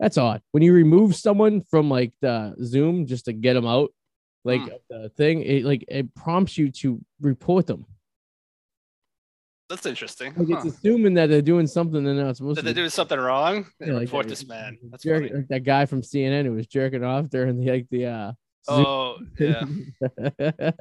That's 0.00 0.16
odd. 0.16 0.42
When 0.52 0.62
you 0.62 0.72
remove 0.72 1.16
someone 1.16 1.62
from 1.62 1.90
like 1.90 2.12
the 2.20 2.54
Zoom 2.64 3.06
just 3.06 3.24
to 3.24 3.32
get 3.32 3.54
them 3.54 3.66
out, 3.66 3.90
like 4.44 4.60
Hmm. 4.62 4.68
the 4.88 5.08
thing, 5.16 5.42
it 5.42 5.64
like 5.64 5.84
it 5.88 6.14
prompts 6.14 6.56
you 6.56 6.70
to 6.70 7.00
report 7.20 7.66
them. 7.66 7.84
That's 9.68 9.84
interesting. 9.86 10.32
Like 10.36 10.48
Huh. 10.48 10.66
it's 10.66 10.76
assuming 10.76 11.14
that 11.14 11.26
they're 11.26 11.42
doing 11.42 11.66
something 11.66 12.02
they're 12.02 12.14
not 12.14 12.36
supposed 12.36 12.56
Did 12.56 12.62
to. 12.62 12.66
they 12.68 12.80
be 12.80 12.86
do 12.86 12.88
something 12.88 13.18
wrong? 13.18 13.66
Yeah, 13.80 13.98
Report 13.98 14.24
that- 14.24 14.30
this 14.30 14.46
man. 14.46 14.78
That's 14.90 15.02
jerk- 15.02 15.24
funny. 15.24 15.34
like 15.34 15.48
that 15.48 15.64
guy 15.64 15.84
from 15.86 16.02
CNN 16.02 16.46
who 16.46 16.52
was 16.52 16.66
jerking 16.66 17.04
off 17.04 17.28
during 17.28 17.58
the 17.58 17.70
like 17.70 17.88
the 17.90 18.06
uh 18.06 18.32
Oh 18.66 19.18
yeah. 19.38 19.64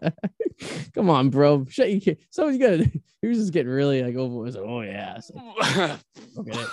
Come 0.93 1.09
on, 1.09 1.29
bro. 1.29 1.65
Shut 1.69 1.91
you. 1.91 2.01
kid- 2.01 2.17
Someone's 2.29 2.57
gonna. 2.57 2.85
He 3.21 3.27
was 3.27 3.37
just 3.37 3.53
getting 3.53 3.71
really 3.71 4.03
like 4.03 4.15
over. 4.15 4.35
Was 4.35 4.55
like, 4.55 4.65
oh 4.67 4.81
yeah. 4.81 5.19
Like, 5.33 5.99
okay. 6.37 6.63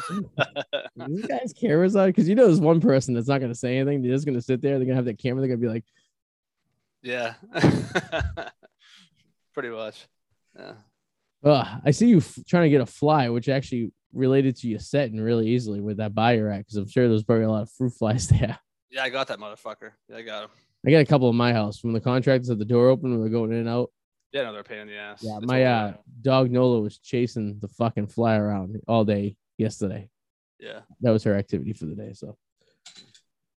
These 1.06 1.26
guys 1.26 1.52
cameras 1.58 1.96
on 1.96 2.08
because 2.08 2.28
you 2.28 2.34
know 2.34 2.46
there's 2.46 2.60
one 2.60 2.80
person 2.80 3.14
that's 3.14 3.28
not 3.28 3.40
gonna 3.40 3.54
say 3.54 3.76
anything. 3.78 4.02
They're 4.02 4.12
just 4.12 4.26
gonna 4.26 4.40
sit 4.42 4.60
there. 4.62 4.76
They're 4.78 4.86
gonna 4.86 4.96
have 4.96 5.04
that 5.06 5.18
camera. 5.18 5.40
They're 5.40 5.56
gonna 5.56 5.66
be 5.66 5.68
like, 5.68 5.84
yeah. 7.02 7.34
Pretty 9.52 9.68
much. 9.70 10.06
Yeah. 10.58 10.72
"Ugh, 11.44 11.80
I 11.84 11.90
see 11.90 12.08
you 12.08 12.18
f- 12.18 12.38
trying 12.48 12.64
to 12.64 12.70
get 12.70 12.80
a 12.80 12.86
fly, 12.86 13.28
which 13.28 13.48
actually 13.48 13.92
related 14.12 14.56
to 14.56 14.68
your 14.68 14.78
setting 14.80 15.20
really 15.20 15.48
easily 15.48 15.80
with 15.80 15.98
that 15.98 16.14
buyer 16.14 16.44
rack 16.46 16.60
because 16.60 16.76
I'm 16.76 16.88
sure 16.88 17.08
there's 17.08 17.22
probably 17.24 17.44
a 17.44 17.50
lot 17.50 17.62
of 17.62 17.70
fruit 17.70 17.90
flies 17.92 18.28
there. 18.28 18.58
Yeah, 18.90 19.02
I 19.02 19.10
got 19.10 19.28
that 19.28 19.38
motherfucker. 19.38 19.90
Yeah, 20.08 20.16
I 20.16 20.22
got 20.22 20.44
him. 20.44 20.50
I 20.86 20.90
got 20.90 20.98
a 20.98 21.04
couple 21.06 21.30
in 21.30 21.36
my 21.36 21.52
house 21.52 21.78
from 21.78 21.92
the 21.92 22.00
contractors 22.00 22.50
at 22.50 22.58
the 22.58 22.64
door 22.64 22.88
open 22.88 23.10
when 23.12 23.20
they're 23.20 23.30
going 23.30 23.52
in 23.52 23.58
and 23.58 23.68
out. 23.68 23.90
Yeah, 24.32 24.42
no, 24.42 24.52
they're 24.52 24.60
a 24.62 24.64
pain 24.64 24.78
in 24.80 24.88
the 24.88 24.96
ass. 24.96 25.22
Yeah, 25.22 25.38
my 25.42 25.64
uh 25.64 25.92
dog 26.20 26.50
Nola 26.50 26.80
was 26.80 26.98
chasing 26.98 27.58
the 27.60 27.68
fucking 27.68 28.08
fly 28.08 28.36
around 28.36 28.80
all 28.88 29.04
day 29.04 29.36
yesterday. 29.58 30.10
yeah. 30.58 30.80
That 31.00 31.12
was 31.12 31.22
her 31.24 31.36
activity 31.36 31.72
for 31.72 31.86
the 31.86 31.94
day. 31.94 32.12
So, 32.14 32.36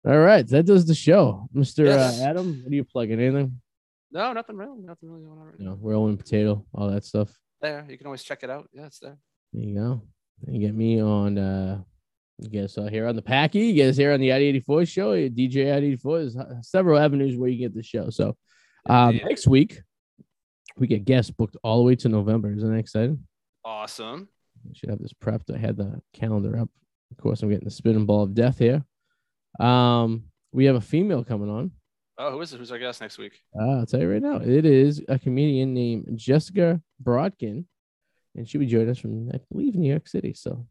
all 0.05 0.19
right, 0.19 0.45
that 0.49 0.65
does 0.65 0.86
the 0.86 0.93
show, 0.93 1.47
Mister 1.53 1.86
Yes. 1.86 2.21
uh, 2.21 2.26
Adam. 2.26 2.61
What 2.63 2.71
are 2.71 2.76
you 2.76 2.84
plugging? 2.84 3.19
Anything? 3.21 3.59
No, 4.11 4.34
nothing 4.34 4.55
really. 4.57 4.82
Nothing 4.82 5.09
really 5.09 5.23
going 5.23 5.39
on 5.39 5.45
right 5.45 5.59
now. 5.59 5.71
No, 5.71 5.78
rolling 5.82 6.17
potato, 6.17 6.65
all 6.73 6.89
that 6.91 7.03
stuff. 7.05 7.36
There, 7.61 7.86
you 7.89 7.97
can 7.97 8.05
always 8.07 8.23
check 8.23 8.43
it 8.43 8.49
out. 8.49 8.69
Yeah, 8.73 8.86
it's 8.86 8.99
there. 8.99 9.17
There 9.53 9.63
you 9.63 9.76
go. 9.76 10.01
You 10.47 10.59
get 10.59 10.76
me 10.76 11.01
on. 11.01 11.38
uh 11.38 11.82
You 12.39 12.61
guys 12.61 12.77
uh, 12.77 12.86
here 12.86 13.07
on 13.07 13.15
the 13.15 13.21
Packy. 13.21 13.67
You 13.67 13.83
guys 13.83 13.95
here 13.95 14.11
on 14.13 14.19
the 14.19 14.31
Arty 14.31 14.45
eighty 14.45 14.59
four 14.59 14.86
show. 14.86 15.11
DJ 15.13 15.73
Arty 15.73 15.88
eighty 15.88 15.95
four. 15.95 16.19
There's 16.19 16.36
uh, 16.36 16.61
several 16.61 16.99
avenues 16.99 17.38
where 17.38 17.49
you 17.49 17.57
get 17.57 17.73
the 17.73 17.83
show. 17.83 18.09
So, 18.09 18.36
um, 18.88 19.19
next 19.23 19.47
week 19.47 19.81
we 20.77 20.88
get 20.88 21.05
guests 21.05 21.31
booked 21.31 21.55
all 21.63 21.77
the 21.77 21.83
way 21.83 21.95
to 21.95 22.09
November. 22.09 22.51
Isn't 22.53 22.71
that 22.71 22.77
exciting? 22.77 23.25
Awesome. 23.63 24.27
I 24.69 24.73
should 24.73 24.89
have 24.89 24.99
this 24.99 25.13
prepped. 25.13 25.53
I 25.53 25.57
had 25.57 25.77
the 25.77 26.01
calendar 26.13 26.59
up. 26.59 26.69
Of 27.11 27.17
course, 27.17 27.41
I'm 27.41 27.49
getting 27.49 27.65
the 27.65 27.71
spinning 27.71 28.05
ball 28.05 28.23
of 28.23 28.33
death 28.33 28.59
here. 28.59 28.83
Um, 29.59 30.25
we 30.51 30.65
have 30.65 30.75
a 30.75 30.81
female 30.81 31.23
coming 31.23 31.49
on. 31.49 31.71
Oh, 32.17 32.31
who 32.31 32.41
is 32.41 32.53
it? 32.53 32.57
Who's 32.57 32.71
our 32.71 32.79
guest 32.79 32.99
next 32.99 33.17
week? 33.17 33.39
Uh, 33.57 33.79
I'll 33.79 33.86
tell 33.86 34.01
you 34.01 34.11
right 34.11 34.21
now, 34.21 34.38
it 34.38 34.65
is 34.65 35.01
a 35.07 35.19
comedian 35.19 35.73
named 35.73 36.05
Jessica 36.15 36.81
Brodkin, 37.01 37.65
and 38.36 38.47
she'll 38.47 38.59
be 38.59 38.65
joining 38.65 38.89
us 38.89 38.99
from, 38.99 39.29
I 39.33 39.39
believe, 39.51 39.75
New 39.75 39.89
York 39.89 40.07
City. 40.07 40.33
So, 40.33 40.65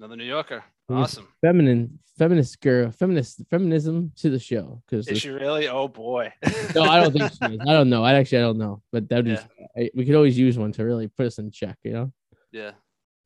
Another 0.00 0.16
New 0.16 0.24
Yorker. 0.24 0.64
Awesome. 0.90 1.28
feminine, 1.40 1.98
feminist 2.18 2.60
girl, 2.60 2.90
feminist, 2.90 3.40
feminism 3.50 4.12
to 4.16 4.30
the 4.30 4.38
show. 4.38 4.82
Because 4.86 5.08
Is 5.08 5.20
she 5.20 5.30
really? 5.30 5.66
Oh 5.68 5.88
boy. 5.88 6.32
no, 6.74 6.82
I 6.82 7.00
don't 7.00 7.12
think 7.12 7.32
she 7.32 7.54
is. 7.54 7.60
I 7.60 7.72
don't 7.72 7.88
know. 7.90 8.04
I 8.04 8.14
actually, 8.14 8.38
I 8.38 8.42
don't 8.42 8.58
know, 8.58 8.82
but 8.92 9.08
that 9.08 9.16
would 9.24 9.26
Yeah. 9.28 9.44
be. 9.76 9.84
I, 9.84 9.90
we 9.94 10.04
could 10.04 10.14
always 10.14 10.36
use 10.38 10.58
one 10.58 10.72
to 10.72 10.84
really 10.84 11.08
put 11.08 11.26
us 11.26 11.38
in 11.38 11.50
check. 11.50 11.78
You 11.84 11.92
know. 11.92 12.12
yeah. 12.52 12.72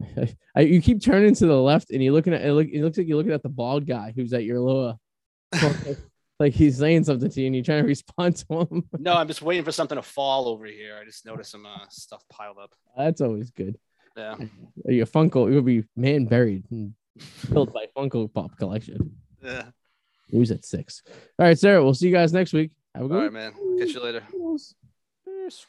I, 0.57 0.61
you 0.61 0.81
keep 0.81 1.03
turning 1.03 1.35
to 1.35 1.47
the 1.47 1.61
left 1.61 1.91
and 1.91 2.01
you're 2.03 2.13
looking 2.13 2.33
at 2.33 2.43
it, 2.43 2.53
look, 2.53 2.69
it 2.73 2.83
looks 2.83 2.97
like 2.99 3.09
you're 3.09 3.17
looking 3.17 3.33
at 3.33 3.43
the 3.43 3.49
bald 3.49 3.85
guy 3.87 4.13
who's 4.15 4.33
at 4.33 4.45
your 4.45 4.61
lower 4.61 4.97
like 6.39 6.53
he's 6.53 6.79
saying 6.79 7.03
something 7.03 7.29
to 7.29 7.41
you 7.41 7.47
and 7.47 7.57
you're 7.57 7.65
trying 7.65 7.83
to 7.83 7.89
respond 7.97 8.37
to 8.37 8.61
him 8.61 8.85
No, 8.99 9.15
I'm 9.15 9.27
just 9.27 9.43
waiting 9.43 9.65
for 9.65 9.73
something 9.73 9.97
to 9.97 10.03
fall 10.03 10.47
over 10.49 10.67
here. 10.67 10.97
I 11.01 11.05
just 11.05 11.27
noticed 11.27 11.51
some 11.51 11.67
uh, 11.67 11.87
stuff 11.91 12.23
piled 12.31 12.59
up. 12.63 12.73
that's 12.97 13.21
always 13.21 13.51
good 13.51 13.77
Yeah. 14.17 14.37
your 14.87 15.07
funko 15.07 15.53
you'll 15.53 15.63
be 15.63 15.83
man 15.97 16.27
buried 16.27 16.65
and 16.71 16.95
killed 17.53 17.73
by 17.73 17.87
funko 17.97 18.33
pop 18.33 18.57
collection 18.59 19.17
Yeah. 19.43 19.67
news 20.33 20.51
at 20.51 20.65
six 20.65 21.03
all 21.39 21.47
right 21.47 21.59
sarah 21.59 21.83
we'll 21.83 21.95
see 21.95 22.07
you 22.07 22.13
guys 22.13 22.33
next 22.33 22.53
week 22.53 22.71
have 22.95 23.03
a 23.03 23.05
All 23.05 23.21
good 23.21 23.35
right, 23.35 23.53
man. 23.53 23.53
Catch 23.79 23.91
you 23.95 24.03
later. 24.03 24.23
Peace. 24.31 25.67